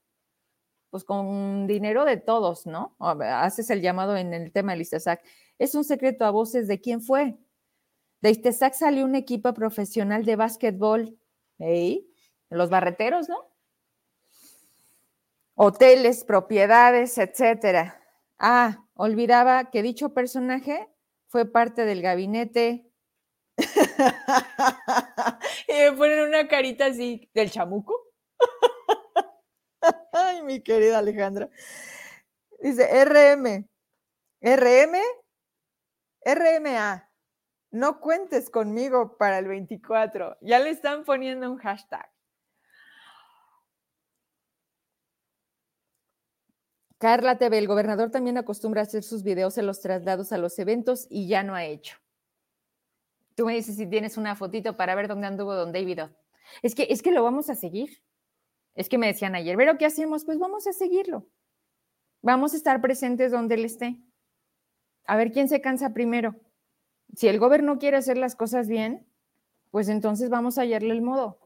Pues 0.90 1.02
con 1.02 1.66
dinero 1.66 2.04
de 2.04 2.18
todos, 2.18 2.66
¿no? 2.66 2.94
Haces 3.00 3.70
el 3.70 3.80
llamado 3.80 4.16
en 4.16 4.32
el 4.32 4.52
tema 4.52 4.70
del 4.70 4.82
ISTESAC. 4.82 5.24
Es 5.58 5.74
un 5.74 5.82
secreto 5.82 6.24
a 6.24 6.30
voces 6.30 6.68
de 6.68 6.80
quién 6.80 7.02
fue. 7.02 7.36
De 8.20 8.30
ISTESAC 8.30 8.74
salió 8.74 9.04
un 9.04 9.16
equipo 9.16 9.52
profesional 9.52 10.24
de 10.24 10.36
básquetbol. 10.36 11.18
¿eh? 11.58 12.06
Los 12.48 12.70
barreteros, 12.70 13.28
¿no? 13.28 13.50
Hoteles, 15.56 16.22
propiedades, 16.22 17.18
etcétera. 17.18 18.00
Ah, 18.38 18.86
olvidaba 18.94 19.68
que 19.70 19.82
dicho 19.82 20.14
personaje 20.14 20.88
fue 21.26 21.50
parte 21.50 21.84
del 21.84 22.02
gabinete 22.02 22.91
y 25.68 25.72
me 25.72 25.92
ponen 25.92 26.28
una 26.28 26.48
carita 26.48 26.86
así 26.86 27.30
del 27.34 27.50
chamuco. 27.50 27.94
Ay, 30.12 30.42
mi 30.42 30.62
querida 30.62 30.98
Alejandra. 30.98 31.48
Dice 32.60 33.04
RM, 33.04 33.68
RM, 34.40 34.96
RMA. 36.24 37.08
No 37.72 38.00
cuentes 38.00 38.50
conmigo 38.50 39.16
para 39.16 39.38
el 39.38 39.48
24. 39.48 40.36
Ya 40.42 40.58
le 40.58 40.70
están 40.70 41.04
poniendo 41.04 41.50
un 41.50 41.58
hashtag. 41.58 42.08
Carla 46.98 47.36
TV, 47.36 47.58
el 47.58 47.66
gobernador 47.66 48.12
también 48.12 48.38
acostumbra 48.38 48.82
a 48.82 48.84
hacer 48.84 49.02
sus 49.02 49.24
videos 49.24 49.58
en 49.58 49.66
los 49.66 49.80
traslados 49.80 50.32
a 50.32 50.38
los 50.38 50.56
eventos 50.60 51.08
y 51.10 51.26
ya 51.26 51.42
no 51.42 51.56
ha 51.56 51.64
hecho. 51.64 52.01
Tú 53.42 53.46
me 53.46 53.56
dices 53.56 53.74
si 53.74 53.88
tienes 53.88 54.16
una 54.16 54.36
fotito 54.36 54.76
para 54.76 54.94
ver 54.94 55.08
dónde 55.08 55.26
anduvo 55.26 55.52
don 55.56 55.72
David. 55.72 56.02
Es 56.62 56.76
que, 56.76 56.86
es 56.88 57.02
que 57.02 57.10
lo 57.10 57.24
vamos 57.24 57.50
a 57.50 57.56
seguir. 57.56 58.00
Es 58.76 58.88
que 58.88 58.98
me 58.98 59.08
decían 59.08 59.34
ayer, 59.34 59.56
pero 59.56 59.76
¿qué 59.78 59.84
hacemos? 59.84 60.24
Pues 60.24 60.38
vamos 60.38 60.68
a 60.68 60.72
seguirlo. 60.72 61.26
Vamos 62.20 62.54
a 62.54 62.56
estar 62.56 62.80
presentes 62.80 63.32
donde 63.32 63.56
él 63.56 63.64
esté. 63.64 64.00
A 65.06 65.16
ver 65.16 65.32
quién 65.32 65.48
se 65.48 65.60
cansa 65.60 65.92
primero. 65.92 66.36
Si 67.16 67.26
el 67.26 67.40
gobierno 67.40 67.80
quiere 67.80 67.96
hacer 67.96 68.16
las 68.16 68.36
cosas 68.36 68.68
bien, 68.68 69.08
pues 69.72 69.88
entonces 69.88 70.30
vamos 70.30 70.56
a 70.56 70.60
hallarle 70.60 70.92
el 70.94 71.02
modo. 71.02 71.40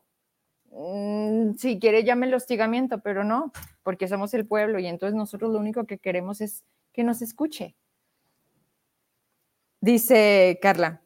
Mm, 0.73 1.55
si 1.55 1.79
quiere, 1.79 2.05
llame 2.05 2.27
el 2.27 2.35
hostigamiento, 2.35 3.01
pero 3.01 3.25
no, 3.25 3.53
porque 3.83 4.07
somos 4.07 4.35
el 4.35 4.47
pueblo 4.47 4.79
y 4.81 4.87
entonces 4.87 5.17
nosotros 5.17 5.51
lo 5.51 5.59
único 5.61 5.87
que 5.87 5.97
queremos 5.97 6.43
es 6.43 6.63
que 6.93 7.05
nos 7.05 7.23
escuche. 7.23 7.75
Dice 9.81 10.59
Carla, 10.61 11.01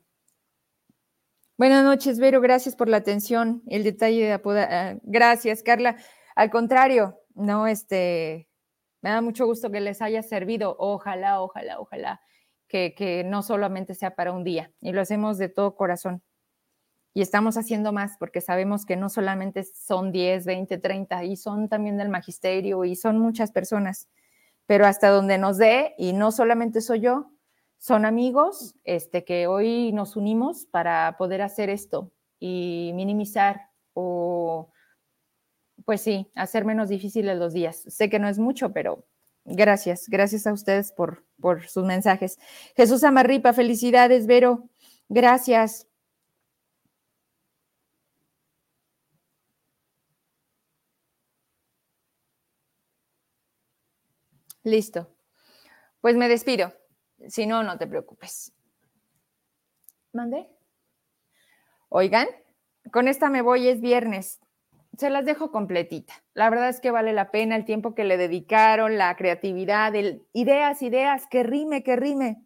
Buenas 1.61 1.85
noches, 1.85 2.19
Vero. 2.19 2.41
Gracias 2.41 2.74
por 2.74 2.89
la 2.89 2.97
atención, 2.97 3.62
el 3.66 3.85
detalle 3.85 4.24
de 4.24 4.32
apoda. 4.32 4.66
Ah, 4.70 4.97
gracias, 5.03 5.62
Carla. 5.62 5.95
Al 6.35 6.49
contrario, 6.49 7.20
no, 7.35 7.66
este, 7.66 8.49
me 9.03 9.11
da 9.11 9.20
mucho 9.20 9.45
gusto 9.45 9.70
que 9.70 9.82
les 9.82 10.01
haya 10.01 10.23
servido. 10.23 10.74
Ojalá, 10.78 11.43
ojalá, 11.43 11.78
ojalá 11.78 12.23
que, 12.66 12.95
que 12.95 13.24
no 13.24 13.43
solamente 13.43 13.95
sea 13.95 14.15
para 14.15 14.32
un 14.32 14.43
día 14.43 14.73
y 14.81 14.93
lo 14.93 15.03
hacemos 15.03 15.37
de 15.37 15.51
todo 15.51 15.77
corazón. 15.77 16.23
Y 17.12 17.20
estamos 17.20 17.59
haciendo 17.59 17.93
más 17.93 18.16
porque 18.19 18.41
sabemos 18.41 18.87
que 18.87 18.97
no 18.97 19.11
solamente 19.11 19.62
son 19.62 20.12
10, 20.12 20.47
20, 20.47 20.78
30, 20.78 21.24
y 21.24 21.37
son 21.37 21.69
también 21.69 21.99
del 21.99 22.09
magisterio 22.09 22.87
y 22.87 22.97
son 22.97 23.19
muchas 23.19 23.53
personas, 23.53 24.09
pero 24.65 24.87
hasta 24.87 25.11
donde 25.11 25.37
nos 25.37 25.59
dé, 25.59 25.95
y 25.99 26.15
no 26.15 26.32
solamente 26.32 26.81
soy 26.81 27.01
yo, 27.01 27.32
son 27.81 28.05
amigos 28.05 28.74
este, 28.85 29.24
que 29.24 29.47
hoy 29.47 29.90
nos 29.93 30.15
unimos 30.15 30.66
para 30.66 31.16
poder 31.16 31.40
hacer 31.40 31.70
esto 31.70 32.12
y 32.39 32.93
minimizar 32.94 33.70
o, 33.94 34.70
pues 35.86 36.02
sí, 36.02 36.31
hacer 36.35 36.66
menos 36.66 36.90
difíciles 36.90 37.39
los 37.39 37.55
días. 37.55 37.82
Sé 37.89 38.11
que 38.11 38.19
no 38.19 38.28
es 38.28 38.39
mucho, 38.39 38.73
pero 38.74 39.07
gracias, 39.47 40.09
gracias 40.11 40.47
a 40.47 40.52
ustedes 40.52 40.93
por, 40.93 41.24
por 41.40 41.66
sus 41.69 41.85
mensajes. 41.85 42.39
Jesús 42.77 43.02
Amarripa, 43.02 43.55
felicidades, 43.55 44.27
Vero, 44.27 44.69
gracias. 45.09 45.86
Listo. 54.65 55.09
Pues 56.02 56.16
me 56.16 56.28
despido. 56.28 56.80
Si 57.31 57.47
no, 57.47 57.62
no 57.62 57.78
te 57.78 57.86
preocupes. 57.86 58.52
¿Mande? 60.12 60.48
Oigan, 61.89 62.27
con 62.93 63.07
esta 63.07 63.31
me 63.31 63.40
voy, 63.40 63.69
es 63.69 63.81
viernes. 63.81 64.40
Se 64.98 65.11
las 65.11 65.24
dejo 65.24 65.52
completita. 65.52 66.12
La 66.35 66.51
verdad 66.51 66.69
es 66.69 66.81
que 66.81 66.90
vale 66.90 67.12
la 67.12 67.31
pena 67.31 67.55
el 67.55 67.65
tiempo 67.65 67.94
que 67.94 68.02
le 68.02 68.16
dedicaron, 68.16 68.98
la 68.98 69.15
creatividad, 69.15 69.93
ideas, 70.32 70.82
ideas, 70.82 71.28
que 71.28 71.44
rime, 71.44 71.85
que 71.85 71.94
rime. 71.94 72.43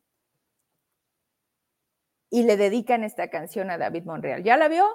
Y 2.28 2.42
le 2.42 2.58
dedican 2.58 3.04
esta 3.04 3.28
canción 3.28 3.70
a 3.70 3.78
David 3.78 4.04
Monreal. 4.04 4.42
¿Ya 4.42 4.58
la 4.58 4.68
vio? 4.68 4.86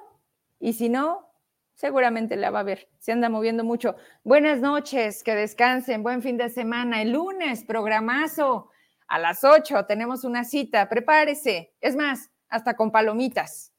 Y 0.60 0.74
si 0.74 0.90
no, 0.90 1.32
seguramente 1.74 2.36
la 2.36 2.52
va 2.52 2.60
a 2.60 2.64
ver. 2.64 2.90
Se 3.00 3.12
anda 3.12 3.28
moviendo 3.28 3.64
mucho. 3.64 3.96
Buenas 4.24 4.60
noches, 4.60 5.24
que 5.24 5.34
descansen, 5.34 6.04
buen 6.04 6.22
fin 6.22 6.38
de 6.38 6.50
semana. 6.50 7.02
El 7.02 7.14
lunes, 7.14 7.64
programazo 7.64 8.70
a 9.10 9.18
las 9.18 9.44
8 9.44 9.86
tenemos 9.86 10.24
una 10.24 10.44
cita, 10.44 10.88
prepárese. 10.88 11.74
Es 11.82 11.96
más, 11.96 12.30
hasta 12.48 12.76
con 12.76 12.92
palomitas. 12.92 13.74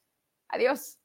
Adiós. 0.49 0.99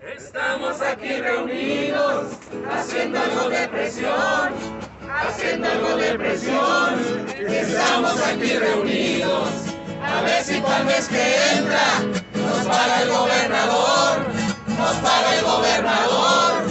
Estamos 0.00 0.80
aquí 0.80 1.20
reunidos, 1.20 2.38
haciendo 2.70 3.20
algo 3.20 3.50
de 3.50 3.68
presión, 3.68 4.54
haciendo 5.10 5.68
algo 5.68 5.96
de 5.96 6.18
presión. 6.18 7.26
Estamos 7.46 8.20
aquí 8.22 8.54
reunidos, 8.54 9.50
a 10.02 10.22
ver 10.22 10.42
si 10.42 10.60
tal 10.62 10.86
vez 10.86 11.08
que 11.08 11.56
entra 11.58 12.00
nos 12.34 12.66
paga 12.66 13.02
el 13.02 13.10
gobernador 13.10 14.05
nos 14.78 14.96
paga 14.96 15.34
el 15.34 15.44
gobernador. 15.44 16.64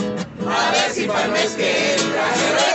A 0.48 0.72
ver 0.72 0.92
si 0.92 1.08
para 1.08 1.26
el 1.26 1.32
mes 1.32 1.52
que 1.54 1.96
entra, 1.96 2.75